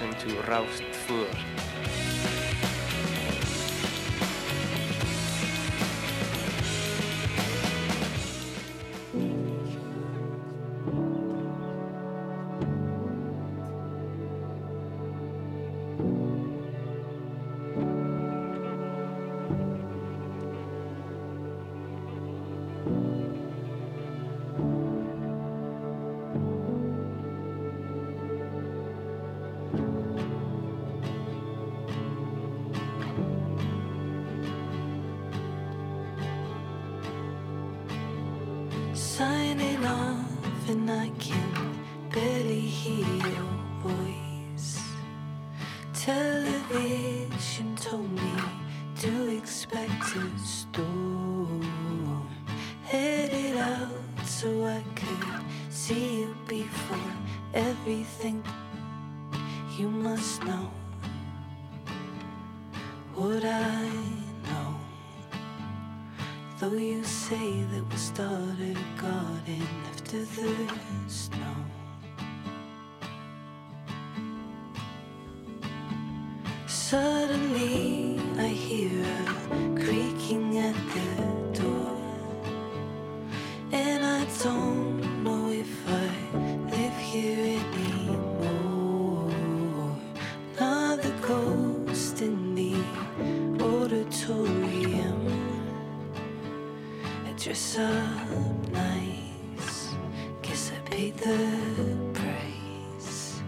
And 0.00 0.14
you're 0.28 0.42
listening 0.42 0.90
to 1.06 1.53
Suddenly 76.94 78.20
I 78.38 78.46
hear 78.46 79.02
a 79.02 79.82
creaking 79.82 80.58
at 80.58 80.76
the 80.94 81.08
door. 81.60 81.98
And 83.72 84.04
I 84.04 84.24
don't 84.44 85.24
know 85.24 85.50
if 85.50 85.72
I 85.88 86.08
live 86.70 86.96
here 87.12 87.58
anymore. 87.74 89.32
Another 90.56 91.12
ghost 91.20 92.22
in 92.22 92.54
the 92.54 92.76
auditorium 93.60 95.20
and 97.26 97.36
dress 97.42 97.76
up 97.76 98.28
nice. 98.70 99.96
Guess 100.42 100.70
I 100.76 100.78
paid 100.90 101.16
the 101.16 101.40
price. 102.12 103.42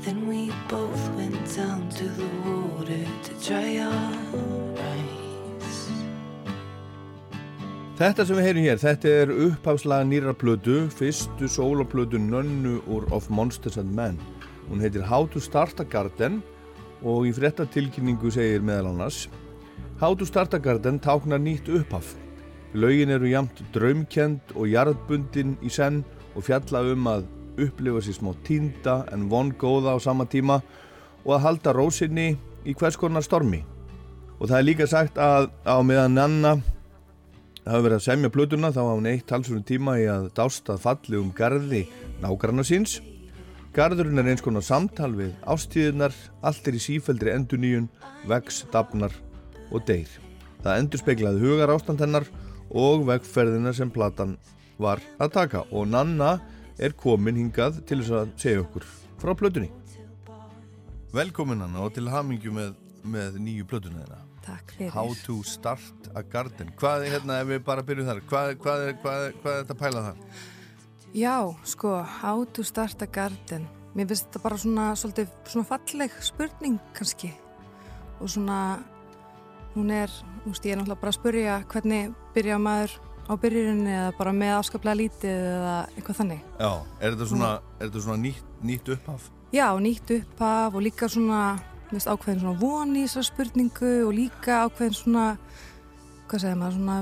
Then 0.00 0.26
we 0.26 0.52
both 0.68 1.08
went 1.14 1.56
down 1.56 1.88
to 1.98 2.04
the 2.08 2.26
water 2.26 2.55
Þetta 2.86 3.34
sem 8.22 8.36
við 8.36 8.44
heyrum 8.44 8.62
hér, 8.62 8.78
þetta 8.78 9.10
er 9.10 9.30
upphafslaga 9.32 10.06
nýra 10.06 10.30
plödu, 10.38 10.86
fyrstu 10.94 11.48
sólaplödu 11.50 12.20
Nönnu 12.22 12.78
úr 12.86 13.10
Of 13.10 13.26
Monsters 13.26 13.74
and 13.82 13.90
Men. 13.90 14.14
Hún 14.68 14.78
heitir 14.84 15.02
How 15.02 15.26
to 15.34 15.42
Start 15.42 15.82
a 15.82 15.84
Garden 15.84 16.38
og 17.02 17.26
í 17.26 17.34
fréttatilkynningu 17.34 18.30
segir 18.30 18.62
meðal 18.62 18.92
annars 18.92 19.26
How 19.98 20.14
to 20.14 20.24
Start 20.28 20.54
a 20.54 20.58
Garden 20.62 21.02
táknar 21.02 21.42
nýtt 21.42 21.66
upphaf. 21.66 22.14
Laugin 22.74 23.10
eru 23.10 23.26
jamt 23.34 23.66
draumkend 23.74 24.40
og 24.54 24.70
jarðbundin 24.70 25.58
í 25.58 25.68
senn 25.74 26.04
og 26.36 26.46
fjalla 26.46 26.86
um 26.94 27.02
að 27.10 27.26
upplifa 27.66 27.98
sér 28.04 28.14
smá 28.20 28.30
týnda 28.46 29.00
en 29.10 29.26
von 29.32 29.50
góða 29.58 29.96
á 29.96 29.98
sama 29.98 30.24
tíma 30.30 30.62
og 31.24 31.34
að 31.34 31.44
halda 31.48 31.70
rósinni 31.74 32.36
í 32.66 32.74
hvers 32.74 32.98
konar 32.98 33.24
stormi. 33.24 33.62
Og 34.36 34.50
það 34.50 34.58
er 34.58 34.66
líka 34.66 34.88
sagt 34.90 35.20
að 35.22 35.48
á 35.64 35.76
meðan 35.86 36.16
Nanna 36.18 36.54
hafa 37.66 37.82
verið 37.82 37.98
að 37.98 38.06
semja 38.06 38.32
plötuna 38.32 38.70
þá 38.74 38.80
hafa 38.82 38.96
hún 38.98 39.10
eitt 39.10 39.26
talsverðum 39.30 39.66
tíma 39.66 39.96
í 40.02 40.06
að 40.10 40.28
dásta 40.36 40.76
falli 40.80 41.18
um 41.18 41.30
garði 41.34 41.86
nágranna 42.22 42.64
síns. 42.66 42.98
Garðurinn 43.76 44.22
er 44.22 44.30
eins 44.32 44.44
konar 44.44 44.64
samtal 44.64 45.10
við 45.16 45.34
ástíðunar, 45.44 46.14
allt 46.40 46.68
er 46.68 46.78
í 46.78 46.80
sífældri 46.80 47.34
enduníun, 47.34 47.90
vex, 48.28 48.62
dafnar 48.72 49.12
og 49.70 49.82
deyr. 49.88 50.08
Það 50.64 50.82
endur 50.82 51.02
speiklaði 51.02 51.42
hugar 51.44 51.72
ástand 51.74 52.00
hennar 52.00 52.28
og 52.70 53.04
vegferðina 53.08 53.74
sem 53.76 53.90
platan 53.92 54.36
var 54.80 55.02
að 55.20 55.34
taka 55.36 55.64
og 55.70 55.88
Nanna 55.92 56.36
er 56.78 56.96
komin 56.96 57.38
hingað 57.40 57.82
til 57.88 58.02
þess 58.02 58.16
að 58.20 58.32
segja 58.40 58.62
okkur 58.64 58.88
frá 59.20 59.36
plötunni. 59.36 59.70
Velkomin 61.14 61.60
Nanna 61.62 61.84
og 61.84 61.94
til 61.94 62.08
hamingju 62.10 62.52
með, 62.54 62.74
með 63.06 63.38
nýju 63.42 63.66
plötuna 63.70 64.02
þeirra. 64.02 64.20
Takk 64.46 64.74
fyrir. 64.76 64.90
How 64.94 65.14
to 65.26 65.40
start 65.46 66.10
a 66.14 66.22
garden 66.22 66.68
Hvað 66.78 67.06
er 67.06 67.16
hérna, 67.16 67.40
ef 67.42 67.48
við 67.50 67.64
bara 67.66 67.82
byrjum 67.82 68.06
þar 68.06 68.20
Hvað, 68.30 68.50
hvað, 68.62 68.82
er, 68.84 68.92
hvað, 69.02 69.24
er, 69.24 69.32
hvað 69.42 69.56
er 69.56 69.64
þetta 69.64 69.74
að 69.74 69.80
pæla 69.80 70.02
þar? 70.04 70.44
Já, 71.16 71.36
sko, 71.66 71.94
how 72.20 72.44
to 72.54 72.62
start 72.66 73.02
a 73.02 73.08
garden. 73.08 73.64
Mér 73.96 74.10
finnst 74.10 74.26
þetta 74.28 74.42
bara 74.44 74.58
svona, 74.60 74.86
svolítið, 75.00 75.30
svona 75.48 75.68
falleg 75.70 76.16
spurning 76.20 76.76
kannski. 76.94 77.30
Og 78.20 78.28
svona, 78.30 78.58
hún 79.74 79.90
er, 79.94 80.12
þú 80.44 80.52
veist, 80.52 80.66
ég 80.68 80.76
er 80.76 80.82
náttúrulega 80.82 81.00
bara 81.00 81.14
að 81.14 81.18
spurja 81.18 81.54
hvernig 81.72 82.12
byrja 82.36 82.58
maður 82.60 82.98
á 83.26 83.32
byrjurinni 83.40 83.94
eða 83.94 84.12
bara 84.18 84.34
með 84.36 84.52
afskaplega 84.58 85.00
lítið 85.00 85.40
eða 85.54 85.76
eitthvað 85.94 86.20
þannig. 86.20 86.44
Já, 86.60 86.70
er 87.00 87.16
þetta 87.16 87.30
svona, 87.32 87.50
er 87.78 87.88
þetta 87.88 88.04
svona 88.04 88.22
nýtt, 88.26 88.52
nýtt 88.68 88.92
upphaf? 88.98 89.30
Já, 89.56 89.70
nýtt 89.80 90.10
upphaf 90.12 90.74
og 90.76 90.82
líka 90.84 91.06
svona, 91.08 91.56
veist, 91.88 92.10
ákveðin 92.10 92.42
svona 92.42 92.58
von 92.60 92.90
í 92.92 93.06
þessar 93.06 93.24
spurningu 93.24 93.92
og 94.04 94.10
líka 94.12 94.58
ákveðin 94.66 94.96
svona, 94.98 95.26
hvað 96.28 96.42
segir 96.42 96.58
maður, 96.60 96.74
svona 96.76 96.96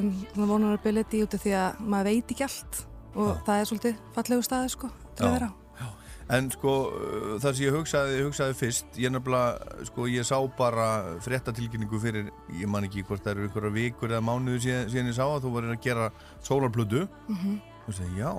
um, 0.00 0.08
svona 0.32 0.48
vulnerability 0.50 1.20
út 1.22 1.36
af 1.36 1.44
því 1.44 1.52
að 1.60 1.84
maður 1.92 2.08
veit 2.08 2.32
ekki 2.34 2.46
allt 2.48 2.80
og 3.12 3.28
það 3.46 3.60
er 3.60 3.68
svolítið 3.70 4.00
fallegu 4.16 4.46
staði, 4.48 4.72
sko, 4.72 4.90
til 5.12 5.28
að 5.28 5.36
vera 5.36 5.50
á. 5.52 5.86
En 6.32 6.48
sko, 6.50 6.72
uh, 6.88 7.28
það 7.44 7.54
sem 7.54 7.66
ég 7.68 7.76
hugsaði, 7.76 8.18
hugsaði 8.26 8.56
fyrst, 8.64 8.98
ég 9.04 9.14
nefnilega, 9.14 9.76
sko, 9.92 10.08
ég 10.10 10.26
sá 10.26 10.34
bara 10.58 10.88
fréttatilkynningu 11.22 12.00
fyrir, 12.02 12.32
ég 12.56 12.72
man 12.72 12.88
ekki 12.88 13.04
hvort 13.06 13.22
það 13.22 13.36
eru 13.36 13.46
einhverja 13.46 13.76
vikur 13.76 14.16
eða 14.16 14.26
mánuðu 14.26 14.64
síðan, 14.66 14.90
síðan 14.90 15.12
ég 15.12 15.20
sá 15.20 15.26
að 15.28 15.46
þú 15.46 15.54
varir 15.54 15.76
að 15.76 15.86
gera 15.86 16.10
sólarplödu. 16.42 17.06
Mhm. 17.28 17.62
Þú 17.82 17.94
veist, 17.94 18.10
já, 18.18 18.32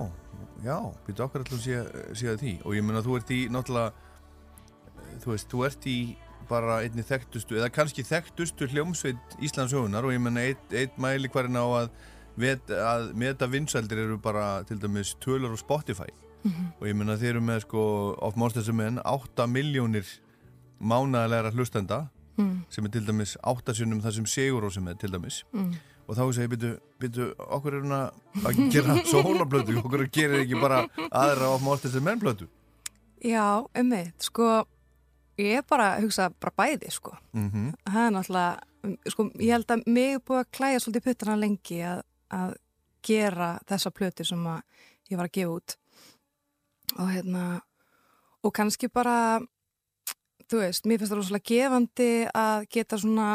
já, 0.64 0.76
býttu 1.06 1.24
okkar 1.26 1.42
alltaf 1.44 1.60
sé, 1.60 1.78
séð 2.16 2.38
því. 2.40 2.52
Og 2.64 2.74
ég 2.74 2.84
meina, 2.86 3.02
þú 3.04 3.16
ert 3.18 3.30
í, 3.34 3.40
náttúrulega, 3.52 3.92
þú 5.22 5.30
veist, 5.34 5.48
þú 5.52 5.64
ert 5.68 5.86
í 5.90 5.98
bara 6.48 6.80
einni 6.84 7.04
þekktustu, 7.06 7.56
eða 7.56 7.70
kannski 7.72 8.04
þekktustu 8.04 8.68
hljómsveit 8.72 9.38
Íslandsögunar 9.40 10.04
og 10.04 10.12
ég 10.12 10.20
meina, 10.20 10.40
eitt, 10.44 10.64
eitt 10.76 10.98
mæli 11.00 11.28
hverjana 11.32 11.62
á 11.64 11.68
að, 11.84 11.88
vet, 12.36 12.68
að 12.68 13.12
meta 13.14 13.46
vinsældir 13.48 14.02
eru 14.04 14.18
bara, 14.18 14.62
til 14.68 14.76
dæmis, 14.82 15.14
tölur 15.24 15.54
á 15.54 15.58
Spotify 15.60 16.10
Mhm. 16.44 16.66
og 16.80 16.86
ég 16.86 16.94
meina 16.94 17.16
þeir 17.16 17.30
eru 17.36 17.40
með 17.40 17.60
sko 17.64 18.14
of 18.20 18.36
Monsters 18.36 18.68
and 18.68 18.76
Men 18.76 18.98
8 19.04 19.46
miljónir 19.48 20.04
mánæðilegra 20.80 21.52
hlustenda 21.54 22.08
Mm. 22.36 22.64
sem 22.68 22.84
er 22.84 22.88
til 22.90 23.06
dæmis 23.06 23.36
8 23.44 23.72
sinnum 23.74 24.00
það 24.02 24.12
sem 24.12 24.26
Sigur 24.26 24.70
sem 24.72 24.88
er 24.88 24.94
til 24.94 25.10
dæmis 25.12 25.42
Mm. 25.54 25.74
Og 26.04 26.16
þá 26.18 26.22
segir 26.36 26.52
ég 26.52 26.76
byrju, 27.00 27.30
okkur 27.38 27.78
er 27.78 27.84
hún 27.84 27.96
að 27.96 28.60
gera 28.72 28.98
sólablötu, 29.12 29.78
okkur 29.80 30.06
gerir 30.12 30.42
ekki 30.44 30.60
bara 30.60 30.84
aðra 31.10 31.50
of 31.54 31.64
Monsters 31.64 31.96
and 31.98 32.06
Men 32.06 32.22
blötu 32.22 32.48
Já, 33.24 33.64
ummitt, 33.80 34.20
sko, 34.20 34.66
ég 35.40 35.62
er 35.62 35.64
bara 35.68 35.94
að 35.94 36.04
hugsa 36.04 36.28
bara 36.36 36.52
bæði, 36.60 36.90
sko. 36.92 37.14
mm 37.32 37.70
Það 37.88 38.02
er 38.02 38.12
náttúrulega, 38.12 38.98
sko, 39.08 39.24
ég 39.40 39.54
held 39.54 39.72
að 39.72 39.86
mig 39.88 40.10
er 40.18 40.20
búið 40.20 40.42
að 40.42 40.50
klæja 40.58 40.82
svolítið 40.84 41.06
puttana 41.06 41.38
lengi 41.40 41.78
að, 41.88 42.02
að 42.36 42.52
gera 43.04 43.48
þessa 43.70 43.92
plötu 43.96 44.26
sem 44.28 44.44
að 44.44 44.60
ég 45.08 45.16
var 45.16 45.30
að 45.30 45.34
gefa 45.38 45.56
út. 45.56 45.76
Og 46.98 47.08
hérna, 47.14 47.44
og 48.44 48.52
kannski 48.56 48.90
bara, 48.92 49.40
þú 50.44 50.60
veist, 50.60 50.84
mér 50.84 51.00
finnst 51.00 51.14
það 51.14 51.22
rosalega 51.22 51.48
gefandi 51.48 52.10
að 52.28 52.68
geta 52.76 53.00
svona, 53.00 53.30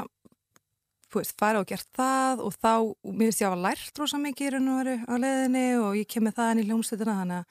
veist, 1.17 1.33
fara 1.39 1.59
og 1.63 1.67
gert 1.67 1.87
það 1.97 2.43
og 2.45 2.53
þá, 2.53 2.71
mér 3.09 3.29
finnst 3.29 3.41
ég 3.41 3.47
að 3.47 3.53
hafa 3.55 3.63
lært 3.65 4.01
rosa 4.01 4.17
mikið 4.21 4.47
í 4.47 4.51
raun 4.55 4.69
og 4.69 4.77
veru 4.83 4.95
á 5.09 5.13
leiðinni 5.23 5.65
og 5.81 5.97
ég 5.97 6.07
kem 6.07 6.23
með 6.27 6.35
það 6.39 6.51
inn 6.53 6.61
í 6.61 6.67
hljómsveitina, 6.69 7.17
þannig 7.21 7.39
að 7.39 7.45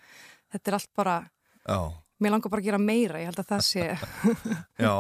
þetta 0.55 0.71
er 0.71 0.79
allt 0.79 0.93
bara, 0.97 1.17
Já, 1.69 1.79
mér 2.21 2.35
langar 2.35 2.51
bara 2.55 2.63
að 2.63 2.69
gera 2.71 2.79
meira, 2.83 3.21
ég 3.23 3.31
held 3.33 3.43
að 3.43 3.51
það 3.53 3.63
sé, 3.67 3.87
já, 4.87 4.95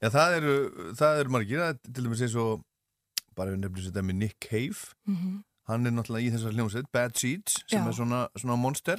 já 0.00 0.08
það 0.14 0.36
eru 0.38 0.54
það 1.02 1.20
eru 1.24 1.34
margir, 1.36 1.64
er 1.66 1.78
til 1.84 2.06
dæmis 2.06 2.22
eins 2.26 2.36
og 2.40 2.62
bara 3.36 3.52
við 3.54 3.62
nefnum 3.64 3.86
þetta 3.88 4.02
með 4.04 4.20
Nick 4.22 4.38
Cave. 4.50 4.94
Mhm. 5.08 5.40
hann 5.70 5.86
er 5.86 5.92
náttúrulega 5.94 6.26
í 6.26 6.30
þessar 6.34 6.54
hljómsveit 6.56 6.88
Bad 6.90 7.14
Seeds 7.14 7.60
sem 7.70 7.78
Já. 7.78 7.86
er 7.86 7.94
svona, 7.94 8.24
svona 8.34 8.56
monster. 8.58 8.98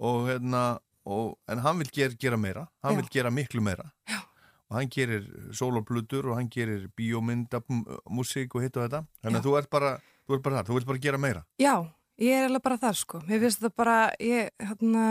Og 0.00 0.30
hérna 0.30 0.78
og, 1.04 1.34
en 1.46 1.60
hann 1.60 1.76
vil 1.82 1.90
ger, 1.92 2.14
gera 2.16 2.38
meira. 2.40 2.62
Hann 2.82 2.96
vil 2.96 3.08
gera 3.12 3.28
miklu 3.30 3.60
meira. 3.60 3.90
Já. 4.08 4.22
Og 4.70 4.78
hann 4.78 4.90
gerir 4.92 5.24
sóloplutur 5.56 6.30
og 6.30 6.38
hann 6.38 6.50
gerir 6.52 6.86
bíómyndamúsík 6.98 8.54
og 8.54 8.64
hitt 8.64 8.76
og 8.78 8.86
þetta. 8.86 9.02
Þannig 9.24 9.40
að 9.40 9.48
þú 9.48 9.54
ert 9.58 9.70
bara, 9.72 9.94
þú 10.26 10.36
ert 10.36 10.44
bara 10.44 10.60
þar, 10.60 10.68
þú 10.68 10.76
vilt 10.78 10.90
bara 10.90 11.02
gera 11.06 11.20
meira. 11.20 11.42
Já, 11.58 11.74
ég 12.22 12.36
er 12.38 12.46
alveg 12.46 12.66
bara 12.68 12.78
þar 12.84 13.00
sko. 13.00 13.22
Mér 13.26 13.42
finnst 13.42 13.64
þetta 13.64 13.82
bara, 13.82 13.96
ég, 14.22 14.52
hérna, 14.62 15.06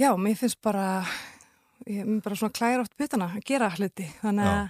já, 0.00 0.10
mér 0.20 0.36
finnst 0.36 0.60
bara, 0.64 0.84
ég 1.86 2.04
er 2.04 2.20
bara 2.26 2.36
svona 2.42 2.58
klæra 2.60 2.84
oft 2.84 2.98
putana 3.00 3.32
að 3.38 3.48
gera 3.48 3.72
hluti. 3.78 4.10
Þannig 4.20 4.52
að 4.52 4.68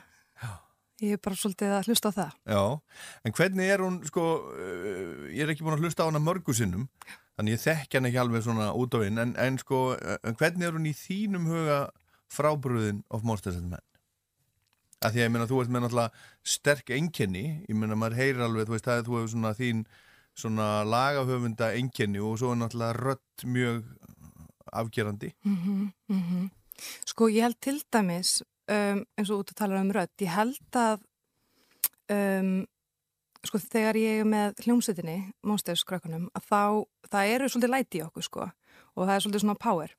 ég 1.01 1.17
er 1.17 1.21
bara 1.25 1.41
svolítið 1.41 1.75
að 1.75 1.87
hlusta 1.89 2.13
á 2.13 2.19
það. 2.19 2.33
Já, 2.53 2.63
en 3.25 3.35
hvernig 3.35 3.73
er 3.73 3.83
hún 3.83 3.99
sko, 4.07 4.27
uh, 4.53 5.27
ég 5.33 5.43
er 5.43 5.55
ekki 5.55 5.65
búin 5.65 5.79
að 5.79 5.87
hlusta 5.89 6.05
á 6.05 6.09
hana 6.11 6.23
mörgu 6.23 6.55
sinnum 6.55 6.87
þannig 7.41 7.57
ég 7.57 7.63
þekki 7.63 7.97
hann 7.97 8.09
ekki 8.11 8.21
alveg 8.21 8.45
svona 8.45 8.67
út 8.77 8.93
á 8.93 9.01
inn 9.07 9.21
en, 9.23 9.31
en 9.41 9.57
sko, 9.57 9.95
en 9.97 10.37
hvernig 10.37 10.67
er 10.69 10.77
hún 10.77 10.89
í 10.91 10.93
þínum 10.93 11.47
huga 11.49 11.79
frábröðin 12.31 13.03
of 13.11 13.25
Monsters 13.27 13.59
and 13.61 13.71
Men? 13.73 13.85
Af 15.01 15.15
því 15.15 15.23
að 15.23 15.25
ég 15.25 15.33
meina 15.33 15.49
þú 15.49 15.63
ert 15.63 15.73
með 15.73 15.85
náttúrulega 15.87 16.55
sterk 16.55 16.91
einkenni, 16.93 17.45
ég 17.69 17.77
meina 17.77 17.97
maður 17.97 18.19
heyrir 18.21 18.45
alveg, 18.45 18.69
þú 18.69 18.77
veist 18.77 18.89
það 18.89 18.99
er 18.99 19.07
þú 19.07 19.19
hefur 19.19 19.35
svona 19.35 19.53
þín 19.57 19.85
svona 20.41 20.69
lagahöfunda 20.87 21.71
einkenni 21.77 22.21
og 22.23 22.39
svo 22.41 22.53
er 22.55 22.61
náttúrulega 22.61 22.99
rött 22.99 23.45
mjög 23.45 23.85
afgerandi. 24.71 25.33
Mm 25.45 25.93
-hmm, 26.09 26.51
Sko, 27.07 27.29
ég 27.29 27.45
held 27.45 27.61
til 27.61 27.83
dæmis, 27.93 28.43
um, 28.71 29.05
eins 29.19 29.31
og 29.31 29.43
út 29.43 29.53
að 29.53 29.59
tala 29.61 29.81
um 29.81 29.91
rödd, 29.93 30.13
ég 30.23 30.33
held 30.33 30.79
að, 30.79 31.03
um, 32.15 32.67
sko, 33.45 33.59
þegar 33.59 33.99
ég 34.01 34.21
er 34.21 34.25
með 34.25 34.63
hljómsveitinni, 34.65 35.33
Monsters-krökkunum, 35.43 36.29
að 36.35 36.43
þá, 36.51 36.63
það 37.11 37.35
eru 37.35 37.49
svolítið 37.49 37.75
læti 37.75 38.01
í 38.01 38.05
okkur, 38.07 38.23
sko, 38.23 38.51
og 38.97 39.07
það 39.07 39.15
er 39.15 39.21
svolítið 39.21 39.45
svona 39.45 39.61
power 39.61 39.97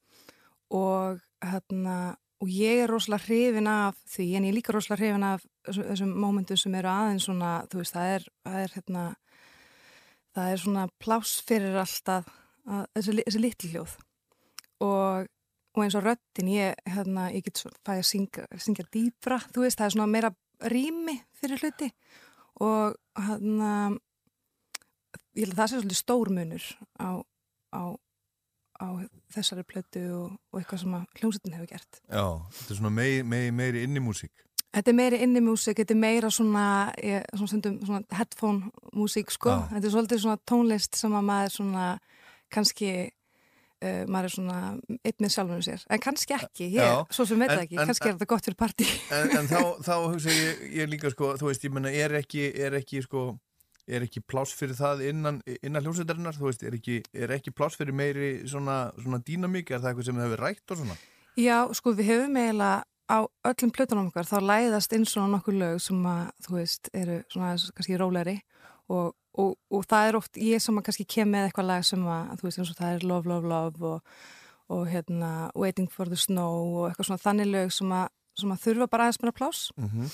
og 0.72 1.20
hérna, 1.44 1.96
og 2.42 2.50
ég 2.50 2.84
er 2.84 2.90
rosalega 2.90 3.26
hrifin 3.28 3.68
af 3.70 3.98
því, 4.10 4.28
en 4.38 4.46
ég 4.48 4.54
er 4.54 4.58
líka 4.58 4.74
rosalega 4.74 5.04
hrifin 5.04 5.26
af 5.28 5.44
þessu- 5.68 5.88
þessum 5.90 6.14
mómentum 6.24 6.58
sem 6.58 6.76
eru 6.80 6.90
aðeins 6.90 7.28
svona, 7.28 7.52
þú 7.70 7.82
veist, 7.82 7.94
það 7.98 8.14
er, 8.16 8.28
það 8.48 8.58
er 8.64 8.76
hérna, 8.78 9.04
það 10.36 10.54
er 10.54 10.64
svona 10.64 10.88
pláss 11.04 11.36
fyrir 11.48 11.78
alltaf 11.82 12.32
að, 12.66 12.86
þessi, 12.96 13.18
þessi 13.28 13.44
litli 13.44 13.72
hljóð. 13.74 13.98
Og, 14.82 15.28
og 15.76 15.84
eins 15.84 15.96
og 16.00 16.06
röddin 16.08 16.50
ég, 16.52 16.80
hérna, 16.90 17.28
ég 17.36 17.46
get 17.46 17.62
svo, 17.62 17.70
fæ 17.86 17.98
að 18.00 18.08
syngja, 18.10 18.48
syngja 18.58 18.88
dýbra, 18.94 19.42
þú 19.54 19.66
veist, 19.68 19.78
það 19.78 19.90
er 19.90 19.96
svona 19.98 20.10
meira 20.10 20.32
rými 20.72 21.20
fyrir 21.38 21.62
hluti. 21.62 21.92
Og 22.62 22.96
hérna 23.18 23.74
ég 25.36 25.46
held 25.46 25.54
að 25.56 25.60
það 25.62 25.70
sé 25.70 25.78
svolítið 25.78 26.00
stór 26.02 26.32
munur 26.34 26.66
á, 27.00 27.10
á, 27.72 27.82
á 28.82 28.88
þessari 29.36 29.64
plötu 29.70 30.02
og, 30.18 30.32
og 30.52 30.60
eitthvað 30.62 30.82
sem 30.84 30.96
að 30.98 31.06
hljómsveitin 31.22 31.54
hefur 31.58 31.70
gert 31.76 32.00
Já, 32.10 32.26
þetta 32.58 32.74
er 32.74 32.80
svona 32.82 32.94
meiri, 32.98 33.22
meiri, 33.24 33.52
meiri 33.62 33.84
innimúsík. 33.88 34.34
Þetta 34.72 34.88
er 34.88 34.96
meiri 34.96 35.18
inni 35.26 35.42
músík, 35.44 35.76
þetta 35.82 35.92
er 35.92 36.00
meira 36.00 36.30
svona, 36.32 36.66
ég, 37.04 37.26
svona, 37.36 37.50
stundum, 37.52 37.74
svona 37.84 38.18
headphone 38.18 38.70
músík 38.96 39.34
sko, 39.36 39.52
Já. 39.52 39.66
þetta 39.74 39.90
er 39.90 39.96
svolítið 39.98 40.22
svona 40.24 40.40
tónlist 40.48 40.96
sem 40.96 41.16
að 41.20 41.26
maður 41.28 41.56
svona 41.58 41.88
kannski 42.56 42.92
uh, 43.04 44.04
maður 44.08 44.30
er 44.30 44.34
svona 44.36 44.60
einn 44.96 45.20
með 45.26 45.34
sjálfum 45.36 45.62
sér, 45.68 45.84
en 45.92 46.04
kannski 46.08 46.38
ekki 46.38 46.70
ég, 46.72 46.88
Já. 46.88 47.04
svo 47.12 47.26
sem 47.28 47.44
veit 47.44 47.52
það 47.52 47.66
ekki, 47.66 47.80
en- 47.82 47.92
kannski 47.92 48.08
er 48.08 48.16
þetta 48.16 48.30
gott 48.32 48.48
fyrir 48.48 48.60
partí 48.64 48.88
en, 49.20 49.36
en 49.42 49.52
þá, 49.52 49.60
þá 49.88 49.94
hugsa 50.08 50.36
ég, 50.40 50.64
ég 50.80 50.92
líka 50.94 51.12
sko, 51.12 51.34
þú 51.42 51.52
veist, 51.52 51.68
ég 51.68 51.76
menna, 51.76 51.92
er 51.92 52.16
ekki, 52.22 52.48
er 52.56 52.80
ekki 52.80 53.04
sko, 53.04 53.26
er 53.92 54.06
ekki 54.06 54.24
pláss 54.24 54.54
fyrir 54.58 54.78
það 54.78 55.04
innan, 55.10 55.40
innan 55.62 55.84
hljómsveitarinnar, 55.84 56.38
þú 56.38 56.48
veist, 56.48 56.64
er 56.68 56.78
ekki, 56.78 57.02
er 57.14 57.34
ekki 57.36 57.54
pláss 57.56 57.80
fyrir 57.80 57.96
meiri 57.96 58.32
svona, 58.50 58.78
svona 59.00 59.22
dýnamík, 59.28 59.72
er 59.72 59.82
það 59.82 59.92
eitthvað 59.92 60.08
sem 60.10 60.22
hefur 60.24 60.44
rætt 60.46 60.74
og 60.74 60.82
svona? 60.82 60.98
Já, 61.40 61.58
sko 61.78 61.94
við 61.98 62.12
hefum 62.12 62.40
eiginlega 62.40 62.84
á 63.12 63.20
öllum 63.52 63.74
plötunum 63.76 64.12
okkar, 64.12 64.28
þá 64.28 64.38
læðast 64.48 64.96
inn 64.96 65.08
svona 65.08 65.36
nokkur 65.36 65.58
lög 65.60 65.82
sem 65.84 66.06
að, 66.08 66.22
þú 66.46 66.58
veist, 66.58 66.92
eru 66.96 67.18
svona 67.32 67.56
kannski 67.76 68.00
róleri 68.00 68.38
og, 68.92 69.12
og, 69.36 69.56
og 69.72 69.88
það 69.92 70.08
er 70.08 70.20
oft 70.20 70.40
ég 70.40 70.64
sem 70.64 70.80
að 70.80 70.88
kannski 70.88 71.08
kem 71.18 71.32
með 71.32 71.50
eitthvað 71.50 71.70
lag 71.72 71.88
sem 71.88 72.08
að, 72.08 72.32
þú 72.40 72.48
veist, 72.48 72.62
eins 72.62 72.72
og 72.72 72.80
það 72.80 72.96
er 72.96 73.06
Love, 73.12 73.32
Love, 73.32 73.52
Love 73.52 73.94
og, 73.94 74.18
og 74.72 74.88
hérna 74.88 75.52
Waiting 75.60 75.92
for 75.92 76.08
the 76.08 76.20
Snow 76.20 76.78
og 76.80 76.90
eitthvað 76.90 77.12
svona 77.12 77.26
þannig 77.26 77.52
lög 77.52 77.76
sem 77.76 77.96
að, 77.96 78.12
sem 78.40 78.54
að 78.56 78.64
þurfa 78.66 78.92
bara 78.92 79.10
aðeins 79.10 79.24
meira 79.24 79.40
pláss. 79.42 79.72
Mm 79.76 80.12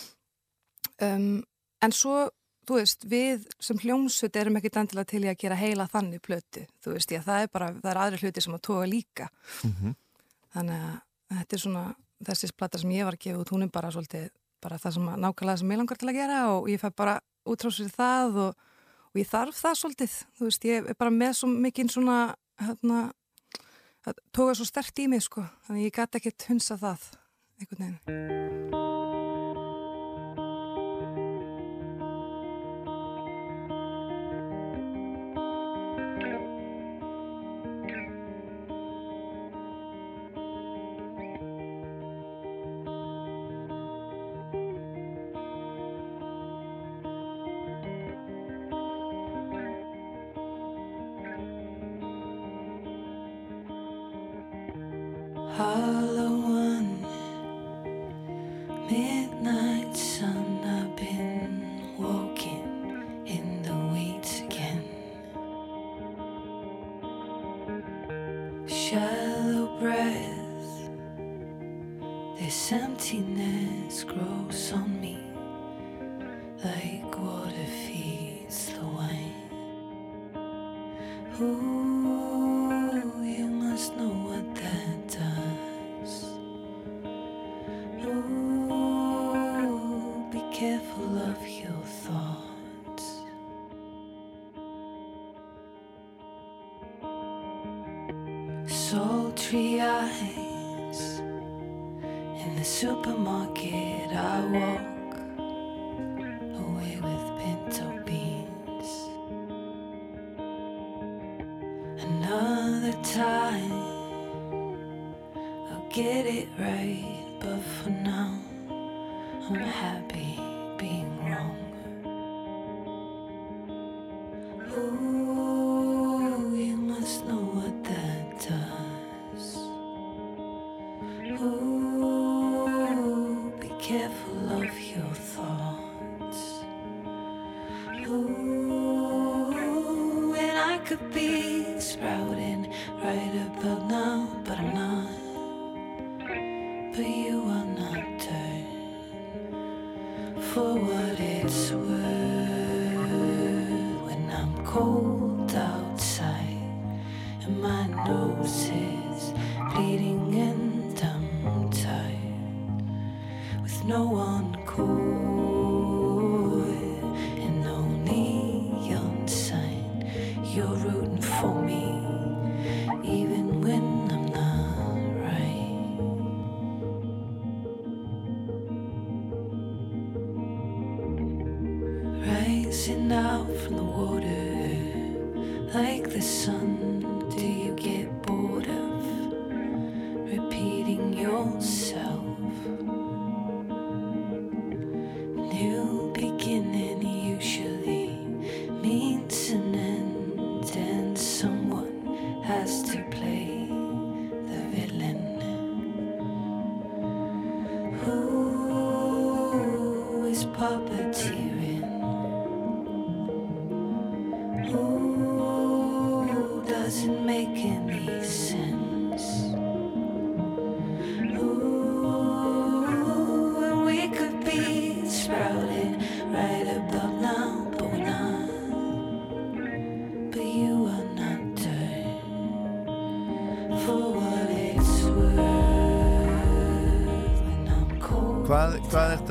um, 1.01 1.43
en 1.81 1.93
svo, 1.93 2.27
þú 2.67 2.77
veist, 2.81 3.05
við 3.07 3.45
sem 3.63 3.77
hljómsut 3.79 4.35
erum 4.35 4.57
ekki 4.59 4.71
endilega 4.75 5.07
til 5.07 5.23
í 5.23 5.29
að 5.31 5.37
gera 5.43 5.55
heila 5.55 5.87
þannig 5.87 6.21
plötu, 6.21 6.65
þú 6.83 6.93
veist, 6.97 7.11
já, 7.15 7.21
það 7.23 7.43
er 7.45 7.51
bara 7.53 7.69
það 7.77 7.91
er 7.93 7.99
aðri 8.03 8.19
hluti 8.25 8.41
sem 8.43 8.53
að 8.57 8.61
toga 8.67 8.85
líka 8.91 9.29
Mhm. 9.63 9.95
þannig 10.53 10.81
að 10.83 11.37
þetta 11.37 11.53
er 11.53 11.63
svona 11.63 11.85
þessi 12.27 12.51
plata 12.57 12.77
sem 12.81 12.89
ég 12.91 13.05
var 13.05 13.13
að 13.13 13.19
gefa 13.23 13.39
út, 13.39 13.49
hún 13.53 13.63
er 13.63 13.69
bara 13.69 13.91
svolítið 13.91 14.29
bara 14.61 14.77
það 14.77 14.93
sem 14.93 15.07
að 15.07 15.19
nákvæmlega 15.21 15.57
sem 15.59 15.71
ég 15.71 15.77
langar 15.77 15.97
til 15.97 16.09
að 16.09 16.17
gera 16.17 16.39
og 16.55 16.67
ég 16.67 16.79
fæ 16.81 16.89
bara 16.95 17.19
útrás 17.45 17.77
fyrir 17.77 17.93
það 17.93 18.37
og, 18.47 18.55
og 19.13 19.15
ég 19.21 19.27
þarf 19.29 19.55
það 19.61 19.77
svolítið 19.81 20.15
þú 20.37 20.43
veist, 20.49 20.65
ég 20.65 20.89
er 20.89 20.93
bara 20.97 21.11
með 21.11 21.33
svo 21.37 21.47
mikinn 21.47 21.89
svona 21.93 22.35
hérna 22.59 23.11
það 24.03 24.17
tóka 24.33 24.55
svo 24.57 24.65
stert 24.65 24.99
í 24.99 25.07
mig 25.07 25.21
sko 25.21 25.45
þannig 25.67 25.85
ég 25.91 25.93
gæti 25.99 26.17
ekkert 26.19 26.47
hunsa 26.49 26.75
það 26.81 27.07
einhvern 27.61 27.85
veginn 27.85 28.86
Hollow 55.57 56.46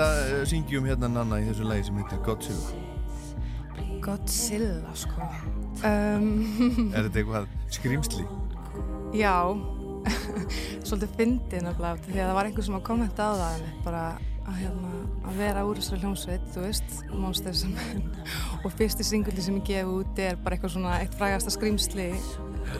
uh, 0.02 0.42
syngjum 0.48 0.86
hérna 0.88 1.08
Nanna 1.12 1.40
í 1.42 1.48
þessu 1.48 1.66
lagi 1.68 1.86
sem 1.88 1.98
heitir 2.00 2.22
Godzilla? 2.26 2.84
Godzilla 4.04 4.94
sko 4.96 5.24
um, 5.86 6.30
Er 6.94 7.06
þetta 7.06 7.22
eitthvað 7.22 7.50
skrýmsli? 7.74 8.26
Já, 9.16 9.34
svolítið 10.86 11.12
fyndið 11.18 11.66
nefnilega 11.66 12.00
því 12.06 12.16
að 12.16 12.24
það 12.24 12.38
var 12.38 12.50
einhver 12.50 12.66
sem 12.68 12.78
að 12.78 12.88
kommenta 12.88 13.28
á 13.28 13.32
það 13.32 13.54
einmitt, 13.56 13.78
bara 13.86 14.02
að, 14.46 14.58
hérna, 14.60 14.90
að 15.26 15.38
vera 15.40 15.64
úr 15.66 15.80
þessari 15.80 16.02
hljómsveit, 16.04 16.50
þú 16.54 16.66
veist, 16.66 16.98
Monsters 17.12 17.64
og 18.64 18.74
fyrsti 18.76 19.06
singulli 19.06 19.44
sem 19.44 19.60
ég 19.60 19.70
gef 19.70 19.94
út 19.94 20.20
er 20.22 20.36
bara 20.42 20.58
eitthvað 20.58 20.76
svona 20.76 20.98
eitt 21.00 21.16
frægasta 21.18 21.54
skrýmsli 21.54 22.10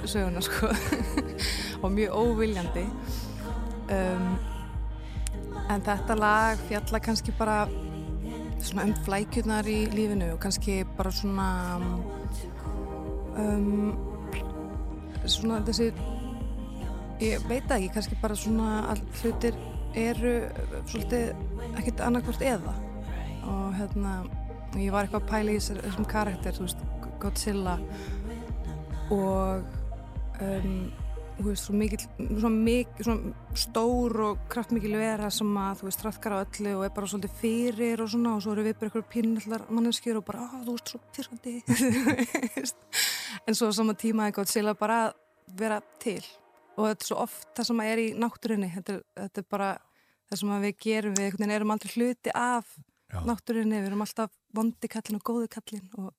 söguna 0.07 0.43
sko 0.45 0.71
og 1.83 1.89
mjög 1.95 2.15
óviljandi 2.19 2.85
um, 3.95 4.29
en 5.73 5.83
þetta 5.87 6.17
lag 6.19 6.61
fjalla 6.69 7.01
kannski 7.03 7.35
bara 7.39 7.65
svona 8.63 8.87
um 8.89 8.95
flækjurnar 9.07 9.69
í 9.69 9.79
lífinu 9.93 10.33
og 10.35 10.41
kannski 10.43 10.81
bara 10.97 11.13
svona 11.15 11.49
um, 13.37 13.95
svona 15.27 15.61
þessi 15.67 15.91
ég 17.23 17.45
veit 17.49 17.71
ekki, 17.71 17.93
kannski 17.95 18.19
bara 18.23 18.37
svona 18.39 18.83
all 18.93 19.03
hlutir 19.21 19.57
eru 19.97 20.35
svolítið 20.91 21.31
ekkert 21.79 22.03
annarkvort 22.05 22.43
eða. 22.45 22.75
Og 23.47 23.73
hérna 23.79 24.19
ég 24.77 24.93
var 24.93 25.07
eitthvað 25.07 25.23
að 25.23 25.31
pæla 25.31 25.55
í 25.57 25.63
þessum 25.63 26.09
karakter 26.11 26.57
þú 26.57 26.67
veist, 26.67 26.85
Godzilla 27.23 27.79
og 29.15 29.65
um, 30.45 30.73
þú 31.37 31.47
veist, 31.51 31.67
svo 31.67 31.75
mikil 31.77 32.01
svona, 32.01 32.51
mikil, 32.55 33.05
svona 33.07 33.57
stór 33.61 34.17
og 34.25 34.47
kraftmikil 34.53 34.95
vera 34.99 35.29
sem 35.35 35.51
að 35.61 35.83
þú 35.83 35.89
veist, 35.89 36.01
trafkar 36.03 36.37
á 36.37 36.39
öllu 36.43 36.73
og 36.79 36.85
er 36.87 36.95
bara 36.97 37.11
svolítið 37.11 37.37
fyrir 37.41 38.03
og 38.05 38.11
svona 38.13 38.35
og 38.37 38.43
svo 38.45 38.55
eru 38.55 38.65
við 38.67 38.79
bara 38.81 38.91
eitthvað 38.91 39.11
pinnallar 39.13 39.67
manneskjur 39.77 40.21
og 40.21 40.27
bara, 40.29 40.49
að 40.57 40.65
þú 40.67 40.77
veist, 40.77 40.93
svo 40.93 40.99
pyrrandi 41.17 41.55
en 43.47 43.59
svo 43.59 43.71
sama 43.77 43.97
tíma 43.99 44.29
er 44.29 44.37
Godzilla 44.37 44.77
bara 44.79 44.99
að 45.07 45.17
vera 45.61 45.81
til 46.03 46.23
og 46.77 46.91
þetta 46.91 47.05
er 47.05 47.11
svo 47.11 47.23
oft 47.23 47.49
það 47.57 47.71
sem 47.71 47.87
er 47.87 48.03
í 48.03 48.09
náttúrinni 48.17 48.73
þetta 48.75 48.97
er, 48.97 49.03
þetta 49.23 49.43
er 49.43 49.49
bara 49.57 49.71
það 50.27 50.43
sem 50.43 50.55
að 50.57 50.67
við 50.67 50.79
gerum 50.89 51.17
við 51.17 51.27
einhvern 51.29 51.45
veginn 51.45 51.57
erum 51.61 51.75
aldrei 51.75 51.97
hluti 51.97 52.35
af 52.35 52.77
Já. 53.07 53.21
náttúrinni, 53.23 53.81
við 53.81 53.91
erum 53.93 54.03
alltaf 54.03 54.33
vondi 54.57 54.91
kallin 54.91 55.21
og 55.21 55.29
góði 55.29 55.51
kallin 55.53 55.91
og 56.01 56.15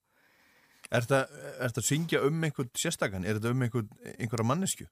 Er 0.88 1.04
þetta 1.04 1.26
að 1.68 1.84
syngja 1.84 2.22
um 2.24 2.44
einhvern 2.46 2.70
sérstakann? 2.78 3.26
Er 3.28 3.36
þetta 3.36 3.52
um 3.52 3.64
einhverja 3.66 4.46
mannesku? 4.46 4.86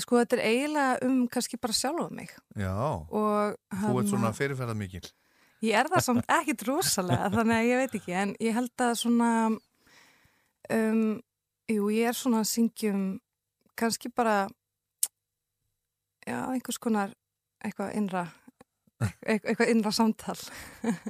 Sko 0.00 0.18
þetta 0.20 0.38
er 0.38 0.44
eiginlega 0.48 1.06
um 1.06 1.22
kannski 1.30 1.58
bara 1.60 1.76
sjálfa 1.76 2.08
mig 2.14 2.32
Já, 2.58 2.74
og 2.74 3.56
þú 3.82 3.94
ert 4.00 4.10
svona 4.12 4.34
fyrirferða 4.36 4.74
mikil. 4.78 5.04
Ég 5.64 5.74
er 5.74 5.88
það 5.90 6.04
samt 6.06 6.28
ekkit 6.30 6.62
rosalega, 6.68 7.30
þannig 7.34 7.56
að 7.56 7.68
ég 7.68 7.80
veit 7.82 7.96
ekki, 7.98 8.14
en 8.14 8.34
ég 8.42 8.54
held 8.54 8.84
að 8.84 8.92
svona, 9.00 9.30
um, 10.74 11.06
jú, 11.70 11.88
ég 11.94 12.10
er 12.10 12.18
svona 12.18 12.42
að 12.44 12.50
syngjum 12.52 13.06
kannski 13.78 14.10
bara, 14.14 14.44
já, 16.26 16.38
einhvers 16.46 16.78
konar 16.82 17.14
eitthvað 17.64 17.96
innra, 17.98 18.24
eitthvað 19.26 19.72
innra 19.74 19.92
samtal. 19.94 20.38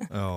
Já, 0.08 0.28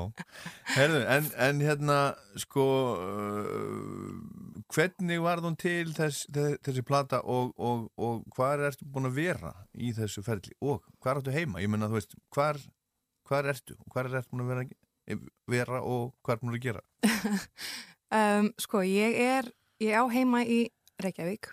herðu, 0.76 1.02
en, 1.16 1.32
en 1.48 1.64
hérna, 1.64 2.00
sko, 2.44 2.68
uh, 3.00 4.51
hvernig 4.72 5.20
var 5.24 5.42
hún 5.44 5.58
til 5.60 5.92
þess, 5.96 6.26
þess, 6.32 6.62
þessi 6.66 6.84
plata 6.88 7.22
og, 7.24 7.52
og, 7.60 7.88
og 8.00 8.24
hvar 8.36 8.64
ertu 8.70 8.88
búin 8.88 9.10
að 9.10 9.20
vera 9.20 9.54
í 9.74 9.92
þessu 9.96 10.24
ferli 10.26 10.56
og 10.62 10.86
hvar 11.04 11.20
ertu 11.20 11.34
heima? 11.36 11.62
Ég 11.64 11.72
menna, 11.72 11.90
þú 11.92 12.00
veist, 12.00 12.18
hvar 12.34 12.60
ertu 13.52 13.78
og 13.78 13.96
hvar 13.96 14.12
ertu 14.12 14.32
búin 14.32 14.46
að 14.46 14.52
vera, 14.54 14.68
vera 15.52 15.82
og 15.82 16.14
hvað 16.22 16.38
ertu 16.38 16.48
búin 16.48 16.60
að 16.60 16.68
gera? 16.70 16.86
Um, 18.12 18.50
sko, 18.60 18.82
ég 18.84 19.14
er, 19.24 19.46
ég 19.80 19.96
á 19.96 20.04
heima 20.12 20.42
í 20.44 20.66
Reykjavík, 21.00 21.48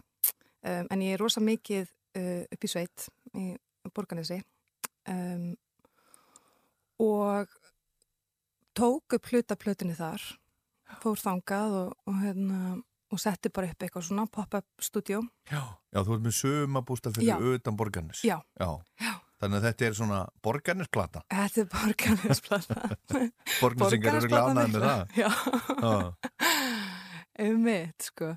um, 0.66 0.88
en 0.90 1.02
ég 1.06 1.14
er 1.14 1.20
rosa 1.22 1.38
mikið 1.38 1.84
uh, 2.18 2.40
upp 2.50 2.64
í 2.66 2.70
sveit 2.72 3.04
í 3.38 3.52
Borganesi 3.94 4.40
um, 5.06 5.52
og 6.98 7.54
tók 8.74 9.14
upp 9.14 9.30
hlutaplötunni 9.30 9.94
þar, 9.94 10.24
fór 10.98 11.22
þangað 11.22 11.76
og, 11.84 11.94
og, 12.10 12.18
hérna, 12.24 12.58
og 13.08 13.20
setti 13.22 13.50
bara 13.54 13.70
upp 13.72 13.84
eitthvað 13.86 14.04
svona 14.08 14.26
pop-up 14.32 14.84
stúdjó. 14.84 15.22
Já. 15.50 15.62
Já, 15.94 16.00
þú 16.04 16.14
ert 16.18 16.26
með 16.26 16.36
sömabústa 16.38 17.12
fyrir 17.14 17.30
Já. 17.30 17.38
utan 17.56 17.78
borgarnis. 17.78 18.22
Já. 18.26 18.36
Já. 18.60 18.70
Þannig 19.38 19.60
að 19.60 19.66
þetta 19.68 19.86
er 19.86 19.94
svona 19.94 20.20
borgarnisplata. 20.42 21.22
Þetta 21.30 21.60
er 21.62 21.68
Borganisplata. 21.72 22.78
Borgnesingar 23.62 24.18
eru 24.18 24.30
glánaði 24.32 24.72
með 24.74 24.86
það. 24.88 25.04
Já. 25.20 25.28
Um 27.44 27.60
mitt, 27.68 28.08
sko. 28.10 28.32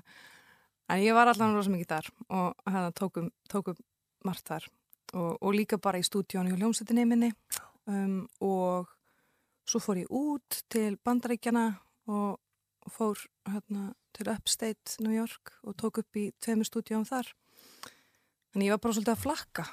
En 0.92 1.02
ég 1.02 1.16
var 1.16 1.30
allan 1.32 1.56
rosa 1.56 1.72
mikið 1.72 1.90
þar 1.90 2.12
og 2.28 2.68
hérna 2.68 2.94
tókum, 2.94 3.28
tókum 3.50 3.78
margt 4.26 4.46
þar 4.46 4.68
og, 5.16 5.36
og 5.40 5.54
líka 5.56 5.78
bara 5.82 6.00
í 6.00 6.06
stúdíónu 6.06 6.52
hjá 6.52 6.58
hljómsveitinni 6.60 7.06
minni 7.08 7.30
um, 7.90 8.22
og 8.44 8.90
svo 9.68 9.80
fór 9.82 10.02
ég 10.02 10.10
út 10.12 10.62
til 10.72 10.98
Bandaríkjana 11.02 11.64
og, 12.10 12.38
og 12.86 12.92
fór 12.94 13.20
hérna 13.48 13.92
til 14.16 14.28
Upstate 14.32 14.98
New 15.04 15.12
York 15.14 15.52
og 15.62 15.76
tók 15.80 16.00
upp 16.02 16.18
í 16.18 16.28
tveimur 16.42 16.68
stúdíóum 16.68 17.06
þar. 17.08 17.30
En 18.54 18.62
ég 18.66 18.74
var 18.74 18.82
bara 18.82 18.96
svolítið 18.98 19.14
að 19.14 19.22
flakka. 19.22 19.64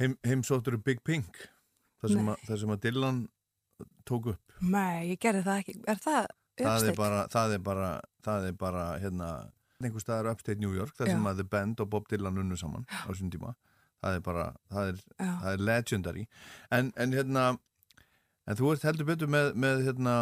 Heim, 0.00 0.16
heimsóttur 0.26 0.78
Big 0.82 1.02
Pink, 1.06 1.36
það 2.02 2.14
sem, 2.16 2.28
að, 2.32 2.44
það 2.48 2.60
sem 2.62 2.72
að 2.74 2.80
Dylan 2.86 3.18
tók 4.08 4.30
upp. 4.32 4.54
Nei, 4.62 5.10
ég 5.12 5.18
gerði 5.22 5.42
það 5.46 5.60
ekki. 5.64 5.74
Er 5.90 6.00
það 6.02 6.22
Það 6.62 6.68
er 6.68 6.76
Upstate? 6.76 6.96
bara, 6.98 7.20
það 7.32 7.52
er 7.56 7.60
bara, 7.64 7.90
það 8.26 8.46
er 8.50 8.56
bara, 8.60 8.80
hérna, 9.00 9.28
einhver 9.82 10.02
staðar 10.04 10.28
Upstate 10.34 10.60
New 10.60 10.74
York, 10.76 10.92
sem 10.98 11.08
Já. 11.08 11.16
að 11.30 11.38
The 11.40 11.46
Band 11.54 11.80
og 11.80 11.88
Bob 11.94 12.08
Dylan 12.10 12.36
unnu 12.42 12.58
saman 12.60 12.84
á 12.92 13.08
sín 13.16 13.30
tíma. 13.32 13.54
Það 14.02 14.18
er 14.18 14.24
bara, 14.26 14.44
það 14.70 14.90
er, 14.90 14.98
Já. 15.16 15.30
það 15.30 15.48
er 15.54 15.64
legendary. 15.70 16.24
En, 16.76 16.90
en 17.00 17.16
hérna, 17.16 17.46
en 18.46 18.58
þú 18.58 18.72
ert 18.72 18.86
heldur 18.88 19.08
betur 19.08 19.30
með, 19.30 19.52
með 19.54 19.84
hérna, 19.88 20.14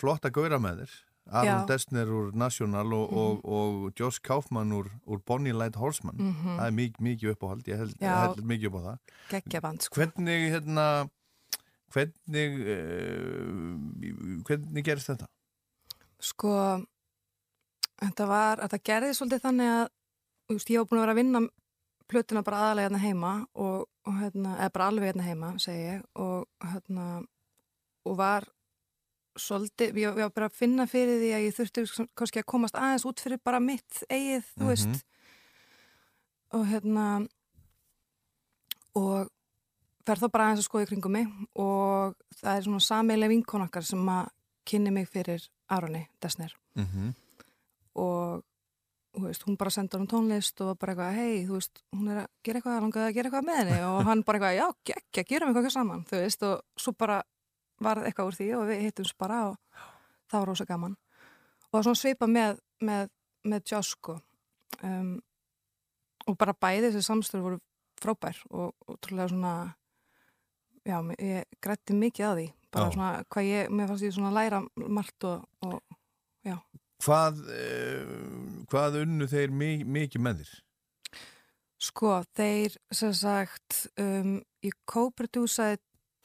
flotta 0.00 0.32
gauðra 0.32 0.60
með 0.62 0.84
þér. 0.84 0.96
Aron. 1.26 1.64
Dessner 1.66 2.10
úr 2.14 2.28
National 2.38 2.92
og, 2.94 3.10
og, 3.10 3.40
og 3.50 3.98
Josh 3.98 4.22
Kaufman 4.22 4.70
úr, 4.76 4.92
úr 5.10 5.18
Bonnie 5.26 5.54
Light 5.56 5.74
Horseman. 5.74 6.14
Mhm. 6.22 6.52
Það 6.60 6.66
er 6.66 6.76
mikið, 6.76 7.00
mikið 7.08 7.32
uppáhald, 7.34 7.66
ég 7.66 7.80
held, 7.82 7.96
held 8.00 8.42
mikið 8.46 8.68
upp 8.70 8.76
á 8.78 8.82
það. 8.86 8.98
Geggjaband, 9.32 9.86
sko. 9.86 10.00
Hvernig, 10.00 10.46
hérna, 10.54 10.86
hvernig, 11.96 12.60
uh, 12.76 14.40
hvernig 14.46 14.86
gerist 14.86 15.10
þetta? 15.10 15.28
Sko, 16.22 16.54
þetta 18.00 18.30
var, 18.30 18.62
þetta 18.64 18.82
gerði 18.86 19.12
svolítið 19.18 19.46
þannig 19.48 19.74
að, 19.74 19.86
veist, 20.54 20.70
ég 20.70 20.80
var 20.80 20.90
búin 20.90 21.00
að 21.02 21.06
vera 21.08 21.16
að 21.16 21.22
vinna 21.24 21.46
plötuna 22.06 22.42
bara 22.46 22.62
aðalega 22.62 22.86
hérna 22.86 23.02
heima 23.02 23.32
og, 23.58 23.88
og 24.06 24.18
hérna, 24.20 24.54
eða 24.60 24.72
bara 24.76 24.90
alveg 24.92 25.10
hérna 25.10 25.26
heima, 25.26 25.48
segi 25.58 25.88
ég, 25.88 26.04
og 26.22 26.46
hérna, 26.62 27.06
og 28.06 28.16
var 28.18 28.46
svolítið, 29.36 29.92
ég, 30.00 30.16
ég 30.16 30.22
var 30.24 30.32
bara 30.32 30.46
að 30.48 30.56
finna 30.56 30.86
fyrir 30.88 31.18
því 31.20 31.30
að 31.36 31.44
ég 31.44 31.56
þurfti 31.58 32.06
kannski 32.16 32.40
að 32.40 32.46
komast 32.48 32.78
aðeins 32.80 33.04
út 33.08 33.20
fyrir 33.20 33.40
bara 33.44 33.60
mitt 33.60 34.02
eigið, 34.08 34.44
þú 34.56 34.62
Mhm. 34.62 34.68
veist, 34.70 35.04
og 36.56 36.66
hérna, 36.70 37.06
og 38.96 39.28
fer 40.06 40.20
þá 40.22 40.26
bara 40.32 40.48
aðeins 40.48 40.62
að 40.64 40.68
skoða 40.70 40.86
í 40.86 40.90
kringum 40.92 41.12
mig 41.12 41.30
og 41.58 42.14
það 42.40 42.56
er 42.56 42.66
svona 42.68 42.80
sameileg 42.86 43.32
vinkon 43.34 43.64
okkar 43.66 43.84
sem 43.84 44.08
að 44.08 44.28
kynni 44.66 44.92
mig 44.94 45.08
fyrir 45.10 45.48
Aroni 45.70 46.06
Desner 46.22 46.52
Mm 46.76 46.84
-hmm. 46.86 47.14
og 47.94 48.42
þú 49.16 49.22
veist, 49.22 49.42
hún 49.46 49.56
bara 49.56 49.70
sendur 49.70 49.98
hann 49.98 50.06
tónlist 50.08 50.60
og 50.60 50.78
bara 50.78 50.92
eitthvað, 50.92 51.14
hei, 51.14 51.46
þú 51.46 51.52
veist, 51.52 51.82
hún 51.94 52.08
er 52.10 52.16
að 52.22 52.26
gera 52.44 52.58
eitthvað, 52.60 52.80
langaði 52.82 53.08
að 53.08 53.14
gera 53.14 53.28
eitthvað 53.30 53.44
með 53.46 53.56
henni 53.56 53.80
og 53.90 54.04
hann 54.04 54.22
bara 54.22 54.38
eitthvað, 54.38 54.56
já, 54.56 54.72
geggja, 54.84 55.24
gerum 55.28 55.48
eitthvað 55.54 55.70
saman, 55.72 56.04
þú 56.04 56.16
veist, 56.20 56.42
og 56.42 56.60
svo 56.76 56.92
bara 56.92 57.22
var 57.82 58.02
eitthvað 58.04 58.30
úr 58.30 58.38
því 58.38 58.48
og 58.58 58.66
við 58.70 58.84
hittumst 58.86 59.16
bara 59.18 59.42
og 59.50 59.56
það 60.30 60.38
var 60.40 60.48
rosa 60.50 60.66
gaman 60.68 60.96
og 61.72 61.82
svona 61.82 61.98
svipa 61.98 62.28
með, 62.30 62.60
með, 62.80 63.10
með 63.46 63.72
Josh, 63.72 63.96
sko 63.96 64.18
um, 64.82 65.16
og 66.26 66.38
bara 66.40 66.56
bæði 66.56 66.90
þessi 66.90 67.06
samstöru 67.06 67.44
voru 67.44 67.60
frábær 68.00 68.38
og, 68.50 68.72
og 68.86 68.98
trúlega 69.04 69.30
svona 69.32 69.54
já, 70.86 70.98
ég 71.20 71.44
grætti 71.62 71.96
mikið 71.96 72.26
á 72.26 72.32
því 72.32 72.48
bara 72.76 72.88
Já. 72.88 72.94
svona, 72.96 73.12
hvað 73.32 73.48
ég, 73.48 73.70
mér 73.72 73.90
fannst 73.90 74.06
ég 74.06 74.16
svona 74.16 74.34
læra 74.34 74.62
margt 74.76 75.28
og, 75.28 75.46
og 75.64 75.80
já 76.46 76.58
Hvað, 77.04 77.42
uh, 77.52 78.62
hvað 78.72 79.02
unnu 79.02 79.26
þeir 79.28 79.50
mi 79.52 79.70
mikið 79.84 80.22
með 80.24 80.38
þér? 80.40 80.52
Sko, 81.86 82.12
þeir 82.32 82.76
sem 82.88 83.12
sagt 83.12 83.82
um, 84.00 84.38
ég 84.64 84.76
co-prodúsaði 84.88 85.76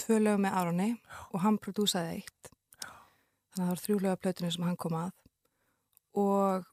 tvö 0.02 0.19
lög 0.22 0.41
með 0.41 0.57
Aroni 0.61 0.90
og 1.32 1.40
hann 1.45 1.60
prodúsaði 1.61 2.18
eitt. 2.18 2.52
Þannig 2.82 3.61
að 3.61 3.61
það 3.61 3.72
var 3.72 3.84
þrjú 3.86 3.99
lög 3.99 4.11
af 4.11 4.22
plötunni 4.26 4.52
sem 4.56 4.68
hann 4.68 4.82
kom 4.82 4.98
að. 4.99 5.14
Og 6.22 6.68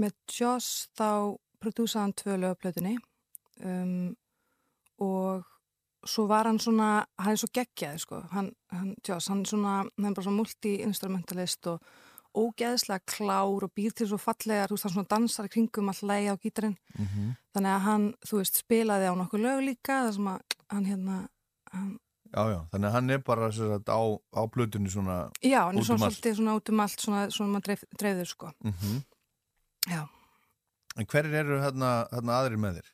með 0.00 0.16
Joss 0.38 0.88
þá 0.98 1.38
prodúsaði 1.60 2.04
hann 2.04 2.18
tvö 2.22 2.36
lög 2.40 2.56
af 2.56 2.60
plötunni 2.64 2.96
um, 3.64 4.12
og 5.00 5.48
svo 6.08 6.26
var 6.30 6.48
hann 6.48 6.60
svona, 6.60 7.04
hann 7.20 7.34
er 7.34 7.40
svo 7.40 7.50
geggjaði 7.52 8.00
sko, 8.00 8.22
hann, 8.32 8.52
hann 8.72 8.94
Joss, 9.06 9.28
hann 9.28 9.42
er 9.44 9.50
svona 9.50 9.74
hann 9.82 10.08
er 10.08 10.14
bara 10.16 10.26
svona 10.26 10.40
multi-instrumentalist 10.40 11.68
og 11.74 11.90
ógeðslega 12.30 13.02
klár 13.10 13.66
og 13.66 13.72
býr 13.74 13.94
til 13.96 14.06
svo 14.06 14.18
fallegar, 14.20 14.70
þú 14.70 14.76
veist, 14.76 14.86
hann 14.86 14.94
svona 14.94 15.10
dansar 15.10 15.48
kringum 15.50 15.90
all 15.90 16.02
lægi 16.06 16.30
á 16.30 16.36
gítarinn. 16.38 16.76
Mhm. 16.94 17.34
þannig 17.54 17.72
að 17.74 17.80
hann, 17.88 18.14
þú 18.26 18.36
veist, 18.38 18.60
spilaði 18.62 19.10
á 19.10 19.14
nokkuð 19.18 19.40
lög 19.42 19.60
líka 19.66 20.04
þar 20.06 20.14
sem 20.14 20.28
að 20.30 20.40
hann 20.70 20.86
hérna 20.86 21.16
hann 21.72 21.98
Já, 22.30 22.42
já, 22.52 22.58
þannig 22.70 22.86
að 22.88 22.92
hann 22.94 23.10
er 23.10 23.18
bara 23.26 23.50
sagt, 23.52 23.88
á, 23.90 24.00
á 24.36 24.42
plötunni 24.54 24.90
svona 24.92 25.16
Já, 25.42 25.64
hann 25.66 25.76
er 25.76 25.82
út 25.82 25.86
svona 25.88 26.06
um 26.06 26.10
svolítið 26.10 26.36
svona 26.38 26.54
út 26.60 26.68
um 26.70 26.80
allt 26.84 27.00
svona, 27.02 27.22
svona 27.34 27.52
maður 27.56 27.66
dreif, 27.66 27.84
dreifður 27.98 28.28
sko 28.30 28.52
Mhm. 28.64 29.00
Já. 29.90 30.02
En 30.96 31.06
hverjir 31.06 31.34
eru 31.40 31.58
hérna, 31.62 31.90
hérna 32.12 32.36
aðrir 32.40 32.58
með 32.60 32.78
þér? 32.80 32.88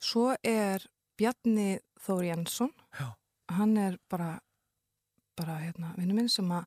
Svo 0.00 0.36
er 0.44 0.86
Bjarni 1.18 1.78
Þór 2.06 2.24
Jensson 2.26 2.70
Já. 3.00 3.14
hann 3.48 3.76
er 3.78 3.98
bara 4.10 4.40
bara 5.36 5.58
hérna 5.60 5.94
vinnu 5.96 6.14
minn 6.14 6.28
sem 6.28 6.48
að 6.50 6.64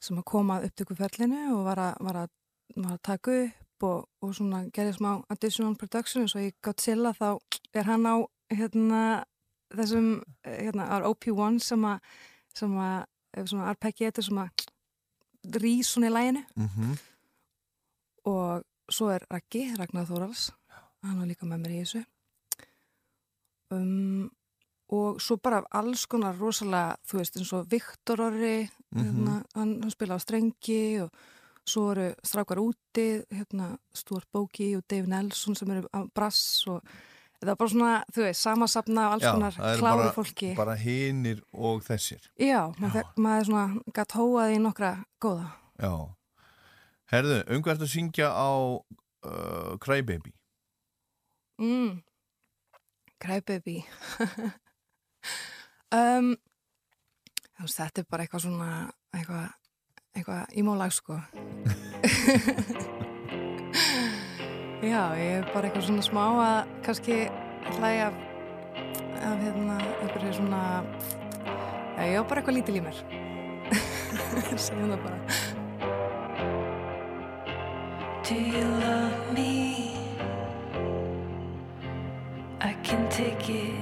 sem 0.00 0.16
að 0.20 0.24
koma 0.24 0.58
að 0.60 0.68
upptökuferlinu 0.70 1.40
og 1.56 1.64
var 1.66 1.76
að, 1.82 1.94
var 2.06 2.16
að, 2.24 2.28
var 2.76 2.92
að 2.94 3.02
taka 3.02 3.30
upp 3.44 3.82
og, 3.88 4.04
og 4.22 4.34
svona 4.34 4.64
gerði 4.74 4.94
smá 4.98 5.24
additional 5.30 5.74
production 5.78 6.22
eins 6.22 6.34
og 6.38 6.42
í 6.46 6.52
Godzilla 6.62 7.12
þá 7.12 7.38
er 7.74 7.84
hann 7.90 8.06
á 8.06 8.16
hérna 8.54 9.24
þessum 9.74 10.22
eh, 10.44 10.64
hérna 10.64 10.88
á 10.88 10.96
OP1 11.08 11.60
sem 11.60 11.84
að 11.84 12.00
sem 12.54 12.72
að 12.78 13.04
ef 13.38 13.48
svona 13.50 13.68
arpeggi 13.70 14.10
sem 14.22 14.38
að 14.38 14.66
rís 15.62 15.88
svona 15.92 16.08
í 16.08 16.14
læginu 16.14 16.44
Mm 16.56 16.96
og 18.28 18.64
svo 18.92 19.06
er 19.08 19.22
Raggi, 19.30 19.74
Ragnar 19.78 20.04
Þórals. 20.04 20.50
Hann 21.02 21.18
var 21.20 21.26
líka 21.30 21.46
með 21.46 21.60
mér 21.62 21.70
í 21.72 21.78
þessu. 21.80 22.00
Um, 23.72 24.30
og 24.92 25.20
svo 25.20 25.36
bara 25.40 25.62
alls 25.76 26.06
konar 26.08 26.36
rosalega 26.40 26.96
þú 27.08 27.18
veist 27.20 27.36
eins 27.36 27.52
og 27.56 27.66
Viktor 27.72 28.20
Orri 28.26 28.68
Mhm. 28.94 29.02
hérna, 29.04 29.44
hann, 29.54 29.82
hann 29.82 29.90
spila 29.90 30.16
á 30.16 30.20
strengi 30.20 31.00
og 31.02 31.10
svo 31.66 31.90
eru 31.92 32.14
strákar 32.24 32.56
úti 32.58 33.24
hérna, 33.30 33.78
Stuart 33.92 34.28
Bóki 34.32 34.74
og 34.76 34.84
Dave 34.88 35.06
Nelson 35.06 35.54
sem 35.54 35.70
eru 35.70 35.88
á 35.92 36.08
brass 36.14 36.66
og 36.66 36.82
það 37.38 37.52
er 37.52 37.58
bara 37.60 37.70
svona, 37.72 37.92
þú 38.14 38.24
veist, 38.24 38.42
samasapna 38.42 39.04
af 39.06 39.14
alls 39.16 39.26
konar 39.28 39.54
það 39.54 39.70
eru 39.72 39.82
kláru 39.82 40.02
bara, 40.02 40.14
fólki 40.16 40.50
bara 40.58 40.74
hinir 40.78 41.42
og 41.54 41.84
þessir 41.86 42.22
Já, 42.34 42.60
maður, 42.80 43.04
Já. 43.04 43.12
maður 43.26 43.48
svona 43.50 43.66
gætt 43.98 44.16
hóað 44.18 44.54
í 44.54 44.58
nokkra 44.64 44.92
góða 45.22 45.48
Já 45.78 45.92
Herðu, 47.08 47.38
um 47.48 47.62
hvað 47.64 47.74
ertu 47.76 47.86
að 47.86 47.94
syngja 47.94 48.28
á 48.36 48.50
uh, 48.52 49.70
Crybaby? 49.80 50.34
Mm. 51.62 52.02
Crybaby 53.22 53.78
um, 55.98 56.34
veist, 57.62 57.78
Þetta 57.78 58.02
er 58.02 58.10
bara 58.10 58.26
eitthvað 58.26 58.44
svona 58.48 58.70
eitthvað, 59.14 59.48
eitthvað 60.18 60.58
ímólag 60.58 60.92
sko 60.98 61.22
Já, 64.78 65.10
ég 65.18 65.40
er 65.40 65.46
bara 65.50 65.66
eitthvað 65.66 65.88
svona 65.88 66.02
smá 66.06 66.24
að 66.38 66.68
kannski 66.86 67.14
hlæja 67.76 68.04
af, 68.12 68.18
af 69.26 69.40
hérna 69.42 69.78
einhverju 69.98 70.34
svona 70.36 70.60
Já, 71.96 72.02
ég 72.06 72.14
er 72.20 72.28
bara 72.30 72.38
eitthvað 72.38 72.58
lítil 72.60 72.78
í 72.78 72.82
mér 72.84 73.00
segjum 74.68 74.92
það 74.94 75.02
bara 75.02 75.18
Do 78.28 78.34
you 78.34 78.62
love 78.84 79.32
me? 79.32 79.96
I 82.60 82.74
can 82.84 83.08
take 83.08 83.48
it. 83.48 83.74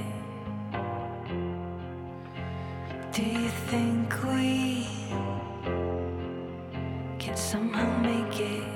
Do 3.13 3.23
you 3.23 3.49
think 3.69 4.15
we 4.23 4.87
can 7.19 7.37
somehow 7.37 7.91
make 7.99 8.39
it? 8.39 8.76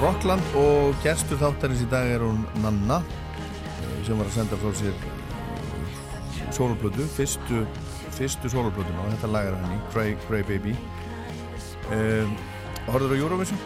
Rockland 0.00 0.54
og 0.56 0.94
gestur 1.04 1.36
þáttarins 1.36 1.82
í 1.84 1.86
dag 1.90 2.08
er 2.08 2.22
hún 2.24 2.38
Nanna 2.62 3.02
eh, 3.04 3.98
sem 4.06 4.16
var 4.16 4.30
að 4.30 4.38
senda 4.38 4.56
frá 4.62 4.70
sér 4.78 4.94
soloplötu, 6.56 7.04
fyrstu 7.18 7.66
fyrstu 8.16 8.48
soloplötuna 8.48 9.02
og 9.04 9.10
þetta 9.12 9.30
lagar 9.34 9.58
henni 9.60 9.76
Cray, 9.92 10.14
Cray 10.24 10.46
Baby 10.48 10.72
um, 11.92 12.32
Horður 12.88 13.12
á 13.12 13.16
Eurovision? 13.18 13.60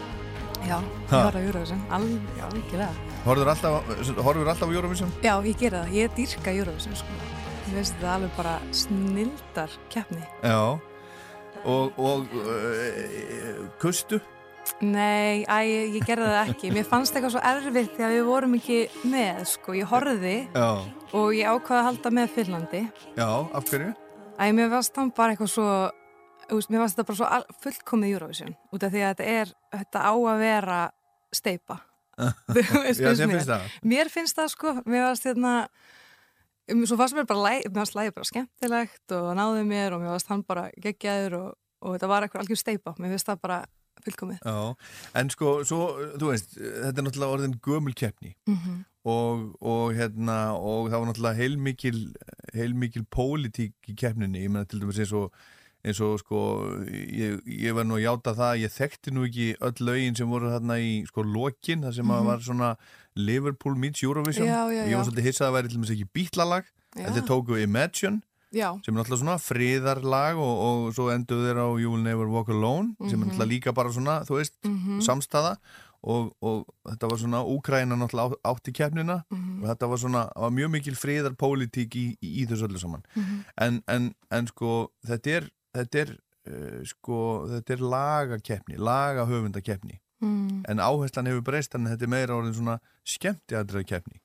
Já, 0.65 0.75
ég 0.81 1.15
var 1.15 1.39
að 1.39 1.47
Eurovision, 1.47 1.87
alveg, 1.95 2.27
já, 2.35 2.45
algjörlega 2.49 3.17
Horður 3.29 3.53
alltaf, 3.55 3.95
horfur 4.19 4.51
alltaf 4.51 4.67
á 4.67 4.75
Eurovision? 4.75 5.17
Já, 5.23 5.33
ég 5.39 5.63
gera 5.63 5.85
það, 5.85 5.97
ég 6.01 6.19
dýrka 6.19 6.59
Eurovision 6.59 6.99
sko. 6.99 7.17
Ég 7.69 7.79
veist 7.79 7.95
þetta 7.95 8.11
alveg 8.19 8.35
bara 8.35 8.59
snildar 8.75 9.79
keppni. 9.93 10.21
Já 10.43 10.59
og, 11.65 11.95
og 11.97 12.39
uh, 12.43 13.67
kustu? 13.81 14.19
Nei, 14.83 15.45
æ, 15.47 15.57
ég 15.95 16.03
gerði 16.05 16.25
það 16.27 16.49
ekki. 16.51 16.69
Mér 16.75 16.87
fannst 16.89 17.15
eitthvað 17.15 17.31
svo 17.37 17.41
erfitt 17.47 17.93
þegar 17.95 18.11
við 18.11 18.25
vorum 18.27 18.55
ekki 18.57 18.79
með, 19.07 19.37
sko. 19.53 19.75
Ég 19.77 19.87
horfði 19.87 20.33
Já, 20.51 20.65
og 21.15 21.29
ég 21.37 21.47
ákvaði 21.47 21.79
að 21.79 21.85
halda 21.87 22.11
með 22.17 22.33
Finnlandi. 22.35 22.81
já, 23.15 23.27
af 23.55 23.69
hverju? 23.71 23.93
Æ, 24.35 24.43
mér 24.51 24.69
fannst 24.73 24.93
það 24.97 25.13
bara 25.15 25.31
eitthvað 25.35 25.51
svo, 25.53 25.67
mér 26.51 26.81
fannst 26.83 26.97
þetta 26.99 27.07
bara 27.07 27.19
svo 27.21 27.59
fullkomið 27.63 28.13
Eurovision. 28.17 28.55
Út 28.75 28.83
af 28.83 28.91
því 28.91 29.03
að 29.05 29.13
þetta 29.13 29.29
er, 29.39 29.53
þetta 29.77 30.01
á 30.03 30.13
að 30.13 30.39
vera 30.43 30.79
steipa. 31.31 31.77
Þú 32.51 32.81
veist, 32.83 32.99
Já, 32.99 33.11
mér. 33.15 33.31
finnst 33.31 33.49
það? 33.53 33.71
Mér 33.95 34.11
finnst 34.11 34.35
það 34.39 34.51
sko, 34.53 34.75
mér 34.85 35.05
varst 35.07 35.25
hérna 35.27 35.53
um, 36.71 36.83
svo 36.87 36.99
fannst 36.99 37.15
mér 37.15 37.25
bara 37.31 37.45
læg, 37.47 37.65
mér 37.71 37.79
varst 37.81 37.95
lægi 37.95 38.13
bara 38.15 38.27
skemmtilegt 38.29 39.15
og 39.17 39.31
náði 39.39 39.63
mér 39.71 39.95
og 39.95 40.03
mér 40.03 40.13
varst 40.17 40.29
hann 40.31 40.43
bara 40.47 40.67
geggjaður 40.83 41.39
og, 41.39 41.49
og 41.83 41.95
þetta 41.97 42.11
var 42.11 42.27
eitthvað 42.27 42.43
algjör 42.45 42.59
steipa, 42.61 42.93
mér 42.99 43.15
finnst 43.15 43.27
það 43.31 43.41
bara 43.43 43.57
fullkomið. 44.05 44.39
Já, 44.45 44.75
en 45.21 45.29
sko, 45.33 45.63
svo, 45.67 45.81
þú 46.19 46.31
veist, 46.31 46.55
þetta 46.57 46.97
er 46.97 47.05
náttúrulega 47.07 47.35
orðin 47.37 47.57
gömul 47.65 47.93
keppni 47.93 48.35
Mhm. 48.47 48.85
og, 49.05 49.55
og 49.61 49.93
hérna, 49.93 50.37
og 50.57 50.89
það 50.89 50.99
var 50.99 51.11
náttúrulega 51.11 51.39
heilmikil, 51.41 51.99
heilmikil 52.53 53.05
pólitík 53.11 53.73
í 53.89 53.95
keppninni, 53.95 54.45
ég 54.45 54.49
menna 54.49 54.65
til 54.65 54.79
dæmis 54.81 54.99
eins 54.99 55.13
og 55.13 55.31
eins 55.85 55.99
og 56.01 56.17
sko, 56.17 56.37
ég, 56.89 57.41
ég 57.45 57.73
var 57.77 57.83
nú 57.85 57.93
að 57.99 58.05
játa 58.07 58.31
það, 58.33 58.61
ég 58.63 58.71
þekkti 58.73 59.11
nú 59.13 59.25
ekki 59.27 59.51
öll 59.61 59.83
lögin 59.85 60.15
sem 60.17 60.27
voru 60.27 60.49
þarna 60.49 60.79
í 60.81 61.05
sko 61.05 61.21
lokin, 61.21 61.83
það 61.85 61.93
sem 61.99 62.05
mm 62.05 62.15
Mhm. 62.15 62.25
var 62.25 62.39
svona 62.41 62.75
Liverpool 63.15 63.75
meets 63.75 64.01
Eurovision, 64.03 64.47
Já, 64.47 64.65
já, 64.73 64.81
ég 64.87 64.89
já. 64.91 64.97
var 64.97 65.05
svolítið 65.05 65.27
hissað 65.29 65.45
að 65.45 65.51
það 65.51 65.55
væri 65.55 65.69
til 65.69 65.77
dæmis 65.77 65.91
ekki 65.93 66.09
bítlalag, 66.13 66.63
Já. 66.97 67.05
þetta 67.05 67.27
tóku 67.27 67.61
Imagine 67.61 68.21
Já, 68.55 68.69
sem 68.85 68.95
er 68.95 69.01
náttúrulega 69.03 69.19
svona 69.19 69.37
friðarlag 69.43 70.37
og, 70.39 70.53
og 70.65 70.93
svo 70.95 71.09
endur 71.11 71.41
þeir 71.43 71.57
á 71.59 71.67
You 71.75 71.91
Will 71.91 72.03
Never 72.05 72.29
Walk 72.31 72.49
Alone 72.49 72.95
sem 73.09 73.19
er 73.19 73.25
Mhm. 73.25 73.33
náttúrulega 73.35 73.51
líka 73.51 73.73
bara 73.75 73.89
svona, 73.91 74.21
þú 74.23 74.39
veist, 74.39 74.53
Mhm. 74.63 75.01
samstaða 75.03 75.57
og, 76.05 76.31
og 76.41 76.65
þetta 76.87 77.09
var 77.09 77.17
svona 77.17 77.41
Úkraina 77.43 77.95
náttúrulega 77.99 78.37
átt 78.45 78.69
í 78.69 78.73
keppnina 78.73 79.23
Mhm. 79.29 79.63
og 79.63 79.69
þetta 79.69 79.89
var 79.89 79.97
svona, 79.97 80.31
var 80.35 80.49
mjög 80.51 80.71
mikil 80.71 80.95
friðarpólitík 80.95 81.95
í, 81.99 82.05
í, 82.23 82.43
í 82.43 82.47
þessu 82.47 82.67
öllu 82.69 82.79
saman 82.79 83.03
Mhm. 83.15 83.45
en, 83.57 83.83
en, 83.87 84.15
en 84.31 84.47
sko 84.47 84.91
þetta 85.05 85.27
er, 85.37 85.49
þetta 85.75 85.95
er 86.05 86.17
uh, 86.47 86.83
sko, 86.85 87.47
þetta 87.49 87.73
er 87.73 87.77
lagakeppni 87.81 88.77
lagahöfundakeppni 88.77 89.99
Mm. 90.21 90.63
en 90.69 90.77
áherslan 90.79 91.27
hefur 91.27 91.41
breyst 91.43 91.75
en 91.75 91.85
þetta 91.85 92.03
er 92.03 92.07
meira 92.07 92.33
orðin 92.37 92.53
svona 92.55 92.79
skemmtiatriða 93.05 93.83
keppni 93.85 94.21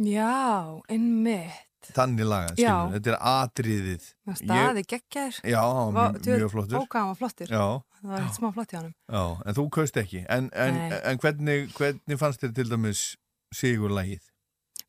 já, 0.00 0.80
einmitt. 0.88 1.52
Þannig 1.96 2.26
laga, 2.28 2.52
skilur, 2.54 2.92
þetta 2.94 3.10
er 3.12 3.18
atriðið 3.32 4.04
staði 4.38 4.82
geggjaður. 4.92 5.40
Já, 5.50 5.62
var 5.92 6.12
mjög- 6.18 6.50
flottur. 6.52 6.76
Ó, 6.78 6.82
hvað 6.86 7.00
hann 7.00 7.08
var 7.12 7.18
flottur. 7.22 7.48
Já. 7.50 7.64
Það 8.02 8.10
var 8.12 8.20
eitt 8.26 8.38
smá 8.38 8.48
flott 8.54 8.72
í 8.72 8.76
honum. 8.76 8.94
Já, 9.12 9.24
en 9.46 9.54
þú 9.54 9.64
kaust 9.70 9.96
ekki 9.96 10.26
en, 10.28 10.50
en, 10.54 10.78
en 11.02 11.18
hvernig, 11.22 11.72
hvernig 11.76 12.18
fannst 12.18 12.40
þér 12.42 12.54
til 12.54 12.68
dæmis 12.70 13.02
sigurlægið? 13.54 14.22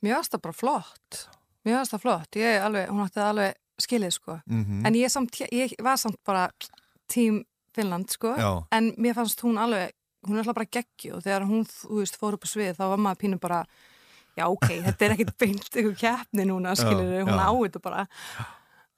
Mér 0.03 0.15
varst 0.17 0.33
það 0.33 0.41
bara 0.47 0.57
flott. 0.57 1.19
Mér 1.65 1.77
varst 1.79 1.93
það 1.95 2.01
flott. 2.05 2.35
Ég 2.39 2.61
alveg, 2.65 2.89
hún 2.89 3.03
átti 3.05 3.19
það 3.21 3.29
alveg 3.33 3.59
skilið, 3.83 4.13
sko. 4.17 4.39
Mhm. 4.47 4.85
En 4.85 4.93
ég, 4.99 5.09
samt, 5.11 5.39
ég 5.51 5.73
var 5.83 5.97
samt 5.97 6.17
bara 6.25 6.49
tím 7.11 7.43
Finnland, 7.73 8.09
sko. 8.13 8.35
Já. 8.37 8.51
En 8.71 8.91
mér 9.01 9.15
fannst 9.17 9.41
hún 9.41 9.57
alveg, 9.57 9.91
hún 10.27 10.35
er 10.37 10.43
alltaf 10.43 10.55
bara 10.55 10.69
geggju 10.71 11.15
og 11.17 11.23
þegar 11.25 11.45
hún, 11.49 11.63
þú 11.65 11.99
veist, 12.01 12.17
fór 12.21 12.33
upp 12.37 12.45
á 12.45 12.49
svið 12.51 12.75
þá 12.77 12.83
var 12.91 12.97
maður 13.01 13.21
pínu 13.23 13.39
bara, 13.41 13.63
já, 14.37 14.45
ok, 14.49 14.67
þetta 14.87 15.05
er 15.07 15.15
ekkit 15.15 15.31
beint 15.39 15.67
ykkur 15.81 15.95
keppni 15.99 16.45
núna, 16.49 16.73
Já, 16.75 16.81
skilur 16.83 17.25
hún 17.27 17.39
á 17.39 17.49
þetta 17.53 17.81
bara. 17.83 18.05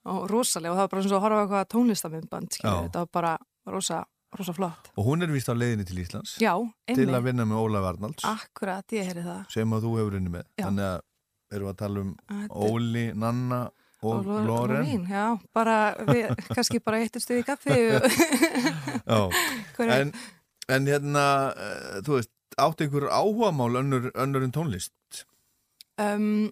Og 0.05 0.25
rosalega, 0.29 0.71
og 0.73 0.77
það 0.77 0.83
var 0.85 0.91
bara 0.93 1.05
svona 1.05 1.17
að 1.17 1.23
horfa 1.25 1.39
eitthvað 1.45 1.69
tónlistamindband, 1.73 2.51
skilur 2.53 2.75
Já. 2.75 2.83
þetta 2.89 3.03
var 3.05 3.09
bara 3.17 3.31
rosa, 3.73 4.01
rosa 4.37 4.53
flott. 4.53 4.91
Og 4.95 5.07
hún 5.09 5.25
er 5.25 5.33
vist 5.33 5.49
á 5.49 5.55
leiðinni 5.57 5.87
til 5.89 5.97
Íslands 6.03 6.35
Já, 6.43 6.53
til 6.91 7.07
að 7.09 7.25
vinna 7.25 7.47
með 7.49 7.63
Ólaf 7.63 7.87
Arnalds 7.89 8.27
Akkurat, 8.29 8.85
ég 8.93 9.09
heyri 9.09 9.23
það. 9.25 9.41
sem 9.49 9.73
að 9.73 9.87
þú 9.87 9.95
hefur 9.99 10.19
unni 10.19 10.35
með 10.37 10.45
Já. 10.59 10.67
þannig 10.67 10.85
að 10.91 11.01
erum 11.55 11.65
við 11.67 11.73
að 11.73 11.81
tala 11.81 12.03
um 12.05 12.13
Þetta 12.29 12.69
Óli, 12.69 13.05
Nanna 13.25 13.59
og 14.05 14.25
Lo- 14.27 14.39
Loren 14.45 15.07
já, 15.09 15.23
bara, 15.55 15.75
við 16.05 16.29
kannski 16.51 16.81
bara 16.85 16.99
eittustu 17.01 17.39
í 17.39 17.45
kaffi 17.47 17.77
og... 19.09 19.33
En, 19.95 20.13
en 20.69 20.87
hérna 20.89 21.25
uh, 21.51 21.97
þú 22.05 22.19
veist, 22.19 22.31
átt 22.57 22.81
einhver 22.85 23.07
áhugamál 23.11 23.75
önnur, 23.81 24.11
önnur 24.15 24.43
en 24.47 24.51
tónlist 24.55 24.93
Um, 25.95 26.51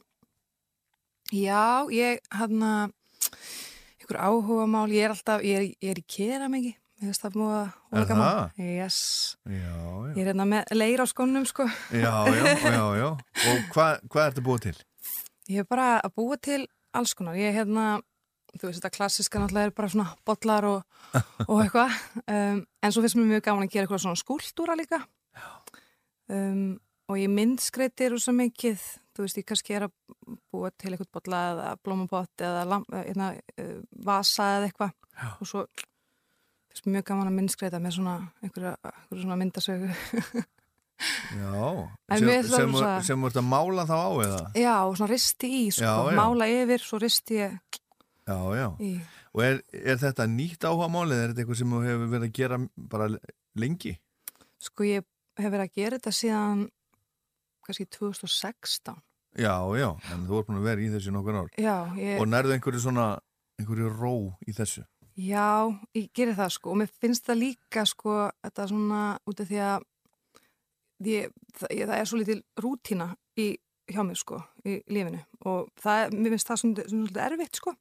já, 1.36 1.84
ég 1.92 2.22
hann 2.32 2.62
að 2.64 2.94
ykkur 4.04 4.20
áhuga 4.24 4.66
mál, 4.72 4.86
ég 4.94 5.04
er 5.04 5.12
alltaf, 5.12 5.42
ég 5.44 5.58
er, 5.58 5.66
ég 5.84 5.90
er 5.92 6.00
í 6.00 6.04
kera 6.08 6.48
mikið, 6.52 6.78
ég 7.02 7.10
veist 7.12 7.24
það 7.26 7.36
múið 7.42 7.56
að 7.58 8.00
Er 8.00 8.06
það? 8.08 8.62
Yes, 8.64 9.00
Já, 9.44 9.74
ég 10.16 10.22
er 10.24 10.30
hérna 10.32 10.46
með 10.48 10.72
leir 10.78 11.04
á 11.04 11.06
skónum 11.12 11.44
sko. 11.50 11.66
já, 11.92 12.14
já, 12.32 12.44
já, 12.56 12.86
já 13.02 13.08
og 13.12 13.68
hvað 13.76 14.06
hva 14.14 14.26
ertu 14.30 14.44
búið 14.48 14.64
til? 14.70 14.76
Ég 15.52 15.66
er 15.66 15.68
bara 15.68 15.90
að 16.00 16.16
búa 16.22 16.38
til 16.40 16.62
alls 16.96 17.12
konar, 17.20 17.36
ég 17.36 17.52
er 17.52 17.58
hérna, 17.66 17.98
þú 18.56 18.70
veist 18.70 18.80
þetta 18.80 18.94
klassiska 18.96 19.42
náttúrulega 19.44 19.74
er 19.74 19.76
bara 19.76 19.92
svona 19.92 20.08
bollar 20.24 20.70
og, 20.70 20.88
og 21.50 21.58
eitthvað, 21.66 22.00
um, 22.32 22.64
en 22.64 22.96
svo 22.96 23.04
finnst 23.04 23.20
mér 23.20 23.28
mjög 23.36 23.44
gaman 23.50 23.68
að 23.68 23.76
gera 23.76 23.90
eitthvað 23.90 24.06
svona 24.06 24.22
skúltúra 24.24 24.80
líka. 24.80 25.02
Um, 26.34 26.66
og 27.12 27.20
ég 27.20 27.30
myndskreitir 27.30 28.16
og 28.16 28.22
svo 28.24 28.34
mikið, 28.38 28.84
þú 29.14 29.26
veist, 29.26 29.40
ég 29.42 29.48
kannski 29.48 29.76
er 29.78 29.88
að 29.88 29.94
búa 30.54 30.72
til 30.72 30.94
eitthvað 30.94 31.12
bolla 31.20 31.42
eða 31.52 31.72
blómapott 31.84 32.44
eða 32.48 32.64
lam, 32.70 32.86
eða, 33.04 33.34
uh, 33.60 33.76
vasa 34.08 34.54
eða 34.58 34.70
eitthvað 34.70 34.94
og 35.38 35.50
svo 35.50 35.66
mér 36.74 36.98
mjög 36.98 37.06
gaman 37.12 37.30
að 37.30 37.38
myndskreita 37.38 37.80
með 37.84 37.98
svona 38.00 38.16
einhverja, 38.42 38.74
einhverja 38.82 39.22
svona 39.22 39.40
myndasögu 39.44 39.92
Já, 41.34 41.90
sem, 43.04 43.26
ert 43.28 43.38
að 43.42 43.46
mála 43.50 43.84
þá 43.90 43.94
á 43.98 44.12
eða? 44.24 44.42
Já, 44.58 44.76
og 44.88 44.96
svona 44.98 45.12
risti 45.12 45.50
í, 45.50 45.64
sko, 45.74 45.84
Já, 45.84 45.94
já. 46.14 46.18
mála 46.18 46.48
yfir 46.50 46.86
svo 46.86 47.00
risti 47.04 47.40
ég 47.42 47.60
Já, 48.24 48.38
já. 48.56 48.68
í 48.80 48.94
Og 49.34 49.42
er, 49.42 49.62
er 49.74 49.98
þetta 49.98 50.28
nýtt 50.30 50.66
áhugamál 50.70 51.08
eða 51.10 51.24
er 51.24 51.32
þetta 51.32 51.42
eitthvað 51.44 51.60
sem 51.60 51.72
þú 51.74 51.80
hefur 51.88 52.10
verið 52.12 52.28
að 52.28 52.36
gera 52.38 52.60
bara 52.94 53.08
lengi? 53.60 53.94
Sko 54.62 54.86
ég 54.86 55.08
hef 55.40 55.50
verið 55.54 55.66
að 55.68 55.76
gera 55.80 55.98
þetta 56.00 56.14
síðan 56.20 56.64
kannski 57.66 57.86
2016. 57.96 58.98
Já, 59.40 59.54
já, 59.80 59.88
en 60.14 60.26
þú 60.30 60.40
ert 60.40 60.50
búin 60.50 60.60
að 60.60 60.68
vera 60.68 60.84
í 60.84 60.90
þessu 60.94 61.14
nokkur 61.16 61.38
ár. 61.42 61.48
Já, 61.58 61.76
ég, 61.98 62.20
Og 62.22 62.28
nærðu 62.30 62.54
einhverju 62.54 62.82
svona, 62.84 63.08
einhverju 63.62 63.90
ró 63.96 64.14
í 64.48 64.54
þessu? 64.54 64.86
já, 65.14 65.70
ég 65.94 66.08
gerir 66.18 66.34
það 66.34 66.50
sko 66.56 66.72
og 66.74 66.78
mér 66.82 66.90
finnst 66.98 67.28
það 67.28 67.38
líka 67.38 67.84
sko 67.86 68.14
þetta 68.42 68.64
svona 68.72 69.02
út 69.30 69.42
af 69.44 69.50
því 69.52 69.60
að 69.62 69.84
ég, 71.06 71.28
það, 71.54 71.70
ég, 71.78 71.84
það 71.92 72.00
er 72.00 72.10
svo 72.10 72.18
lítil 72.22 72.38
rútína 72.64 73.08
í, 73.38 73.46
hjá 73.94 74.02
mér 74.08 74.18
sko 74.18 74.40
í 74.66 74.80
lífinu 74.90 75.20
og 75.46 75.70
það, 75.84 76.16
mér 76.18 76.34
finnst 76.34 76.50
það 76.50 76.62
svona, 76.64 76.86
svona 76.88 77.04
svolítið 77.06 77.22
erfitt 77.28 77.60
sko. 77.62 77.76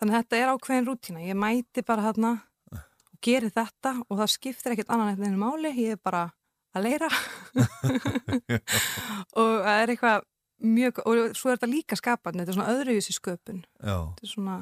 Þannig 0.00 0.16
að 0.16 0.24
þetta 0.24 0.40
er 0.40 0.50
ákveðin 0.54 0.88
rútína. 0.88 1.22
Ég 1.22 1.38
mæti 1.38 1.84
bara 1.86 2.06
þarna 2.08 2.32
og 2.74 3.18
geri 3.22 3.50
þetta 3.54 3.92
og 4.08 4.18
það 4.18 4.32
skiptir 4.34 4.74
ekkert 4.74 4.90
annan 4.90 5.12
eftir 5.12 5.30
einu 5.30 5.38
máli. 5.44 5.70
Ég 5.78 5.94
er 5.94 6.00
bara 6.02 6.24
að 6.74 6.84
leira 6.88 7.08
og 9.40 9.50
það 9.64 9.80
er 9.82 9.92
eitthvað 9.94 10.24
mjög, 10.64 11.00
og 11.04 11.34
svo 11.36 11.50
er 11.52 11.58
þetta 11.58 11.70
líka 11.70 11.98
skapandi, 11.98 12.40
þetta 12.42 12.52
er 12.54 12.58
svona 12.58 12.74
öðruvísi 12.74 13.16
sköpun. 13.16 13.64
Svona, 14.24 14.60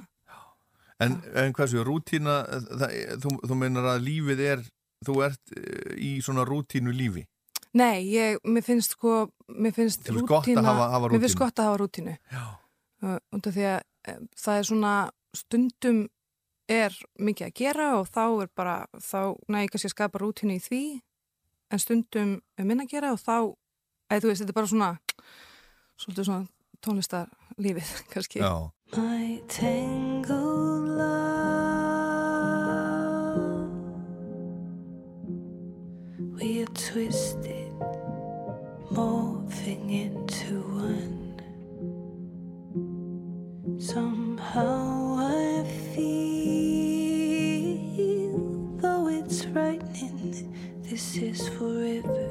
En, 1.02 1.16
en 1.34 1.50
hvað 1.56 1.66
séu, 1.72 1.82
rútína, 1.82 2.34
það, 2.78 2.92
þú, 3.24 3.30
þú 3.50 3.54
meinar 3.58 3.86
að 3.90 4.04
lífið 4.06 4.42
er, 4.52 4.60
þú 5.02 5.14
ert 5.26 5.54
eh, 5.58 5.94
í 5.98 6.10
svona 6.22 6.44
rútínu 6.46 6.92
lífi? 6.94 7.24
nei, 7.74 8.04
ég, 8.12 8.36
mér 8.46 8.62
finnst 8.62 8.92
sko, 8.94 9.32
mér 9.50 9.72
finnst 9.74 10.04
finnst 10.06 10.28
gott 10.28 10.46
að 10.52 10.60
hafa- 10.68 10.90
hafa 10.92 11.08
Mér 11.10 11.22
finnst 11.24 11.34
rútínu? 11.34 11.40
gott 11.42 11.58
að 11.62 11.68
hafa 11.70 11.80
rútínu. 11.82 12.14
Uh, 13.02 13.16
af 13.34 13.48
því 13.48 13.64
að 13.72 13.80
eh, 14.12 14.20
það 14.44 14.60
er 14.60 14.68
svona, 14.68 14.92
stundum 15.34 16.00
er 16.70 16.98
mikið 17.18 17.48
að 17.48 17.54
gera 17.64 17.88
og 17.98 18.06
þá 18.12 18.22
er 18.44 18.52
bara, 18.54 18.76
þá 19.02 19.18
næg 19.50 19.72
kannski 19.72 19.88
að 19.90 19.94
skapa 19.96 20.22
rútínu 20.22 20.54
í 20.60 20.62
því, 20.68 20.82
en 21.72 21.80
stundum 21.80 22.34
er 22.58 22.64
minna 22.68 22.84
að 22.84 22.92
gera 22.92 23.12
og 23.14 23.20
þá, 23.20 23.36
eða 24.12 24.20
þú 24.22 24.28
veist, 24.28 24.42
þetta 24.42 24.52
er 24.52 24.58
bara 24.58 24.70
svona, 24.72 24.90
svolítið 26.02 26.28
svona 26.28 26.46
tónlistarlífið, 26.84 27.92
kannski. 28.12 28.38
Já. 28.42 28.52
My 28.92 29.40
tangled 29.48 30.88
love, 30.98 31.32
we 36.36 36.60
are 36.60 36.72
twisted, 36.76 37.72
morphing 38.92 39.90
into 39.90 40.60
one. 40.76 41.20
Somehow 43.80 45.11
this 50.92 51.16
is 51.16 51.48
forever, 51.48 52.28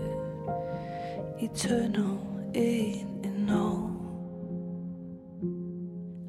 eternal 1.40 2.22
in 2.54 3.08
and 3.24 3.50
all. 3.50 3.90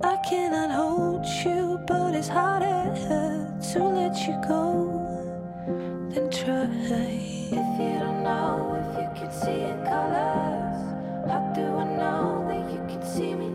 I 0.02 0.16
cannot 0.26 0.70
hold 0.70 1.26
you, 1.44 1.78
but 1.86 2.14
it's 2.14 2.28
harder 2.28 2.88
to 3.72 3.78
let 3.84 4.16
you 4.26 4.34
go 4.48 4.64
than 6.08 6.30
try. 6.30 7.20
If 7.60 7.70
you 7.82 7.98
don't 8.00 8.22
know 8.24 8.80
if 8.80 8.88
you 8.96 9.10
can 9.14 9.30
see 9.30 9.60
in 9.70 9.76
colors, 9.84 10.80
how 11.28 11.52
do 11.54 11.66
I 11.66 11.84
know 11.84 12.46
that 12.48 12.64
you 12.72 12.80
can 12.88 13.02
see 13.04 13.34
me 13.34 13.51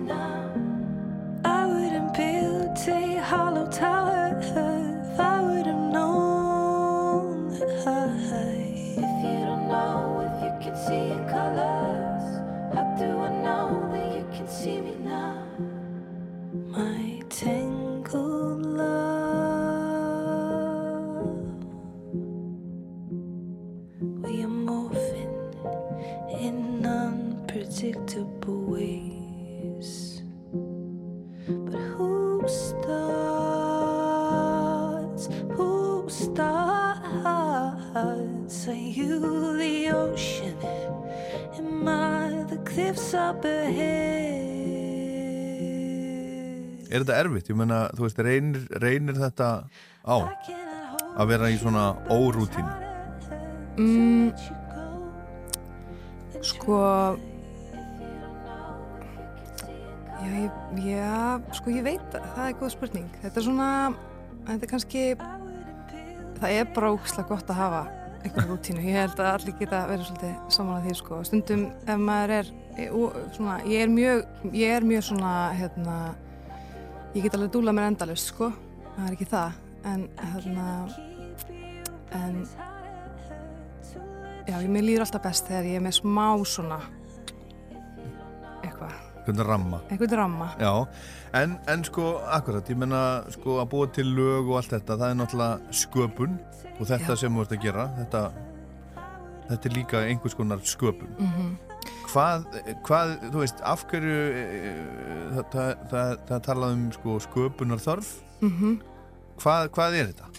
Er 46.87 47.03
þetta 47.03 47.17
erfitt? 47.19 47.49
Ég 47.51 47.57
meina, 47.59 47.79
þú 47.95 48.05
veist, 48.05 48.19
reynir, 48.23 48.63
reynir 48.79 49.17
þetta 49.19 49.47
á 50.07 50.17
að 51.17 51.25
vera 51.33 51.49
í 51.51 51.57
svona 51.59 51.89
órútínu? 52.13 52.73
Mm, 53.77 54.31
sko 56.41 56.77
já, 60.23 60.29
ég, 60.31 60.51
já, 60.87 61.41
sko 61.59 61.73
ég 61.75 61.83
veit 61.85 62.05
það, 62.13 62.29
það 62.37 62.47
er 62.47 62.55
góð 62.61 62.73
spurning. 62.73 63.09
Þetta 63.21 63.41
er 63.41 63.47
svona, 63.49 63.69
þetta 64.47 64.63
er 64.63 64.71
kannski 64.71 65.03
það 66.37 66.55
er 66.61 66.71
bara 66.73 66.93
ógislega 66.95 67.29
gott 67.33 67.51
að 67.51 67.61
hafa 67.61 67.83
einhverju 68.23 68.49
rútínu, 68.49 68.81
ég 68.87 68.97
held 69.03 69.19
að 69.21 69.33
allir 69.33 69.57
geta 69.59 69.83
verið 69.89 70.07
svolítið 70.09 70.33
saman 70.55 70.79
að 70.79 70.87
því 70.87 70.95
sko, 71.01 71.19
stundum 71.27 71.67
ef 71.85 72.01
maður 72.01 72.33
er 72.39 72.49
og, 72.93 73.15
svona, 73.35 73.57
ég 73.65 73.81
er 73.85 73.89
mjög 73.89 74.53
ég 74.53 74.75
er 74.77 74.85
mjög 74.85 75.03
svona, 75.09 75.33
hérna 75.57 75.97
ég 77.15 77.23
get 77.25 77.35
alveg 77.37 77.51
dúlað 77.55 77.77
mér 77.77 77.89
endalust 77.91 78.29
sko 78.33 78.51
það 78.95 79.07
er 79.07 79.15
ekki 79.17 79.29
það, 79.33 79.51
en 79.93 80.07
hérna 80.21 80.67
en 82.17 82.41
Já, 84.47 84.61
ég 84.63 84.69
mér 84.71 84.85
líður 84.85 85.03
alltaf 85.03 85.25
best 85.25 85.49
þegar 85.49 85.65
ég 85.67 85.75
er 85.75 85.81
með 85.83 85.97
smá 85.97 86.27
svona 86.47 86.77
eitthvað, 88.63 88.93
Hvernig 89.25 89.43
ramma? 89.49 89.79
einhvern 89.91 90.15
ramma. 90.21 90.47
En, 91.35 91.57
en 91.67 91.83
sko, 91.83 92.05
akkurat, 92.31 92.69
ég 92.71 92.79
menna 92.79 93.01
sko 93.35 93.57
að 93.59 93.67
búa 93.73 93.89
til 93.91 94.07
lög 94.15 94.47
og 94.47 94.61
allt 94.61 94.71
þetta, 94.77 94.95
það 95.01 95.11
er 95.11 95.17
náttúrulega 95.19 95.75
sköpun 95.81 96.37
og 96.77 96.83
þetta 96.87 97.11
Já. 97.11 97.19
sem 97.19 97.35
þú 97.35 97.43
ert 97.43 97.55
að 97.57 97.65
gera, 97.65 97.87
þetta, 97.97 98.21
þetta 99.49 99.69
er 99.69 99.75
líka 99.75 100.03
einhvers 100.07 100.37
konar 100.39 100.63
sköpun. 100.63 101.11
Mhm. 101.19 101.51
Hvað, 102.07 102.45
hvað, 102.87 103.13
þú 103.33 103.41
veist, 103.43 103.61
af 103.67 103.83
hverju, 103.89 104.17
e, 104.31 104.73
það, 105.35 105.47
það, 105.51 105.71
það, 105.91 106.11
það 106.29 106.43
talað 106.47 106.75
um 106.77 106.85
sko 106.95 107.15
sköpunar 107.25 107.81
þörf, 107.83 108.11
Mhm. 108.41 108.77
hvað, 109.41 109.69
hvað 109.75 109.97
er 109.99 110.11
þetta? 110.13 110.29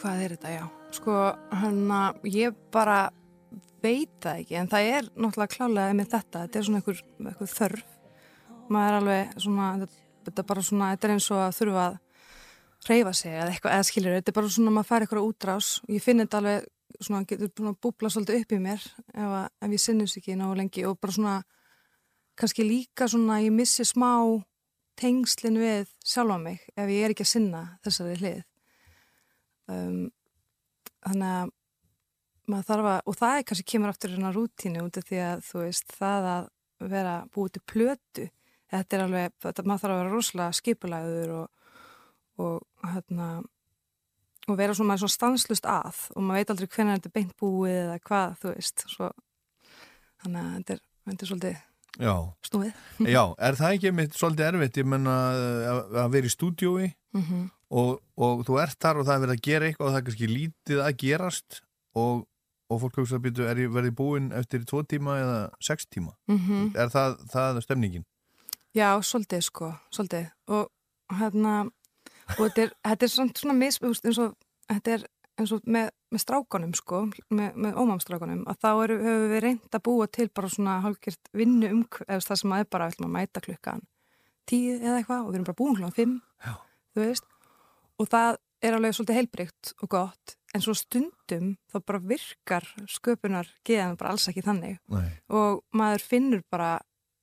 Hvað 0.00 0.22
er 0.24 0.34
þetta, 0.36 0.52
já? 0.56 0.64
Sko, 0.96 1.16
hann 1.52 1.82
að 1.94 2.22
ég 2.32 2.54
bara 2.72 3.10
veit 3.82 4.10
það 4.20 4.40
ekki, 4.42 4.56
en 4.56 4.68
það 4.68 4.88
er 4.96 5.02
náttúrulega 5.16 5.54
klálega 5.56 5.94
með 6.00 6.08
þetta, 6.14 6.44
þetta 6.46 6.56
er 6.56 6.62
svona 6.66 6.80
einhver, 6.80 7.02
einhver 7.20 7.52
þörf. 7.54 7.82
Maður 8.70 8.88
er 8.90 8.98
alveg 9.00 9.34
svona, 9.44 9.68
þetta, 10.24 10.38
er 10.38 10.48
bara 10.50 10.62
svona, 10.62 10.90
þetta 10.96 11.04
er 11.08 11.14
eins 11.14 11.30
og 11.30 11.40
að 11.44 11.56
þurfa 11.60 11.84
að 11.90 11.98
reyfa 12.88 13.12
sig 13.14 13.32
eða 13.36 13.50
eitthvað, 13.52 13.72
eða 13.76 13.88
skilur, 13.90 14.16
þetta 14.16 14.28
er 14.32 14.38
bara 14.40 14.46
svona 14.56 14.70
að 14.70 14.76
maður 14.78 14.90
fær 14.90 15.04
eitthvað 15.04 15.28
útrás. 15.28 15.70
Ég 15.88 16.02
finn 16.02 16.18
þetta 16.24 16.38
alveg 16.40 16.66
svona, 17.00 17.24
getur 17.28 17.50
svona 17.54 17.74
búbla 17.76 18.10
svolítið 18.12 18.42
upp 18.42 18.54
í 18.54 18.60
mér 18.62 18.84
ef, 18.84 19.24
að, 19.24 19.48
ef 19.64 19.74
ég 19.74 19.82
sinnus 19.82 20.16
ekki 20.20 20.36
náðu 20.38 20.58
lengi 20.60 20.86
og 20.88 20.98
bara 21.00 21.16
svona, 21.16 21.36
kannski 22.38 22.66
líka 22.66 23.08
svona, 23.10 23.40
ég 23.44 23.54
missi 23.54 23.86
smá 23.88 24.10
tengslin 25.00 25.60
við 25.60 25.92
sjálfa 26.04 26.38
mig 26.42 26.64
ef 26.76 26.92
ég 26.92 27.06
er 27.06 27.14
ekki 27.14 27.24
að 27.26 27.32
sinna 27.32 27.62
þessari 27.84 28.18
hlið. 28.20 28.42
Um, 29.70 30.02
þannig 31.06 31.30
að 31.38 31.54
maður 32.50 32.68
þarf 32.70 32.90
að, 32.90 33.00
og 33.06 33.16
það 33.20 33.36
er 33.36 33.46
kannski 33.48 33.70
kemur 33.72 33.92
aftur 33.92 34.12
hérna 34.14 34.34
rútínu 34.34 34.84
út 34.84 34.98
af 34.98 35.06
því 35.06 35.22
að 35.22 35.46
þú 35.46 35.64
veist 35.64 35.96
það 35.96 36.28
að 36.34 36.50
vera 36.90 37.14
búið 37.30 37.56
til 37.56 37.62
plötu 37.70 38.26
þetta 38.70 38.96
er 38.96 39.04
alveg, 39.04 39.38
þetta, 39.42 39.64
maður 39.66 39.82
þarf 39.82 39.94
að 39.94 40.00
vera 40.00 40.14
rosalega 40.14 40.58
skipulæður 40.58 41.32
og, 41.38 41.72
og 42.44 42.90
hérna 42.92 43.30
og 44.48 44.56
vera 44.58 44.74
svona, 44.74 44.96
svona 44.98 45.12
stanslust 45.16 45.66
að 45.68 45.98
og 46.16 46.22
maður 46.22 46.38
veit 46.40 46.50
aldrei 46.54 46.68
hvernig 46.74 46.94
þetta 46.98 47.10
er 47.10 47.16
beint 47.18 47.34
búið 47.40 47.74
eða 47.84 47.98
hvað, 48.08 48.36
þú 48.40 48.54
veist 48.54 48.84
svo, 48.88 49.10
þannig 50.22 50.40
að 50.40 50.54
þetta 50.56 50.72
er, 50.76 50.80
þetta 51.10 51.24
er 51.26 51.30
svolítið 51.32 51.58
Já. 52.00 52.14
snúið 52.46 52.72
Já, 53.16 53.22
er 53.48 53.58
það 53.60 53.74
ekki 53.76 53.92
mitt 53.98 54.14
svolítið 54.18 54.48
erfitt, 54.52 54.80
ég 54.80 54.86
menna 54.94 55.14
að, 55.30 55.80
að 56.04 56.10
vera 56.16 56.30
í 56.30 56.34
stúdiói 56.36 56.88
Mhm. 57.10 57.48
og, 57.74 57.96
og 58.22 58.44
þú 58.46 58.60
ert 58.62 58.76
þar 58.78 59.00
og 59.00 59.06
það 59.08 59.16
er 59.16 59.22
verið 59.24 59.32
að 59.34 59.40
gera 59.42 59.66
eitthvað 59.66 59.86
og 59.88 59.90
það 59.90 59.98
er 59.98 60.04
kannski 60.06 60.28
lítið 60.30 60.82
að 60.84 60.92
gerast 61.02 61.56
og, 61.98 62.20
og 62.70 62.78
fólk 62.84 62.98
hugsa 63.00 63.16
að 63.18 63.24
byrja, 63.24 63.48
er 63.50 63.60
ég 63.64 63.72
verið 63.74 63.96
búinn 63.98 64.28
eftir 64.38 64.62
tvo 64.62 64.84
tíma 64.86 65.16
eða 65.18 65.40
sex 65.58 65.88
tíma? 65.90 66.12
Mhm. 66.30 66.68
Er 66.78 66.86
það, 66.94 67.16
það 67.32 67.58
stemningin? 67.66 68.04
Já, 68.78 68.92
svolítið 69.02 69.42
sko, 69.42 69.72
svolítið 69.90 70.28
og 70.54 70.70
hérna 71.18 71.56
og 72.36 72.44
þetta 72.44 72.66
er, 72.66 72.74
þetta 72.88 73.06
er 73.06 73.12
svona, 73.14 73.40
svona 73.42 73.56
mis, 73.58 73.80
þú 73.80 73.92
veist, 73.92 74.06
eins 74.06 74.20
og 74.22 74.36
þetta 74.70 74.94
er 74.96 75.06
eins 75.40 75.52
og 75.54 75.64
með, 75.70 75.88
með 76.12 76.22
strákanum 76.24 76.74
sko, 76.76 77.04
með, 77.32 77.54
með 77.64 77.78
ómamstrákanum 77.80 78.42
að 78.50 78.58
þá 78.60 78.70
eru, 78.72 78.98
höfum 79.04 79.32
við 79.32 79.42
reynd 79.46 79.78
að 79.78 79.84
búa 79.88 80.08
til 80.12 80.28
bara 80.36 80.50
svona 80.52 80.76
hálfgjört 80.84 81.30
vinnu 81.36 81.70
um 81.74 81.86
eða 82.06 82.20
það 82.26 82.42
sem 82.42 82.54
að 82.54 82.64
er 82.64 82.70
bara, 82.74 82.90
að 82.90 83.14
mæta 83.14 83.44
klukkan 83.44 83.86
tíu 84.50 84.76
eða 84.80 84.98
eitthvað 84.98 85.24
og 85.24 85.30
við 85.30 85.38
erum 85.38 85.48
bara 85.48 85.60
búin 85.60 85.78
klukkan 85.78 85.96
fimm 85.96 86.18
Já. 86.44 86.52
þú 86.94 87.04
veist 87.04 87.26
og 88.00 88.10
það 88.10 88.38
er 88.60 88.76
alveg 88.76 88.96
svolítið 88.96 89.20
heilbrygt 89.20 89.72
og 89.80 89.92
gott 89.94 90.36
en 90.54 90.64
svo 90.64 90.74
stundum 90.76 91.54
þá 91.70 91.78
bara 91.86 92.02
virkar 92.12 92.66
sköpunar 92.90 93.50
geðan 93.66 93.98
bara 94.00 94.14
alls 94.14 94.26
ekki 94.30 94.44
þannig 94.44 94.80
Nei. 94.90 95.10
og 95.32 95.62
maður 95.76 96.06
finnur 96.12 96.44
bara 96.50 96.74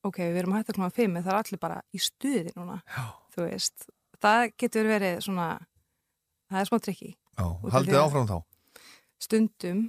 ok, 0.07 0.21
við 0.23 0.41
erum 0.43 0.55
að 0.57 0.71
klúma 0.71 0.93
fimm 0.95 1.17
en 1.17 1.25
það 1.25 1.33
er 1.33 1.41
allir 1.41 1.61
bara 1.61 1.79
í 1.91 2.01
stuði 2.01 2.53
núna 2.55 2.79
Já. 2.85 3.03
þú 3.35 3.47
veist, 3.49 3.89
það 4.23 4.43
getur 4.63 4.89
verið 4.89 5.19
svona 5.25 5.47
það 6.49 6.59
er 6.61 6.69
smá 6.69 6.79
trikki 6.83 7.11
Já, 7.13 7.45
haldið 7.73 7.95
að- 7.97 8.03
áfram 8.05 8.29
þá? 8.29 8.37
stundum 9.21 9.81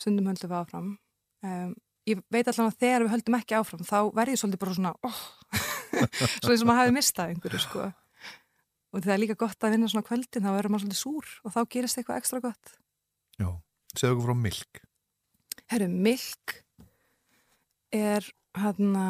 stundum 0.00 0.28
höldum 0.28 0.50
við 0.50 0.58
áfram. 0.60 0.88
Um, 1.44 1.74
ég 2.08 2.20
veit 2.32 2.48
allan 2.50 2.70
að 2.70 2.78
þegar 2.82 3.04
við 3.04 3.12
höldum 3.14 3.36
ekki 3.38 3.56
áfram 3.58 3.84
þá 3.86 3.98
verð 4.16 4.34
ég 4.34 4.40
svolítið 4.40 4.62
bara 4.64 4.76
svona 4.76 4.94
oh. 5.06 5.20
svo 6.42 6.52
eins 6.52 6.64
og 6.64 6.68
maður 6.68 6.80
hafi 6.82 6.96
mistað 6.96 7.32
einhverju 7.32 7.62
sko. 7.64 7.86
Og 8.94 9.02
það 9.02 9.14
er 9.14 9.22
líka 9.22 9.36
gott 9.38 9.64
að 9.66 9.74
vinna 9.74 9.88
svona 9.90 10.06
kvöldin 10.06 10.44
þá 10.44 10.50
verður 10.54 10.74
maður 10.74 10.84
svolítið 10.84 11.00
súr 11.00 11.30
og 11.42 11.54
þá 11.54 11.60
gerist 11.74 11.98
eitthvað 11.98 12.20
ekstra 12.20 12.42
gott. 12.44 12.74
Já, 13.40 13.48
segðu 13.96 14.14
okkur 14.14 14.28
frá 14.28 14.36
milk. 14.44 14.82
Herru, 15.72 15.88
Milk 15.88 16.54
er 17.94 18.26
hérna 18.58 19.06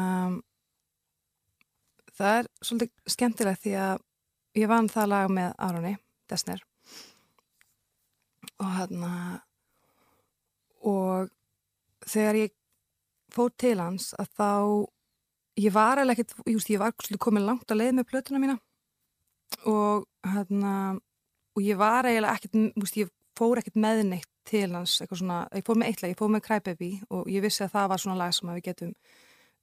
það 2.15 2.39
er 2.39 2.49
svolítið 2.63 3.13
skemmtilegt 3.15 3.63
því 3.65 3.75
að 3.83 4.03
ég 4.55 4.69
vann 4.71 4.89
það 4.91 5.11
lag 5.11 5.31
með 5.31 5.53
Aroni 5.67 5.95
Desner 6.29 6.63
og 8.61 8.69
hérna 8.77 9.11
og 10.85 11.31
þegar 12.05 12.39
ég 12.45 12.53
fór 13.35 13.51
til 13.59 13.77
hans 13.81 14.13
að 14.21 14.29
þá 14.37 14.51
ég 15.59 15.73
var 15.75 16.01
eða 16.01 16.15
ekkert, 16.15 16.35
ég, 16.47 16.79
var 16.79 16.95
komin 17.21 17.47
langt 17.47 17.71
að 17.71 17.81
leið 17.81 17.97
með 17.99 18.07
plötuna 18.11 18.41
mína. 18.43 18.55
Og 19.69 20.05
hérna 20.27 20.75
og 21.55 21.63
ég 21.63 21.79
var 21.79 22.07
eiginlega 22.07 22.35
ekkert, 22.35 22.97
ég 22.99 23.11
fór 23.35 23.61
ekkert 23.61 23.79
með 23.79 24.03
neitt 24.09 24.31
til 24.45 24.69
hans, 24.75 24.99
svona, 25.09 25.45
ég 25.55 25.65
fór 25.65 25.79
með 25.79 25.89
eitt 25.89 26.03
lag, 26.03 26.11
ég 26.13 26.19
fór 26.19 26.31
með 26.31 26.45
Crybaby 26.45 26.91
og 27.09 27.29
ég 27.31 27.43
vissi 27.43 27.63
að 27.65 27.73
það 27.75 27.91
var 27.91 28.03
svona 28.03 28.19
lag 28.19 28.35
sem 28.35 28.51
við 28.51 28.65
getum 28.67 28.91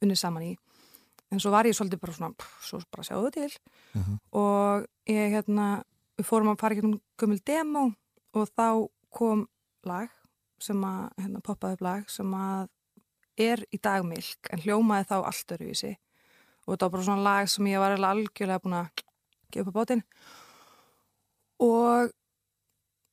unnið 0.02 0.19
saman 0.19 0.47
í 0.48 0.52
en 1.32 1.40
svo 1.40 1.52
var 1.52 1.68
ég 1.68 1.76
svolítið 1.76 2.02
bara 2.02 2.16
svona, 2.16 2.34
pff, 2.36 2.66
svo 2.68 2.80
bara 2.92 3.06
sjáðu 3.06 3.32
til. 3.32 3.50
Mhm. 3.94 4.18
og 4.32 4.86
ég 5.09 5.32
hérna, 5.32 5.84
við 6.18 6.28
fórum 6.28 6.52
að 6.52 6.60
fara 6.60 6.74
ekki 6.74 6.84
um 6.84 7.00
gömul 7.18 7.40
demo 7.44 7.94
og 8.34 8.48
þá 8.56 8.88
kom 9.10 9.48
lag 9.84 10.09
sem 10.60 10.76
að, 10.76 11.10
hérna, 11.18 11.40
poppaði 11.42 11.72
upp 11.72 11.80
lag 11.80 12.10
sem 12.10 12.26
að 12.26 12.68
er 13.38 13.64
í 13.72 13.80
dag 13.80 14.04
milk 14.04 14.48
en 14.52 14.60
hljómaði 14.60 15.09
þá 15.09 15.16
allt 15.24 15.54
öruvísi 15.56 15.96
og 16.66 16.74
þetta 16.74 16.84
var 16.86 16.92
bara 16.92 17.06
svona 17.06 17.26
lag 17.26 17.48
sem 17.48 17.66
ég 17.66 17.80
var 17.80 17.96
algjörlega 17.96 18.62
búin 18.62 18.78
að 18.78 19.02
gefa 19.50 19.68
upp 19.68 19.74
á 19.74 19.78
bátinn. 19.80 20.04
Og 21.62 22.12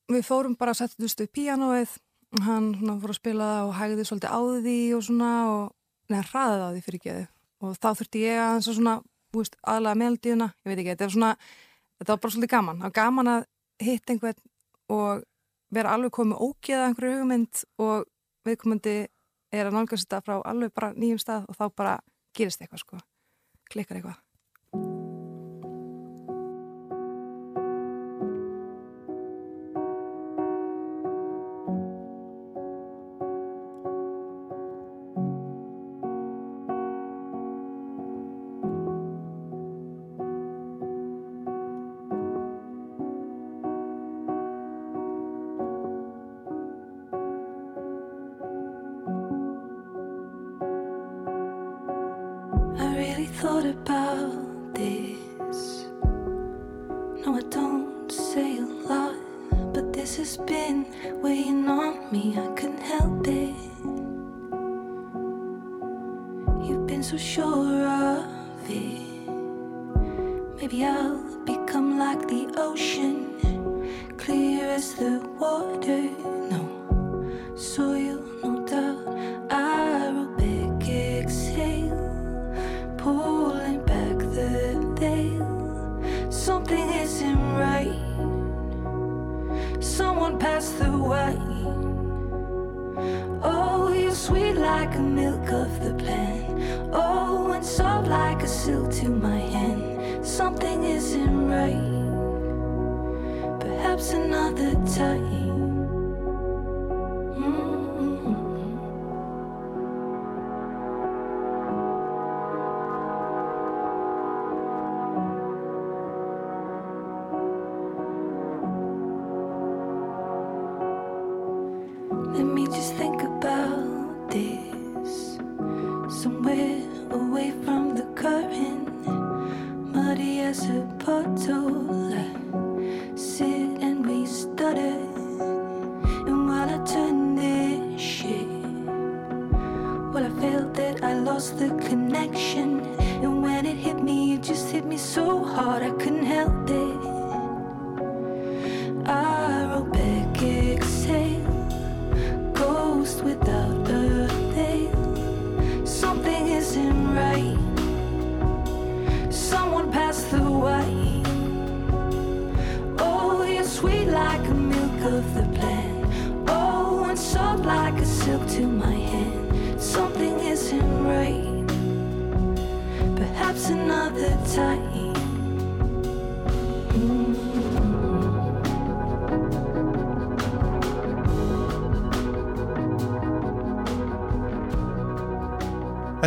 við 0.10 0.26
fórum 0.26 0.56
bara 0.58 0.76
að 0.76 0.84
setja 0.84 1.00
þú 1.00 1.10
við 1.24 1.34
píanóið. 1.34 1.98
Og 2.30 2.46
hann 2.46 2.70
svona, 2.78 3.00
fór 3.02 3.10
að 3.10 3.18
spila 3.18 3.50
það 3.50 3.68
og 3.68 3.76
hægði 3.80 4.06
svolítið 4.06 4.30
á 4.30 4.40
því 4.62 4.78
og 4.94 5.04
svona 5.08 5.32
og 5.50 5.64
neða 6.14 6.28
hraðið 6.30 6.62
á 6.62 6.70
því 6.70 6.82
fyrir 6.86 7.04
geðu 7.08 7.28
og 7.60 7.76
þá 7.78 7.90
þurfti 7.92 8.24
ég 8.26 8.40
að 8.40 8.54
hans 8.54 8.70
að 8.70 8.78
svona 8.80 8.96
þú 9.30 9.44
veist, 9.44 9.58
aðlaga 9.74 10.00
meldíuna, 10.02 10.48
ég 10.64 10.72
veit 10.72 10.80
ekki, 10.80 10.94
þetta 10.94 11.08
var 11.08 11.16
svona 11.16 11.32
þetta 12.00 12.14
var 12.14 12.22
bara 12.24 12.36
svolítið 12.36 12.54
gaman, 12.54 12.80
það 12.80 12.88
var 12.88 12.96
gaman 13.00 13.32
að 13.34 13.42
hitta 13.86 14.14
einhvern 14.14 14.42
og 14.90 15.26
vera 15.76 15.94
alveg 15.96 16.16
komið 16.18 16.46
ógeða 16.48 16.88
einhverju 16.88 17.20
hugmynd 17.20 17.64
og 17.86 18.08
viðkomandi 18.48 18.96
er 19.54 19.68
að 19.70 19.76
nálgast 19.76 20.08
þetta 20.08 20.24
frá 20.26 20.40
alveg 20.40 20.74
bara 20.74 20.94
nýjum 20.96 21.22
stað 21.22 21.46
og 21.50 21.60
þá 21.60 21.66
bara 21.76 22.00
gerist 22.38 22.62
eitthvað 22.64 22.86
sko, 22.86 23.04
klikkar 23.70 24.00
eitthvað 24.00 24.29
thought 53.40 53.66
about 53.66 54.74
this. 54.74 55.86
No, 57.24 57.38
I 57.38 57.42
don't 57.50 58.12
say 58.12 58.58
a 58.58 58.66
lot, 58.66 59.16
but 59.74 59.94
this 59.94 60.18
has 60.18 60.36
been 60.36 60.86
weighing 61.22 61.66
on 61.70 62.12
me. 62.12 62.38
I 62.38 62.48
couldn't 62.58 62.82
help 62.82 63.26
it. 63.28 63.56
You've 66.68 66.86
been 66.86 67.02
so 67.02 67.16
sure 67.16 67.88
of 67.88 68.26
it. 68.70 69.08
Maybe 70.60 70.84
I'll 70.84 71.29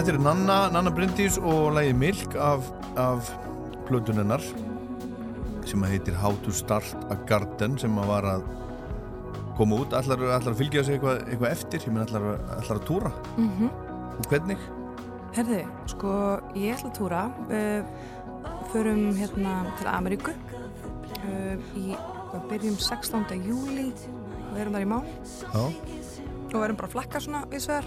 Þetta 0.02 0.16
er 0.16 0.24
Nanna, 0.24 0.54
Nanna 0.74 0.90
Bryndís 0.90 1.36
og 1.38 1.76
lægi 1.76 1.92
Milk 1.94 2.32
af, 2.34 2.64
af 2.98 3.28
plötunennar 3.86 4.42
sem 5.62 5.84
heitir 5.86 6.16
How 6.18 6.32
to 6.42 6.50
Start 6.50 6.88
a 7.06 7.14
Garden 7.28 7.76
sem 7.78 7.94
að 8.02 8.08
var 8.10 8.26
að 8.32 8.42
koma 9.54 9.76
út 9.84 9.94
allar, 9.94 10.18
allar 10.26 10.50
að 10.50 10.58
fylgja 10.58 10.82
sig 10.82 10.96
eitthvað, 10.96 11.20
eitthvað 11.28 11.54
eftir 11.54 11.86
ég 11.86 11.94
menn 11.94 12.02
allar, 12.08 12.26
allar 12.56 12.80
að 12.80 12.88
túra 12.88 13.12
Mhm. 13.36 13.68
og 14.18 14.26
hvernig? 14.32 14.64
Herði, 15.36 15.60
sko, 15.94 16.16
ég 16.58 16.74
ætla 16.74 16.90
að 16.90 16.98
túra. 16.98 17.22
Uh, 17.46 17.86
förum 18.74 19.14
hérna 19.14 19.54
til 19.78 19.86
Ameríku 19.92 20.34
uh, 20.34 21.54
í, 21.78 21.94
við 22.32 22.50
byrjum 22.50 22.74
16. 22.88 23.38
júli 23.46 23.86
og 24.50 24.58
erum 24.58 24.74
þar 24.74 24.82
í 24.82 24.90
mán 24.96 25.06
Já, 25.46 25.62
og 25.62 26.60
erum 26.66 26.76
bara 26.82 26.90
að 26.90 26.98
flakka 26.98 27.22
svona 27.22 27.46
í 27.54 27.62
svegar 27.62 27.86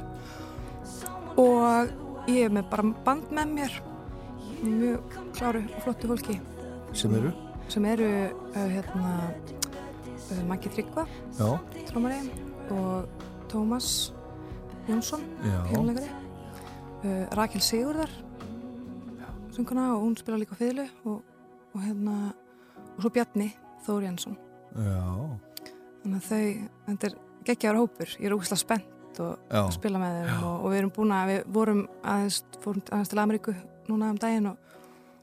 og 1.36 1.92
ég 2.28 2.46
er 2.46 2.54
með 2.54 2.70
bara 2.72 2.92
band 3.06 3.34
með 3.34 3.58
mér. 3.60 3.82
Mjög 4.66 5.18
kláru 5.36 5.66
og 5.66 5.82
flottu 5.84 6.14
fólki. 6.14 6.40
Sem 6.96 7.14
eru? 7.18 7.34
sem 7.68 7.86
eru 7.86 8.06
uh, 8.06 8.68
hérna 8.70 9.14
uh, 10.32 10.44
Maggi 10.48 10.70
Tryggva 10.70 11.06
trómari 11.90 12.20
og 12.70 13.08
Tómas 13.50 14.14
Jónsson 14.88 15.24
Já. 15.42 15.64
pínuleikari 15.70 16.10
uh, 17.04 17.26
Rakel 17.34 17.62
Sigurðar 17.62 18.12
sönguna 19.56 19.96
og 19.96 20.04
hún 20.06 20.18
spila 20.20 20.38
líka 20.38 20.58
fiðlu 20.60 20.86
og, 21.06 21.22
og 21.74 21.82
hérna 21.82 22.34
og 22.96 23.02
svo 23.02 23.14
Bjarni 23.14 23.52
Þór 23.86 24.10
Jansson 24.10 24.38
Já, 24.76 25.06
þannig 26.04 26.18
að 26.20 26.26
þau, 26.30 26.70
þetta 26.86 27.08
er 27.08 27.14
geggjaður 27.46 27.78
hópur. 27.80 28.10
Ég 28.20 28.26
er 28.28 28.34
úkslega 28.36 28.60
spennt 28.60 28.95
og 29.24 29.38
Já. 29.52 29.62
að 29.64 29.72
spila 29.78 30.00
með 30.02 30.18
þeim 30.20 30.44
og, 30.50 30.56
og 30.66 30.72
við 30.74 30.78
erum 30.82 30.94
búin 30.96 31.14
að, 31.16 31.32
við 31.32 31.42
vorum 31.58 31.82
aðeins, 32.04 32.38
fórum 32.64 32.84
aðeins 32.92 33.12
til 33.14 33.22
Ameríku 33.24 33.56
núna 33.90 34.10
um 34.14 34.20
daginn 34.22 34.50
og, 34.52 34.58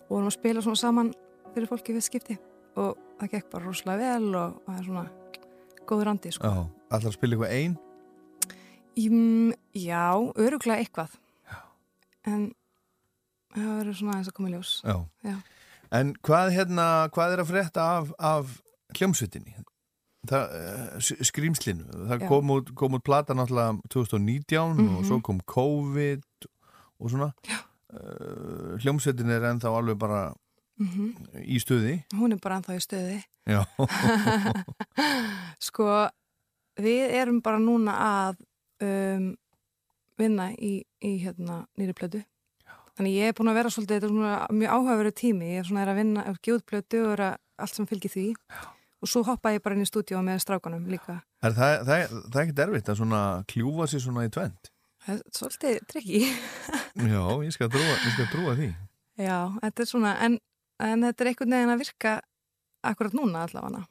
og 0.09 0.13
vorum 0.17 0.31
að 0.31 0.37
spila 0.37 0.63
svona 0.65 0.81
saman 0.83 1.13
fyrir 1.55 1.69
fólki 1.71 1.95
við 1.97 2.07
skipti 2.07 2.39
og 2.81 2.97
það 3.21 3.33
gekk 3.37 3.51
bara 3.53 3.67
rosalega 3.69 4.13
vel 4.17 4.35
og 4.39 4.61
það 4.67 4.79
er 4.79 4.87
svona 4.89 5.07
góður 5.89 6.11
andi 6.13 6.33
sko. 6.33 6.53
allar 6.93 7.11
að 7.13 7.17
spila 7.19 7.37
eitthvað 7.37 7.57
ein 7.59 7.79
Mm, 8.93 9.55
já, 9.73 10.13
öruglega 10.37 10.83
eitthvað 10.85 11.15
já. 11.49 11.57
en 12.29 12.43
það 13.55 13.71
verður 13.79 13.97
svona 13.97 14.13
aðeins 14.19 14.29
að 14.29 14.35
koma 14.37 14.51
í 14.51 14.53
ljós 14.53 14.73
Já. 14.85 14.97
Já. 15.25 15.37
En 15.97 16.11
hvað, 16.25 16.51
hérna, 16.53 16.85
hvað 17.13 17.33
er 17.35 17.41
að 17.43 17.49
frétta 17.53 17.87
af, 17.99 18.11
af 18.21 18.53
hljómsveitinni? 18.99 19.55
Skrýmslinu, 20.23 21.83
það 22.09 22.21
Já. 22.23 22.29
kom 22.29 22.51
út, 22.55 22.71
kom 22.79 22.95
út 22.95 23.03
plata 23.05 23.35
náttúrulega 23.35 23.81
2019 23.91 24.71
og 24.71 24.77
Mhm. 24.79 25.05
svo 25.09 25.21
kom 25.23 25.41
COVID 25.47 26.23
og 27.01 27.11
svona. 27.11 27.33
Uh, 27.93 28.79
hljómsveitin 28.81 29.29
er 29.31 29.41
ennþá 29.53 29.69
alveg 29.69 29.99
bara 29.99 30.33
Mhm. 30.79 31.15
í 31.45 31.59
stuði. 31.61 32.05
Hún 32.15 32.33
er 32.33 32.37
bara 32.39 32.57
ennþá 32.61 32.77
í 32.77 32.81
stöði 32.81 33.23
sko 35.61 36.09
við 36.81 37.11
erum 37.11 37.41
bara 37.43 37.59
núna 37.59 37.93
að 37.99 38.37
um, 38.83 39.37
vinna 40.19 40.51
í, 40.59 40.83
í 41.03 41.19
hérna 41.23 41.67
nýri 41.79 41.93
plötu. 41.95 42.25
Þannig 42.97 43.15
ég 43.17 43.29
er 43.29 43.33
búin 43.33 43.49
að 43.51 43.55
vera 43.61 43.71
svolítið 43.73 44.01
þetta 44.01 44.05
er 44.05 44.09
svona 44.13 44.47
mjög 44.53 44.71
áhugaveru 44.77 45.13
tími. 45.17 45.47
Ég 45.55 45.59
er 45.63 45.65
svona 45.65 45.87
að 45.89 45.97
vinna, 45.97 46.25
að 46.29 46.37
gefa 46.45 46.57
út 46.59 46.67
plötu 46.69 46.99
og 47.09 47.21
allt 47.59 47.75
sem 47.75 47.87
fylgir 47.87 48.11
því. 48.13 48.35
Já. 48.51 48.57
Og 49.03 49.11
svo 49.11 49.25
hoppa 49.27 49.53
ég 49.55 49.63
bara 49.65 49.77
inn 49.77 49.85
í 49.85 49.89
stúdíu 49.89 50.21
með 50.23 50.45
strákanum 50.45 50.87
líka. 50.91 51.21
Er 51.43 51.57
það, 51.57 51.75
það, 51.89 52.05
það 52.13 52.39
er 52.39 52.45
ekkert 52.45 52.63
erfitt 52.67 52.93
að 52.93 53.01
svona 53.03 53.23
kljúfa 53.51 53.89
sér 53.91 54.05
svona 54.07 54.27
í 54.29 54.33
tvend 54.33 54.73
það 55.03 55.15
er 55.15 55.23
svolítið 55.37 55.79
trikki 55.91 56.21
Já, 57.13 57.23
ég 57.43 57.55
skal 57.55 57.71
trúa 57.73 58.57
því. 58.59 58.69
Já, 59.21 59.39
þetta 59.63 59.85
er 59.85 59.89
svona 59.91 60.13
en, 60.27 60.37
en 60.83 61.07
þetta 61.09 61.25
er 61.25 61.31
einhvern 61.33 61.57
veginn 61.57 61.73
að 61.75 61.83
virka 61.83 62.13
akkurat 62.87 63.17
núna 63.17 63.47
allavega. 63.47 63.83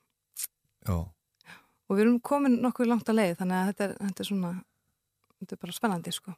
Já, 0.87 0.95
og 1.01 1.97
við 1.97 2.05
erum 2.05 2.21
komin 2.23 2.59
nokkuð 2.63 2.89
langt 2.89 3.11
að 3.11 3.19
leið 3.19 3.35
þannig 3.41 3.57
að 3.57 3.71
þetta 3.71 3.87
er, 3.87 3.95
þetta 4.07 4.23
er 4.23 4.29
svona 4.31 4.53
þetta 5.41 5.55
er 5.55 5.61
bara 5.65 5.75
spennandi 5.75 6.15
sko 6.15 6.35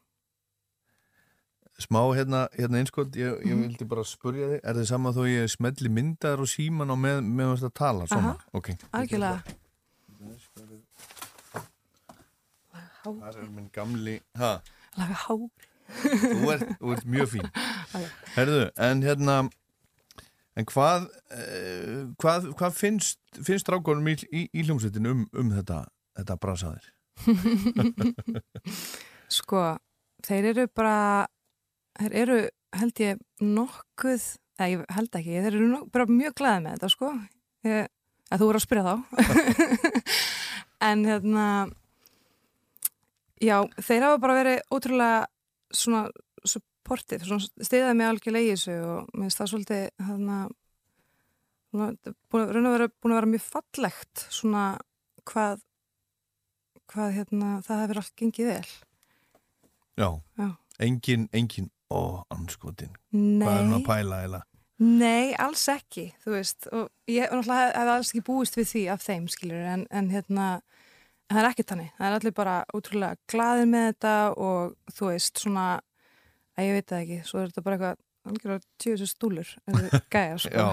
smá 1.82 2.02
hérna, 2.14 2.44
hérna 2.54 2.78
einskot 2.84 3.16
ég, 3.18 3.40
ég 3.46 3.54
Mhm. 3.56 3.62
vildi 3.68 3.86
bara 3.90 4.04
spurja 4.06 4.48
þig 4.54 4.60
er 4.64 4.74
þið 4.78 4.86
sama 4.88 5.12
þó 5.12 5.24
ég 5.28 5.50
smelli 5.50 5.90
myndar 5.90 6.40
og 6.40 6.48
síman 6.48 6.92
og 6.94 6.98
með, 7.02 7.22
með 7.26 7.54
þess 7.56 7.64
að 7.70 7.74
tala 7.74 8.06
svona, 8.08 8.36
Aha. 8.38 8.46
ok 8.54 8.70
algjörlega 8.94 9.42
Það 13.04 13.36
er 13.36 13.50
minn 13.52 13.70
gamli 13.76 14.14
ha, 14.40 14.54
laga 14.98 15.18
hár 15.26 15.42
þú, 15.44 16.46
ert, 16.54 16.70
þú 16.80 16.94
ert 16.96 17.06
mjög 17.12 17.28
fín. 17.34 17.50
Herðu, 18.38 18.62
en 18.80 19.02
hérna 19.04 19.36
en 20.56 20.66
hvað 20.70 21.10
uh, 21.34 22.06
hvað, 22.22 22.48
hvað 22.56 22.78
finnst, 22.78 23.20
finnst 23.44 23.68
rákonum 23.74 24.08
í, 24.08 24.16
í, 24.32 24.46
í 24.56 24.64
hljómsveitin 24.64 25.10
um, 25.12 25.26
um 25.36 25.52
þetta, 25.52 25.82
þetta 26.22 26.38
brasaðir? 26.40 26.88
sko, 29.38 29.66
þeir 30.24 30.52
eru 30.54 30.68
bara 30.72 31.28
þeir 32.00 32.16
eru 32.24 32.38
held 32.74 33.00
ég 33.04 33.20
nokkuð, 33.44 34.24
eða 34.60 34.70
ég 34.74 34.86
held 34.96 35.18
ekki, 35.20 35.36
þeir 35.46 35.54
eru 35.60 35.68
nok, 35.70 35.90
bara 35.94 36.08
mjög 36.10 36.34
glæðið 36.40 36.64
með 36.66 36.76
þetta 36.78 36.90
sko, 36.94 37.12
ég, 37.70 37.88
að 38.34 38.42
þú 38.42 38.48
voru 38.50 38.62
að 38.62 38.66
spyrja 38.66 38.86
þá. 38.88 38.96
en 40.90 41.06
hérna, 41.08 41.46
já, 43.44 43.58
þeir 43.78 44.06
hafa 44.08 44.22
bara 44.24 44.38
verið 44.40 44.62
ótrúlega 44.74 45.20
svona 45.74 46.04
supportive, 46.48 47.26
svona 47.28 47.66
stiðað 47.66 47.96
mig 48.00 48.10
algjörlega 48.10 48.50
í 48.50 48.56
þessu 48.56 48.76
og 48.88 49.14
mér 49.14 49.28
finnst 49.28 49.42
það 49.42 49.52
svolítið 49.54 49.86
hérna, 50.08 50.40
svona, 51.74 51.92
búin, 52.30 52.44
að- 52.44 52.56
raun 52.58 52.70
og 52.72 52.76
vera, 52.78 52.90
búin 53.02 53.14
að 53.16 53.20
vera 53.22 53.32
mjög 53.36 53.46
fallegt 53.54 54.26
svona 54.34 54.66
hvað, 55.30 55.62
hvað 56.94 57.16
hérna, 57.20 57.54
það 57.66 57.84
hefur 57.86 58.02
allt 58.04 58.16
gengið 58.20 58.52
vel. 58.52 58.74
Já, 59.94 60.10
Já. 60.42 60.50
engin, 60.82 61.28
engin, 61.38 61.70
ó, 61.92 62.24
anskotin. 62.34 62.94
Hvað 63.12 63.54
er 63.58 63.64
hún 63.64 63.78
að 63.80 63.88
pæla 63.88 64.20
eða? 64.28 64.42
Nei, 64.84 65.34
alls 65.40 65.64
ekki, 65.72 66.10
þú 66.24 66.34
veist, 66.34 66.68
og 66.74 66.88
ég 67.12 67.30
náttúrulega 67.30 67.68
hef, 67.72 67.92
alls 67.94 68.10
ekki 68.12 68.24
búist 68.28 68.58
við 68.58 68.70
því 68.72 68.82
af 68.92 69.04
þeim, 69.06 69.28
skilur, 69.32 69.66
en, 69.70 69.86
en 69.94 70.10
hérna, 70.12 70.48
það 71.32 71.40
er 71.40 71.50
ekki 71.52 71.66
þannig, 71.70 71.92
það 72.00 72.08
er 72.08 72.16
allir 72.18 72.36
bara 72.40 72.56
útrúlega 72.76 73.20
glaðir 73.32 73.70
með 73.70 73.86
þetta 73.92 74.16
og 74.48 74.96
þú 74.98 75.12
veist, 75.12 75.44
svona, 75.46 75.68
að 76.58 76.68
ég 76.68 76.80
veit 76.80 76.90
það 76.90 77.04
ekki, 77.04 77.20
svo 77.30 77.40
er 77.40 77.52
þetta 77.52 77.66
bara 77.68 77.78
eitthvað, 77.78 78.02
algjörlega 78.24 78.62
tjóðsir 78.80 79.10
stúlur, 79.12 79.50
gæjar, 80.14 80.40
sko, 80.40 80.68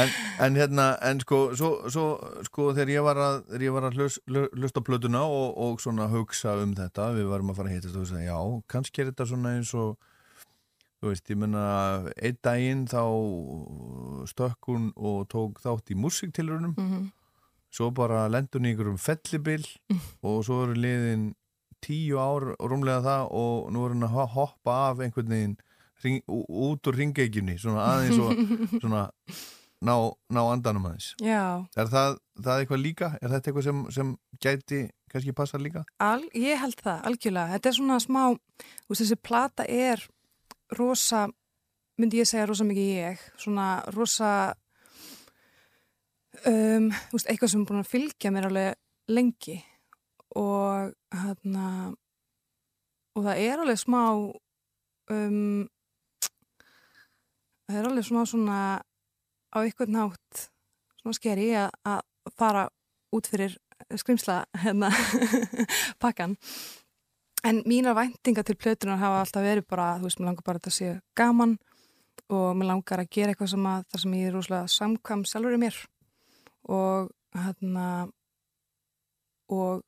En, 0.00 0.12
en 0.46 0.56
hérna, 0.60 0.84
en 1.02 1.20
sko, 1.24 1.40
svo, 1.58 1.70
svo, 1.90 2.04
sko 2.46 2.68
þegar 2.76 2.92
ég 2.94 3.02
var 3.08 3.18
að, 3.18 3.40
ég 3.64 3.72
var 3.74 3.88
að 3.88 3.98
hlust, 3.98 4.20
hlust 4.30 4.78
á 4.78 4.82
plötuna 4.86 5.24
og, 5.26 5.56
og 5.58 5.80
svona 5.82 6.06
hugsa 6.12 6.54
um 6.62 6.76
þetta, 6.78 7.10
við 7.18 7.26
varum 7.32 7.50
að 7.50 7.58
fara 7.60 7.72
að 7.72 7.74
hittast 7.80 7.96
og 7.98 8.04
hugsa, 8.06 8.22
já, 8.22 8.38
kannski 8.70 9.02
er 9.02 9.10
þetta 9.10 9.26
svona 9.32 9.56
eins 9.58 9.72
og, 9.74 9.96
þú 11.00 11.10
veist, 11.14 11.30
ég 11.32 11.40
menna, 11.40 11.64
einn 12.20 12.38
daginn 12.44 12.86
þá 12.90 13.02
stökk 14.30 14.68
hún 14.70 14.90
og 14.96 15.24
tók 15.32 15.60
þátt 15.64 15.90
í 15.94 15.98
músiktilrunum, 15.98 16.74
Mhm. 16.78 17.08
svo 17.72 17.90
bara 17.94 18.28
lendur 18.28 18.60
hún 18.60 18.66
í 18.66 18.72
einhverjum 18.74 18.98
fellibil 18.98 19.64
og 20.26 20.44
svo 20.44 20.62
eru 20.64 20.74
liðin 20.74 21.34
tíu 21.80 22.18
ár 22.20 22.54
rúmlega 22.60 23.00
það 23.02 23.28
og 23.32 23.70
nú 23.72 23.84
er 23.86 23.94
hún 23.94 24.04
að 24.04 24.14
ho- 24.14 24.26
hoppa 24.34 24.74
af 24.90 24.98
einhvern 25.00 25.30
veginn 25.32 25.56
ring, 26.04 26.20
ú- 26.28 26.46
út 26.70 26.86
úr 26.90 26.96
ringeikjunni, 27.00 27.56
svona 27.60 27.86
aðeins 27.94 28.20
og 28.20 28.38
svona 28.82 29.02
ná, 29.80 29.94
ná 30.32 30.40
andanum 30.52 30.86
aðeins. 30.90 31.10
já, 31.24 31.42
Er 31.76 31.88
það, 31.92 32.18
það 32.44 32.62
eitthvað 32.64 32.82
líka? 32.84 33.10
Er 33.22 33.32
þetta 33.34 33.50
eitthvað 33.50 33.66
sem, 33.68 33.82
sem 33.96 34.14
gæti 34.40 34.80
kannski 35.10 35.32
passa 35.34 35.58
líka? 35.58 35.84
al, 35.98 36.22
ég 36.36 36.58
held 36.60 36.78
það, 36.84 37.00
algjörlega, 37.10 37.54
þetta 37.56 37.68
er 37.72 37.78
svona 37.80 38.00
smá, 38.04 38.22
þú 38.30 38.92
veist, 38.94 39.02
þessi 39.04 39.20
plata 39.26 39.64
er 39.66 40.04
rosa, 40.78 41.24
myndi 41.98 42.20
ég 42.20 42.28
segja 42.30 42.46
rosa 42.46 42.64
mikið 42.68 42.90
ég, 42.94 43.24
svona 43.42 43.70
rosa, 43.96 44.28
um, 46.46 46.90
þú 47.08 47.16
veist, 47.16 47.30
eitthvað 47.32 47.52
sem 47.54 47.64
er 47.64 47.68
búin 47.70 47.82
að 47.82 47.90
fylgja 47.90 48.32
mér 48.34 48.46
alveg 48.50 48.78
lengi 49.10 49.56
og 50.38 50.92
hérna, 51.10 51.66
og 53.18 53.24
það 53.26 53.40
er 53.42 53.62
alveg 53.64 53.80
smá, 53.82 54.02
um, 55.10 55.66
það 57.70 57.80
er 57.80 57.90
alveg 57.90 58.06
smá 58.06 58.20
svona 58.26 58.60
á 59.50 59.56
einhvern 59.62 59.96
nátt 59.96 60.46
svona 61.00 61.16
skeri 61.16 61.50
að, 61.56 61.70
að 61.86 62.36
fara 62.36 62.68
út 63.14 63.26
fyrir 63.30 63.56
skrimsla 63.96 64.42
hérna 64.62 64.90
pakkan 66.02 66.36
en 67.44 67.62
mínar 67.66 67.96
væntinga 67.96 68.42
til 68.42 68.56
plötunar 68.56 69.00
hafa 69.00 69.20
alltaf 69.24 69.44
verið 69.44 69.66
bara, 69.68 69.94
þú 69.98 70.08
veist, 70.08 70.20
mér 70.20 70.30
langar 70.30 70.46
bara 70.46 70.60
að 70.60 70.64
þetta 70.64 70.76
sé 70.76 70.90
gaman 71.16 71.56
og 72.30 72.48
mér 72.56 72.70
langar 72.70 73.02
að 73.02 73.12
gera 73.16 73.32
eitthvað 73.32 73.52
sem 73.54 73.68
að 73.70 73.86
það 73.90 74.02
sem 74.02 74.16
ég 74.18 74.28
er 74.28 74.36
rosalega 74.36 74.74
samkvam 74.74 75.24
sjálfur 75.28 75.56
í 75.56 75.60
mér. 75.60 75.78
Og 76.70 77.08
hérna 77.34 77.86
og 79.50 79.82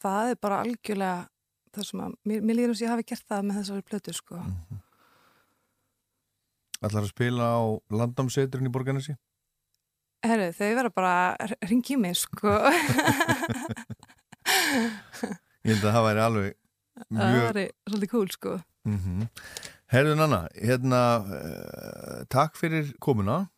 það 0.00 0.32
er 0.32 0.40
bara 0.42 0.62
algjörlega 0.64 1.28
það 1.76 1.88
sem 1.90 2.02
að, 2.02 2.18
mér, 2.24 2.42
mér 2.42 2.58
líður 2.58 2.74
að 2.74 2.82
ég 2.82 2.92
hafi 2.94 3.08
gert 3.12 3.30
það 3.30 3.46
með 3.46 3.60
þessari 3.60 3.86
plötu, 3.86 4.16
sko 4.16 4.42
Ætlar 6.84 7.02
að 7.06 7.08
spila 7.12 7.44
á 7.56 7.60
landamseturinn 7.90 8.68
í 8.68 8.72
Borgarnesi? 8.74 9.14
Herru, 10.26 10.50
þau 10.56 10.68
verða 10.76 10.90
bara 10.96 11.14
að 11.40 11.52
ringi 11.70 11.94
í 11.94 12.00
mig, 12.00 12.16
sko 12.18 12.50
Ég 15.66 15.74
held 15.74 15.84
að 15.84 15.94
það 15.96 16.04
væri 16.06 16.22
alveg 16.26 16.50
það 17.06 17.30
mjög... 17.32 17.44
væri 17.48 17.66
svolítið 17.90 18.10
cool, 18.14 18.30
sko 18.34 18.56
Mm 18.86 18.98
-hmm. 19.02 19.22
Herðu 19.90 20.14
Nanna, 20.14 20.38
hérna, 20.54 20.98
uh, 21.26 22.20
takk 22.30 22.54
fyrir 22.56 22.92
komuna. 23.02 23.48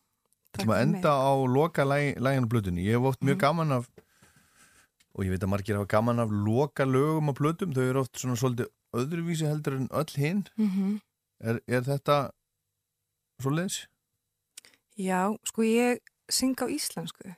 Takk 0.56 0.64
fyrir 0.64 0.80
enda 0.82 0.96
mig. 0.96 1.04
á 1.04 1.32
loka 1.54 1.84
læginu 1.84 2.48
blötunni. 2.48 2.80
Ég 2.86 2.96
hef 2.96 3.04
oft 3.10 3.20
mjög 3.20 3.34
Mhm. 3.36 3.40
gaman 3.40 3.72
af, 3.72 3.88
og 5.14 5.24
ég 5.24 5.30
veit 5.30 5.42
að 5.44 5.48
margir 5.52 5.76
hafa 5.76 5.86
gaman 5.86 6.18
af 6.18 6.30
loka 6.30 6.84
lögum 6.84 7.28
á 7.28 7.32
blötum. 7.36 7.74
Þau 7.74 7.82
eru 7.90 8.00
oft 8.00 8.16
svona 8.16 8.36
svolítið 8.36 8.66
öðruvísi 8.96 9.46
heldur 9.46 9.76
en 9.76 9.88
öll 9.92 10.16
hinn. 10.16 10.44
mm 10.56 11.00
Er, 11.40 11.60
er 11.68 11.80
þetta 11.82 12.30
svo 13.42 13.52
leiðis? 13.54 13.82
Já, 14.98 15.20
sko 15.46 15.66
ég 15.66 16.00
syng 16.28 16.58
á 16.58 16.66
íslensku 16.66 17.32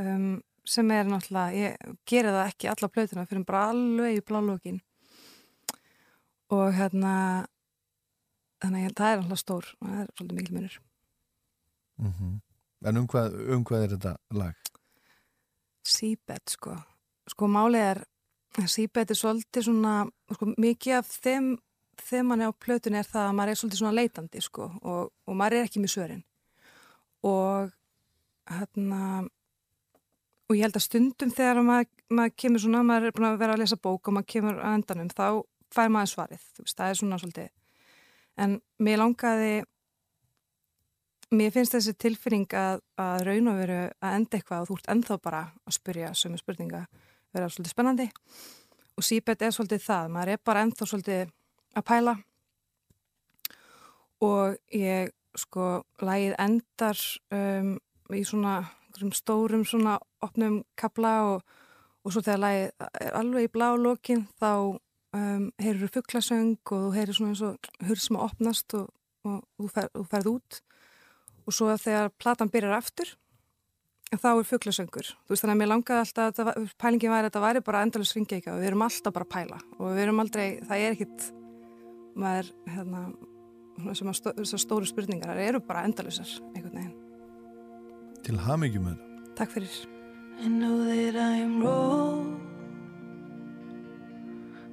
um, 0.00 0.40
sem 0.64 0.90
er 0.94 1.08
náttúrulega, 1.08 1.56
ég 1.56 1.96
geri 2.08 2.32
það 2.32 2.46
ekki 2.46 2.70
alla 2.70 2.92
plötuna 2.92 3.26
fyrir 3.28 3.46
bara 3.48 3.64
alveg 3.72 4.20
í 4.20 4.26
blálókin 4.26 4.80
og 6.50 6.70
hérna 6.74 7.14
þannig 8.60 8.90
að 8.90 8.96
það 9.00 9.10
er 9.10 9.18
náttúrulega 9.20 9.42
stór 9.42 9.72
og 9.80 9.90
það 9.90 10.00
er 10.04 10.14
svolítið 10.14 10.40
mikil 10.40 10.56
munur 10.58 10.80
Mm 12.00 12.12
-hmm. 12.12 12.40
En 12.88 12.96
um 12.96 13.06
hvað, 13.06 13.34
um 13.54 13.64
hvað 13.64 13.82
er 13.82 13.88
þetta 13.88 14.16
lag? 14.30 14.54
Seabed 15.84 16.48
sko 16.48 16.76
sko 17.28 17.46
málið 17.46 17.84
er 17.90 18.04
Seabed 18.66 19.10
er 19.10 19.14
svolítið 19.14 19.62
svona 19.62 20.10
sko, 20.34 20.46
mikið 20.58 20.96
af 20.96 21.06
þeim 21.06 21.58
þeim 22.06 22.30
manni 22.30 22.48
á 22.48 22.52
plötunni 22.52 23.00
er 23.00 23.08
það 23.08 23.28
að 23.28 23.36
maður 23.38 23.52
er 23.52 23.60
svolítið 23.60 23.82
svona 23.82 23.96
leitandi 23.98 24.42
sko 24.44 24.70
og, 24.80 25.12
og 25.26 25.36
maður 25.36 25.58
er 25.58 25.68
ekki 25.68 25.82
með 25.82 25.94
sörin 25.94 26.24
og 27.26 27.70
hérna 28.50 29.02
og 30.50 30.58
ég 30.58 30.66
held 30.66 30.78
að 30.80 30.86
stundum 30.86 31.30
þegar 31.30 31.62
maður, 31.62 31.90
maður 32.10 32.36
kemur 32.42 32.62
svona, 32.64 32.82
maður 32.86 33.08
er 33.08 33.14
búin 33.14 33.28
að 33.28 33.40
vera 33.44 33.54
að 33.54 33.62
lesa 33.62 33.78
bók 33.78 34.08
og 34.08 34.16
maður 34.16 34.30
kemur 34.34 34.56
að 34.58 34.78
endanum, 34.80 35.10
þá 35.14 35.26
fær 35.70 35.92
maður 35.94 36.10
svarið, 36.10 36.46
þú 36.56 36.64
veist, 36.64 36.76
það 36.80 36.88
er 36.90 36.98
svona 36.98 37.18
svolítið. 37.22 37.52
En 38.40 38.56
mér 38.82 38.98
langaði 38.98 39.52
mér 41.38 41.52
finnst 41.54 41.76
þessi 41.76 41.94
tilfinning 42.02 42.56
að, 42.58 42.82
að 42.98 43.26
raun 43.28 43.52
og 43.52 43.60
veru 43.60 43.78
að 43.86 44.16
enda 44.16 44.40
eitthvað 44.40 44.64
og 44.64 44.70
þú 44.70 44.78
ert 44.80 44.90
ennþá 44.96 45.18
bara 45.22 45.42
að 45.62 45.76
spyrja 45.76 46.10
sömu 46.18 46.40
spurninga 46.40 46.82
vera 47.30 47.50
svolítið 47.50 47.74
spennandi. 47.76 48.08
Og 48.98 49.06
síbet 49.06 49.46
er 49.46 49.54
svolítið 49.54 49.84
það, 49.84 50.10
maður 50.16 50.34
er 50.34 50.42
bara 50.50 50.64
ennþá 50.66 50.88
svolítið 50.90 51.30
að 51.76 51.86
pæla. 51.86 52.16
Og 54.20 54.58
ég 54.76 55.14
sko 55.38 55.82
lægið 56.02 56.36
endar 56.42 57.00
um, 57.32 57.74
í 58.12 58.22
svona 58.26 58.60
stórum 59.16 59.64
svona 59.64 59.98
opnum 60.24 60.60
kapla 60.76 61.14
og, 61.30 61.44
og 62.04 62.12
svo 62.12 62.22
þegar 62.26 62.42
lægið 62.44 62.88
er 63.06 63.16
alveg 63.20 63.46
í 63.46 63.52
blá 63.54 63.68
lokin 63.78 64.26
þá 64.40 64.50
um, 65.16 65.46
heyrur 65.62 65.92
fugglasöng 65.94 66.58
og 66.58 66.88
þú 66.88 66.90
heyrir 66.96 67.16
svona 67.16 67.34
eins 67.34 67.44
og 67.46 68.18
að 68.18 68.26
opnast 68.26 68.76
og, 68.78 68.90
og 69.24 69.40
þú, 69.56 69.70
fer, 69.72 69.90
þú 69.94 70.04
ferð 70.10 70.30
út. 70.34 70.60
Og 71.46 71.56
svo 71.56 71.72
þegar 71.80 72.12
platan 72.20 72.52
byrjar 72.52 72.78
aftur 72.78 73.16
þá 74.10 74.30
er 74.32 74.46
fugglasöngur 74.46 75.06
þú 75.06 75.30
veist 75.30 75.44
þannig 75.44 75.54
að 75.54 75.60
mér 75.60 75.68
langaði 75.70 76.00
alltaf 76.02 76.48
að 76.50 76.72
pælingin 76.82 77.12
væri 77.12 77.20
að 77.22 77.28
þetta 77.28 77.42
væri 77.44 77.60
bara 77.62 77.82
endalus 77.86 78.14
ringið 78.16 78.48
og 78.50 78.58
við 78.58 78.70
erum 78.72 78.82
alltaf 78.86 79.14
bara 79.14 79.28
að 79.28 79.34
pæla. 79.36 79.60
Og 79.78 79.92
við 79.94 80.02
erum 80.04 80.24
aldrei, 80.24 80.46
það 80.66 80.82
er 80.82 80.96
ekkit 80.96 81.28
maður 82.14 82.50
hérna 82.68 83.04
sem 83.96 84.10
að 84.10 84.18
stó, 84.18 84.32
þessar 84.36 84.62
stóru 84.64 84.88
spurningar 84.88 85.32
það 85.32 85.46
eru 85.46 85.60
bara 85.64 85.84
endalusar 85.88 86.30
einhvern 86.54 86.76
veginn 86.80 86.98
Til 88.26 88.36
hamingjum 88.44 88.84
með 88.84 88.98
þetta. 88.98 89.34
Takk 89.38 89.54
fyrir 89.56 89.78
I 90.40 90.48
know 90.48 90.84
that 90.84 91.16
I 91.16 91.36
am 91.44 91.60
wrong. 91.62 92.40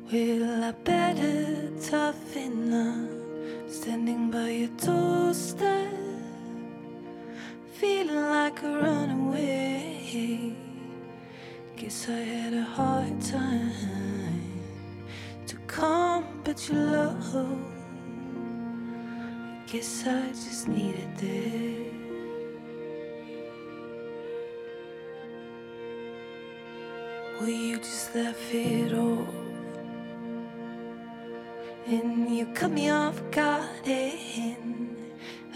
Will 0.10 0.44
I 0.64 0.72
better 0.86 1.72
toughen 1.90 2.74
up? 2.74 3.70
Standing 3.70 4.32
by 4.32 4.50
your 4.50 4.70
doorstep, 4.78 5.92
feeling 7.74 8.16
like 8.16 8.64
a 8.64 8.80
runaway. 8.80 10.56
Guess 11.76 12.08
I 12.08 12.14
had 12.14 12.54
a 12.54 12.64
hard 12.64 13.22
time 13.22 14.17
come, 15.78 16.26
but 16.44 16.58
your 16.68 16.80
love. 16.80 17.36
I 18.36 19.72
Guess 19.72 20.08
I 20.08 20.28
just 20.30 20.68
needed 20.68 21.12
this. 21.18 21.94
Will 27.40 27.50
you 27.50 27.78
just 27.78 28.16
laugh 28.16 28.54
it 28.54 28.94
off? 28.94 29.36
and 31.86 32.36
you 32.36 32.46
cut 32.48 32.72
me 32.72 32.90
off 32.90 33.22
guard. 33.32 33.88
And 33.88 34.98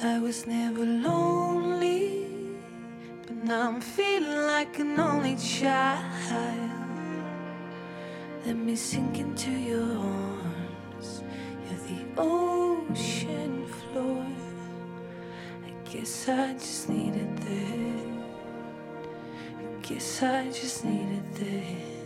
I 0.01 0.19
was 0.19 0.47
never 0.47 0.85
lonely, 0.85 2.27
but 3.27 3.37
now 3.43 3.67
I'm 3.69 3.81
feeling 3.81 4.43
like 4.55 4.79
an 4.79 4.99
only 4.99 5.35
child. 5.35 6.70
Let 8.45 8.55
me 8.55 8.75
sink 8.75 9.19
into 9.19 9.51
your 9.51 9.83
arms. 9.83 11.23
You're 11.63 11.79
the 11.87 12.05
ocean 12.17 13.67
floor. 13.67 14.25
I 15.63 15.71
guess 15.89 16.27
I 16.27 16.53
just 16.53 16.89
needed 16.89 17.37
that. 17.37 18.01
I 19.59 19.81
guess 19.83 20.23
I 20.23 20.47
just 20.47 20.83
needed 20.85 21.33
that. 21.35 22.01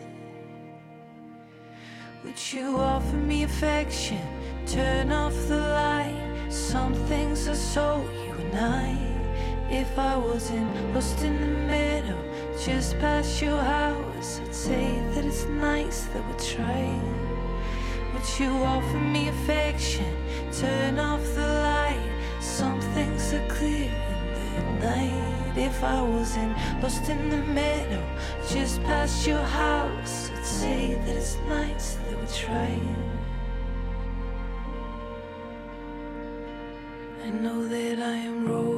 Would 2.26 2.54
you 2.54 2.78
offer 2.78 3.16
me 3.16 3.44
affection? 3.44 4.28
Turn 4.66 5.14
off 5.14 5.36
the 5.48 5.58
light. 5.58 6.22
Some 6.50 6.94
things 7.08 7.48
are 7.48 7.56
so 7.56 8.02
you 8.26 8.34
and 8.34 8.58
I. 8.58 9.16
If 9.70 9.98
I 9.98 10.18
wasn't 10.18 10.94
lost 10.94 11.22
in 11.24 11.40
the 11.40 11.48
middle, 11.74 12.24
just 12.64 13.00
past 13.00 13.42
your 13.42 13.58
house, 13.58 14.05
I'd 14.18 14.56
say 14.56 15.00
that 15.14 15.26
it's 15.26 15.46
nice 15.46 16.06
that 16.06 16.26
we're 16.28 16.40
trying. 16.40 17.04
Would 18.14 18.40
you 18.40 18.50
offer 18.50 18.98
me 18.98 19.28
affection? 19.28 20.16
Turn 20.54 21.00
off 21.00 21.22
the 21.36 21.42
light. 21.42 22.12
Some 22.40 22.80
things 22.96 23.34
are 23.34 23.48
clear 23.48 23.92
in 24.58 24.80
the 24.80 24.86
night. 24.88 25.58
If 25.58 25.84
I 25.84 26.02
wasn't 26.02 26.56
lost 26.82 27.10
in 27.10 27.30
the 27.30 27.38
middle, 27.38 28.04
just 28.50 28.82
past 28.84 29.28
your 29.28 29.44
house, 29.44 30.30
I'd 30.32 30.46
say 30.46 30.94
that 30.94 31.16
it's 31.16 31.38
nice 31.48 31.96
that 31.96 32.18
we're 32.18 32.28
trying. 32.28 32.96
I 37.26 37.30
know 37.32 37.68
that 37.68 38.00
I 38.00 38.16
am 38.30 38.48
wrong. 38.48 38.75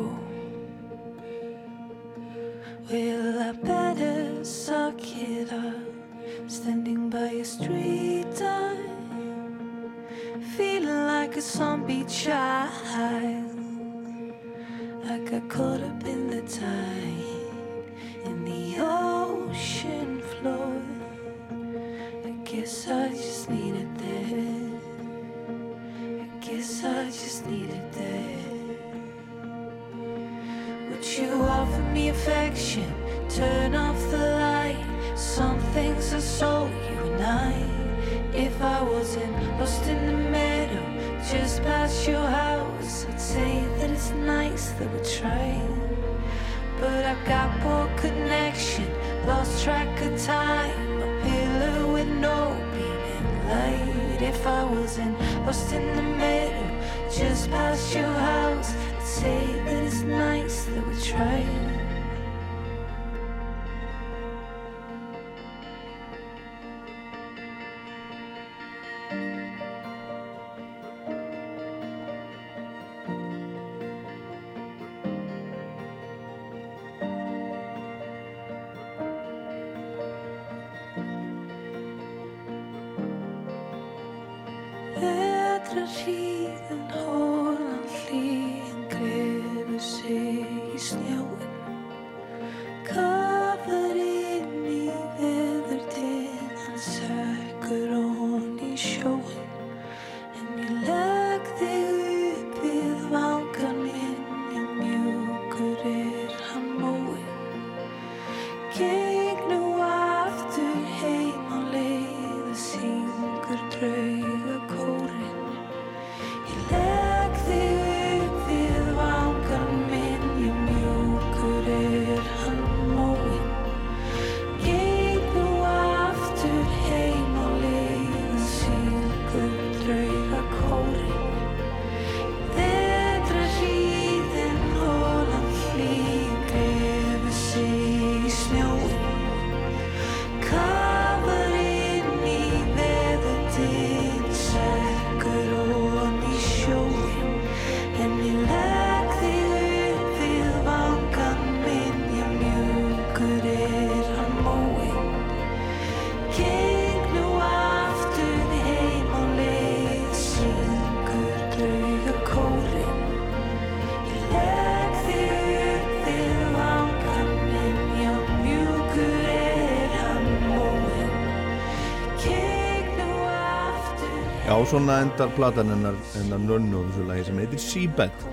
Já, 174.68 174.72
svona 174.72 174.98
endar 175.00 175.30
platan 175.32 175.70
hennar, 175.72 175.96
hennar 176.12 176.42
nönnu 176.44 176.82
og 176.82 176.88
þessu 176.90 177.04
lagi 177.08 177.22
sem 177.24 177.38
heitir 177.40 177.60
Seabed. 177.64 178.24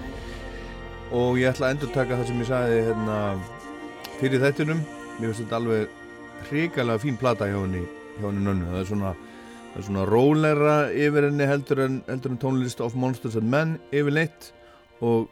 Og 1.14 1.36
ég 1.38 1.46
ætla 1.46 1.68
að 1.68 1.74
endur 1.76 1.90
taka 1.94 2.16
það 2.18 2.26
sem 2.26 2.40
ég 2.42 2.48
sagði 2.48 2.80
hérna 2.88 3.18
fyrir 4.18 4.42
þættunum 4.42 4.80
mér 4.80 5.28
finnst 5.28 5.44
þetta 5.44 5.60
alveg 5.60 5.92
hrikalega 6.48 7.02
fín 7.04 7.20
plata 7.20 7.46
hjá 7.46 7.54
henni, 7.60 7.84
hjá 8.16 8.24
henni 8.24 8.42
nönnu. 8.48 8.66
Það 8.72 8.80
er 8.80 8.88
svona, 8.88 9.12
svona 9.76 10.08
róleira 10.10 10.74
yfir 11.04 11.28
henni 11.28 11.48
heldur 11.52 11.84
en, 11.84 12.00
heldur 12.08 12.34
en 12.34 12.42
tónlist 12.42 12.82
of 12.82 12.98
Monsters 12.98 13.38
and 13.38 13.46
Men 13.54 13.76
yfirleitt. 13.94 14.50
Og 15.06 15.30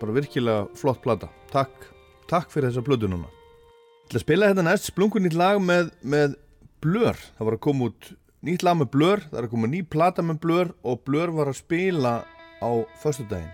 bara 0.00 0.16
virkilega 0.22 0.70
flott 0.80 1.04
plata. 1.04 1.28
Takk, 1.52 1.90
takk 2.32 2.48
fyrir 2.54 2.70
þessa 2.70 2.86
plötu 2.88 3.12
núna. 3.12 3.28
Ég 3.28 4.08
ætla 4.08 4.22
að 4.22 4.24
spila 4.24 4.50
þetta 4.54 4.66
næst 4.70 4.88
splungun 4.88 5.28
nýtt 5.28 5.36
lag 5.36 5.60
með, 5.60 5.92
með 6.00 6.40
Blur. 6.80 7.24
Það 7.36 7.50
var 7.50 7.60
að 7.60 7.64
koma 7.68 7.92
út 7.92 8.14
nýtt 8.42 8.62
lag 8.66 8.78
með 8.78 8.92
Blur 8.94 9.24
það 9.30 9.40
er 9.40 9.48
að 9.48 9.52
koma 9.56 9.72
ný 9.72 9.82
plata 9.86 10.22
með 10.26 10.40
Blur 10.44 10.72
og 10.82 11.02
Blur 11.06 11.34
var 11.34 11.50
að 11.50 11.60
spila 11.62 12.14
á 12.62 12.70
föstudaginn 13.02 13.52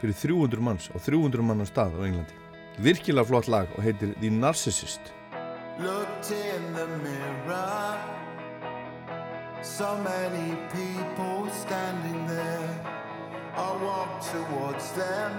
fyrir 0.00 0.16
300 0.20 0.64
manns 0.68 0.88
á 0.90 0.98
300 0.98 1.44
manna 1.46 1.66
stað 1.68 1.98
á 1.98 2.06
Englandi 2.06 2.40
virkilega 2.82 3.30
flott 3.30 3.48
lag 3.48 3.70
og 3.76 3.84
heitir 3.86 4.16
The 4.20 4.32
Narcissist 4.34 5.14
Looked 5.80 6.30
in 6.30 6.72
the 6.72 6.86
mirror. 6.86 7.98
So 9.60 9.98
many 9.98 10.56
people 10.70 11.50
standing 11.50 12.28
there. 12.28 12.80
I 13.56 13.76
walked 13.82 14.30
towards 14.30 14.92
them 14.92 15.32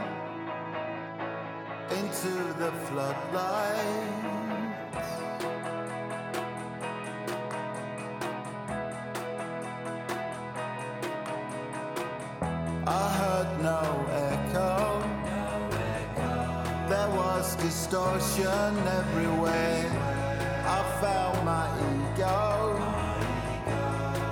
into 1.90 2.54
the 2.60 2.72
floodlight. 2.88 4.45
I 12.88 13.10
heard 13.10 13.64
no 13.64 13.82
echo. 14.12 15.02
There 16.88 17.10
was 17.16 17.56
distortion 17.56 18.78
everywhere. 18.88 19.90
I 20.68 20.84
felt 21.02 21.44
my 21.44 21.66
ego. 22.14 22.78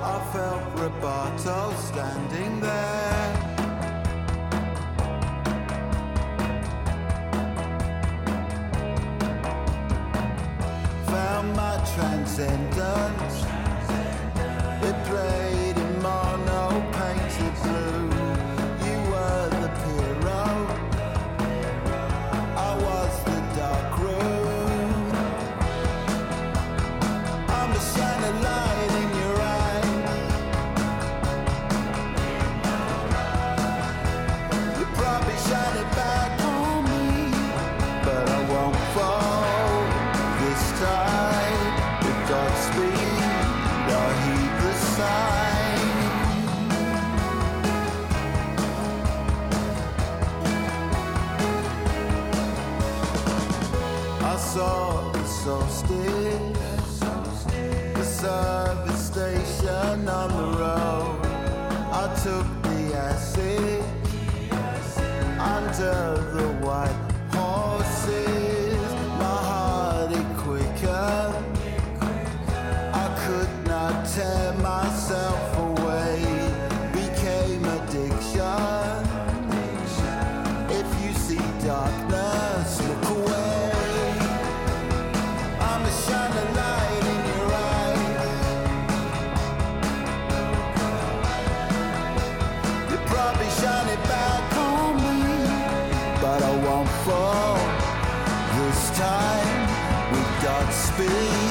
I 0.04 0.30
felt 0.32 0.64
Roberto 0.80 1.74
standing 1.78 2.60
there. 2.60 3.34
Found 11.08 11.56
my 11.56 11.76
transcendence. 11.96 13.53
Took 62.24 62.48
the 62.64 62.96
acid 62.96 63.84
under 65.38 66.13
be 101.06 101.43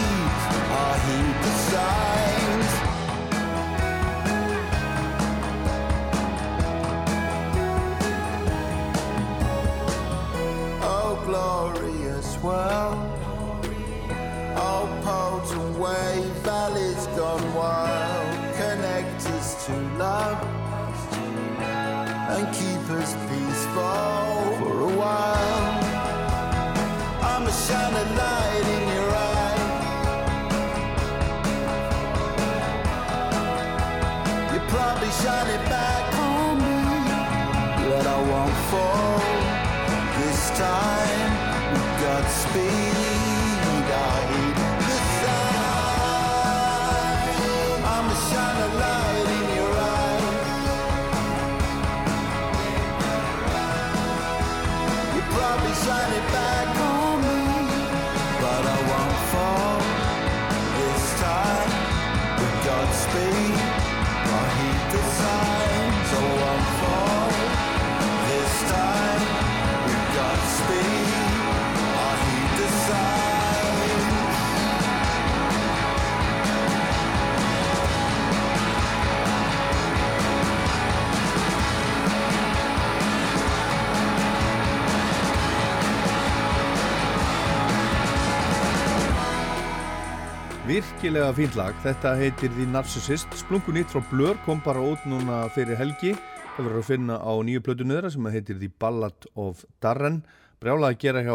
Virkilega 91.02 91.32
fínt 91.34 91.56
lag, 91.58 91.72
þetta 91.82 92.12
heitir 92.14 92.52
The 92.54 92.64
Narcissist, 92.70 93.32
splungun 93.34 93.74
nýtt 93.74 93.90
frá 93.90 93.98
Blur, 94.06 94.36
kom 94.44 94.60
bara 94.62 94.84
út 94.86 95.02
núna 95.10 95.40
fyrir 95.50 95.74
helgi, 95.74 96.12
það 96.52 96.60
verður 96.60 96.78
að 96.78 96.86
finna 96.92 97.16
á 97.18 97.32
nýju 97.42 97.62
plötu 97.66 97.86
niðra 97.90 98.12
sem 98.14 98.28
heitir 98.30 98.60
The 98.60 98.68
Ballad 98.78 99.26
of 99.34 99.64
Darren, 99.82 100.20
brjálega 100.62 100.94
að 100.94 101.00
gera 101.02 101.24
hjá 101.26 101.34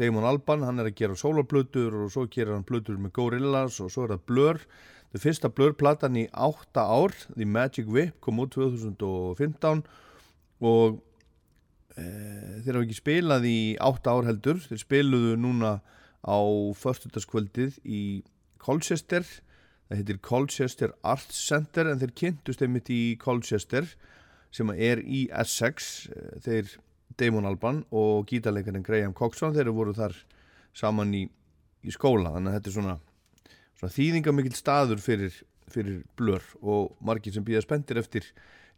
Damon 0.00 0.26
Alban, 0.26 0.66
hann 0.66 0.82
er 0.82 0.90
að 0.90 0.98
gera 0.98 1.20
soloplötur 1.20 1.94
og 2.00 2.10
svo 2.10 2.26
gerir 2.26 2.56
hann 2.56 2.66
plötur 2.66 2.98
með 2.98 3.14
Gorillaz 3.20 3.78
og 3.86 3.94
svo 3.94 4.08
er 4.08 4.16
það 4.16 4.26
Blur, 4.32 4.60
það 5.14 5.28
fyrsta 5.28 5.52
Blur-platan 5.60 6.18
í 6.18 6.26
átta 6.34 6.88
ár, 6.90 7.14
The 7.38 7.46
Magic 7.46 7.86
Whip 7.86 8.18
kom 8.18 8.42
út 8.42 8.58
2015 8.58 9.86
og 10.58 10.98
e, 11.94 12.02
þeir 12.02 12.80
hafa 12.80 12.82
ekki 12.82 12.98
spilað 12.98 13.46
í 13.46 13.58
átta 13.78 14.18
ár 14.18 14.26
heldur, 14.32 14.58
þeir 14.66 14.82
spiluðu 14.88 15.38
núna 15.38 15.76
á 16.26 16.40
förstutaskvöldið 16.82 17.78
í 17.86 18.04
Colchester. 18.64 19.26
Það 19.88 20.00
heitir 20.00 20.20
Colchester 20.24 20.94
Arts 21.04 21.38
Center 21.48 21.90
en 21.90 22.00
þeir 22.00 22.14
kynntust 22.16 22.64
einmitt 22.64 22.88
í 22.92 23.02
Colchester 23.20 23.88
sem 24.54 24.70
er 24.72 25.02
í 25.04 25.26
Essex. 25.34 26.08
Þeir 26.44 26.72
Damon 27.18 27.46
Alban 27.46 27.82
og 27.94 28.26
gítarleikarinn 28.30 28.84
Graham 28.86 29.14
Coxon 29.14 29.54
þeir 29.54 29.70
voru 29.74 29.94
þar 29.94 30.16
saman 30.74 31.12
í, 31.14 31.24
í 31.84 31.94
skóla. 31.94 32.32
Þannig 32.34 32.50
að 32.50 32.56
þetta 32.58 32.70
er 32.70 32.76
svona, 32.78 32.96
svona 33.78 33.96
þýðingamikill 33.98 34.56
staður 34.58 35.02
fyrir, 35.04 35.36
fyrir 35.70 36.00
blör 36.18 36.46
og 36.62 36.96
margir 37.04 37.34
sem 37.34 37.46
býða 37.46 37.62
spendir 37.66 38.00
eftir 38.02 38.30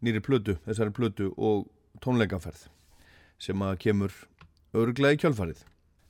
nýri 0.05 0.21
plötu, 0.21 0.59
þessari 0.67 0.93
plötu 0.93 1.31
og 1.37 1.71
tónleikaferð 2.05 2.67
sem 3.41 3.63
að 3.65 3.79
kemur 3.87 4.13
örglega 4.77 5.17
í 5.17 5.21
kjölfarið 5.23 5.65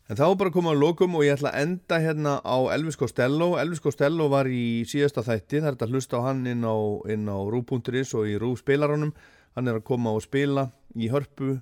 En 0.07 0.15
þá 0.15 0.37
bara 0.39 0.53
komum 0.55 0.71
við 0.71 0.77
að 0.77 0.83
lokum 0.85 1.17
og 1.19 1.25
ég 1.27 1.35
ætla 1.35 1.51
að 1.51 1.65
enda 1.65 1.97
hérna 1.99 2.33
á 2.47 2.57
Elvis 2.77 2.99
Costello. 2.99 3.57
Elvis 3.59 3.83
Costello 3.83 4.29
var 4.31 4.47
í 4.47 4.85
síðasta 4.87 5.25
þætti, 5.27 5.59
það 5.59 5.67
er 5.67 5.75
þetta 5.75 5.89
að 5.89 5.97
hlusta 5.97 6.21
á 6.23 6.27
hann 6.29 6.45
inn 6.47 6.63
á, 6.63 6.77
á 7.03 7.39
Rú.is 7.51 8.15
og 8.15 8.31
í 8.31 8.37
Rú 8.39 8.53
spilaranum. 8.55 9.11
Hann 9.59 9.67
er 9.67 9.81
að 9.81 9.89
koma 9.91 10.15
og 10.15 10.23
spila 10.23 10.69
í 10.95 11.11
Hörpu, 11.11 11.57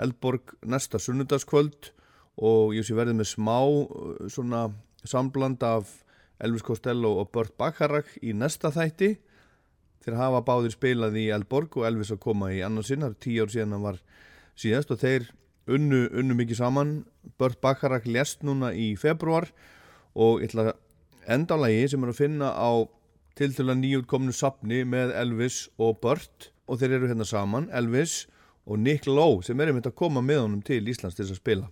Eldborg 0.00 0.56
næsta 0.64 0.96
sunnudagskvöld 1.02 1.92
og 2.40 2.72
ég 2.76 2.84
sé 2.84 2.96
verðið 2.96 3.20
með 3.20 3.30
smá 3.34 3.60
uh, 3.60 4.24
svona 4.28 4.66
sambland 5.04 5.60
af 5.64 5.92
Elvis 6.40 6.64
Costello 6.64 7.14
og 7.20 7.32
Burt 7.32 7.58
Bacharach 7.60 8.16
í 8.24 8.32
næsta 8.32 8.72
þætti. 8.72 9.18
Þeir 10.00 10.22
hafa 10.22 10.46
báðir 10.48 10.72
spilað 10.72 11.16
í 11.20 11.28
Eldborg 11.34 11.76
og 11.76 11.90
Elvis 11.90 12.14
að 12.14 12.24
koma 12.24 12.54
í 12.56 12.64
annarsinn, 12.64 13.04
það 13.04 13.12
er 13.12 13.24
tíu 13.24 13.44
ár 13.44 13.52
síðan 13.52 13.76
hann 13.76 13.90
var 13.90 14.06
síðast 14.56 14.96
og 14.96 15.04
þeir 15.04 15.34
unnu, 15.66 16.06
unnu 16.12 16.36
mikið 16.38 16.60
saman 16.60 16.92
Burt 17.38 17.60
Bacharach 17.60 18.06
lest 18.06 18.44
núna 18.46 18.72
í 18.74 18.94
februar 18.98 19.48
og 20.14 20.42
ég 20.42 20.50
ætla 20.50 20.70
að 20.70 20.74
enda 21.36 21.58
á 21.58 21.62
lagi 21.64 21.88
sem 21.90 22.04
er 22.04 22.12
að 22.12 22.20
finna 22.20 22.52
á 22.54 22.70
til 23.36 23.52
til 23.52 23.66
að 23.68 23.80
nýjútkomnu 23.82 24.32
sapni 24.32 24.84
með 24.88 25.12
Elvis 25.18 25.66
og 25.76 25.98
Burt 26.00 26.50
og 26.66 26.80
þeir 26.80 26.98
eru 26.98 27.10
hérna 27.10 27.26
saman 27.28 27.68
Elvis 27.74 28.24
og 28.66 28.80
Nick 28.82 29.06
Lowe 29.06 29.42
sem 29.46 29.60
er 29.60 29.70
einmitt 29.70 29.88
að 29.88 29.98
koma 29.98 30.22
með 30.24 30.42
honum 30.44 30.62
til 30.64 30.82
Íslands 30.86 31.18
til 31.18 31.26
þess 31.26 31.36
að 31.36 31.42
spila 31.42 31.70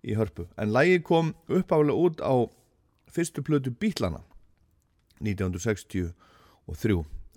í 0.00 0.16
hörpu. 0.16 0.46
En 0.56 0.72
lægi 0.72 1.02
kom 1.04 1.34
uppálega 1.48 1.96
út 1.96 2.22
á 2.24 2.48
fyrstu 3.10 3.44
plötu 3.44 3.72
Bítlana 3.72 4.22
1963. 5.20 6.12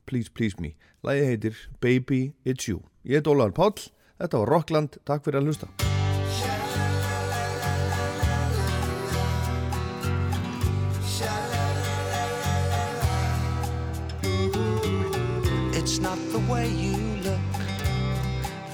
Please 0.06 0.30
Please 0.32 0.56
Me. 0.60 0.76
Lægi 1.04 1.26
heitir 1.26 1.56
Baby 1.82 2.34
It's 2.46 2.70
You. 2.70 2.84
Ég 3.04 3.20
heit 3.20 3.28
Ólaður 3.28 3.58
Páll, 3.58 3.90
þetta 4.20 4.44
var 4.44 4.56
Rockland, 4.56 5.02
takk 5.04 5.26
fyrir 5.26 5.42
að 5.42 5.52
hlusta. 5.52 5.93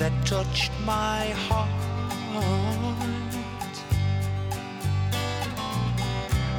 That 0.10 0.26
touched 0.26 0.72
my 0.86 1.28
heart. 1.48 1.70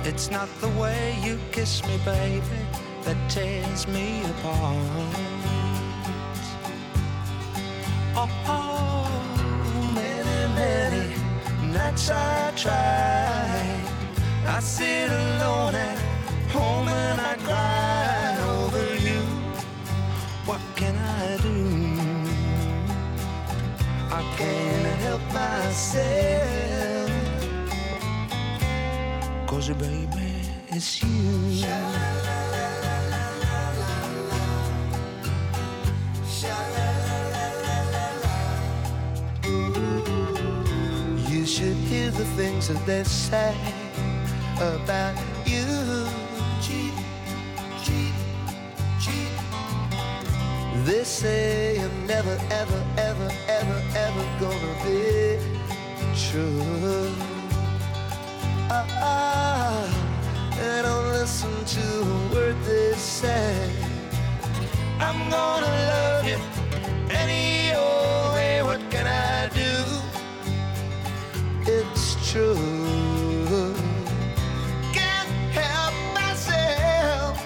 It's 0.05 0.31
not 0.31 0.49
the 0.61 0.69
way 0.81 1.19
you 1.23 1.39
kiss 1.53 1.85
me, 1.87 1.99
baby, 2.05 2.61
that 3.05 3.19
tears 3.29 3.87
me 3.87 4.23
apart. 4.25 4.77
Oh, 8.17 9.09
many, 9.95 10.55
many 10.55 11.73
nights 11.73 12.11
I 12.11 12.53
try. 12.57 13.51
I 14.47 14.61
sit 14.61 15.11
alone 15.11 15.75
at 15.75 15.99
home 16.51 16.89
and 16.89 17.21
I 17.21 17.35
cry 17.47 18.00
can't 24.41 25.01
help 25.07 25.23
myself. 25.35 27.11
Cause 29.47 29.69
baby, 29.71 30.31
it's 30.69 31.03
you. 31.03 31.09
You 41.33 41.47
should 41.47 41.77
hear 41.91 42.11
the 42.11 42.25
things 42.37 42.69
that 42.69 42.85
they 42.87 43.05
say 43.05 43.55
about 44.57 45.17
you. 45.47 45.67
Cheat, 46.65 46.95
cheat, 47.85 48.15
cheat. 49.03 49.33
They 50.85 51.05
say 51.05 51.79
you're 51.79 52.07
never, 52.07 52.37
ever, 52.51 52.51
ever, 52.51 52.83
ever, 52.99 53.10
ever 53.10 53.10
gonna 54.41 54.75
be 54.85 55.39
true. 56.17 57.13
Ah, 58.71 58.87
ah, 59.03 60.55
they 60.57 60.83
don't 60.83 61.09
listen 61.13 61.53
to 61.65 61.87
a 62.03 62.35
word 62.35 62.57
they 62.65 62.93
say. 62.95 63.71
I'm 65.01 65.31
gonna 65.31 65.67
love 65.93 66.25
you 66.29 66.39
any 67.11 67.73
old 67.75 68.35
way. 68.35 68.63
What 68.63 68.81
can 68.91 69.07
I 69.07 69.49
do? 69.63 69.75
It's 71.67 72.31
true. 72.31 73.75
Can't 74.93 75.29
help 75.61 75.95
myself. 76.15 77.39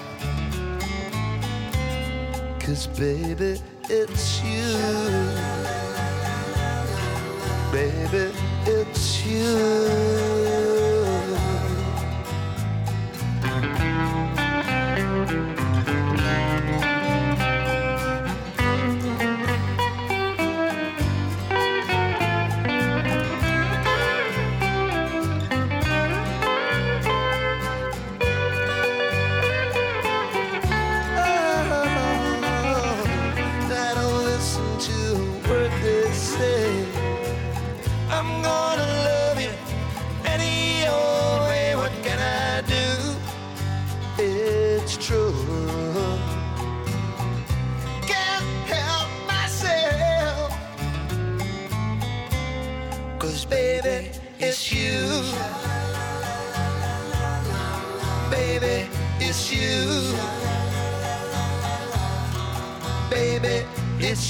Cause 2.59 2.87
baby, 2.87 3.61
it's 3.89 4.43
you. 4.43 5.64
You. 9.25 10.14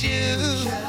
You. 0.05 0.35
Baby, 0.65 0.84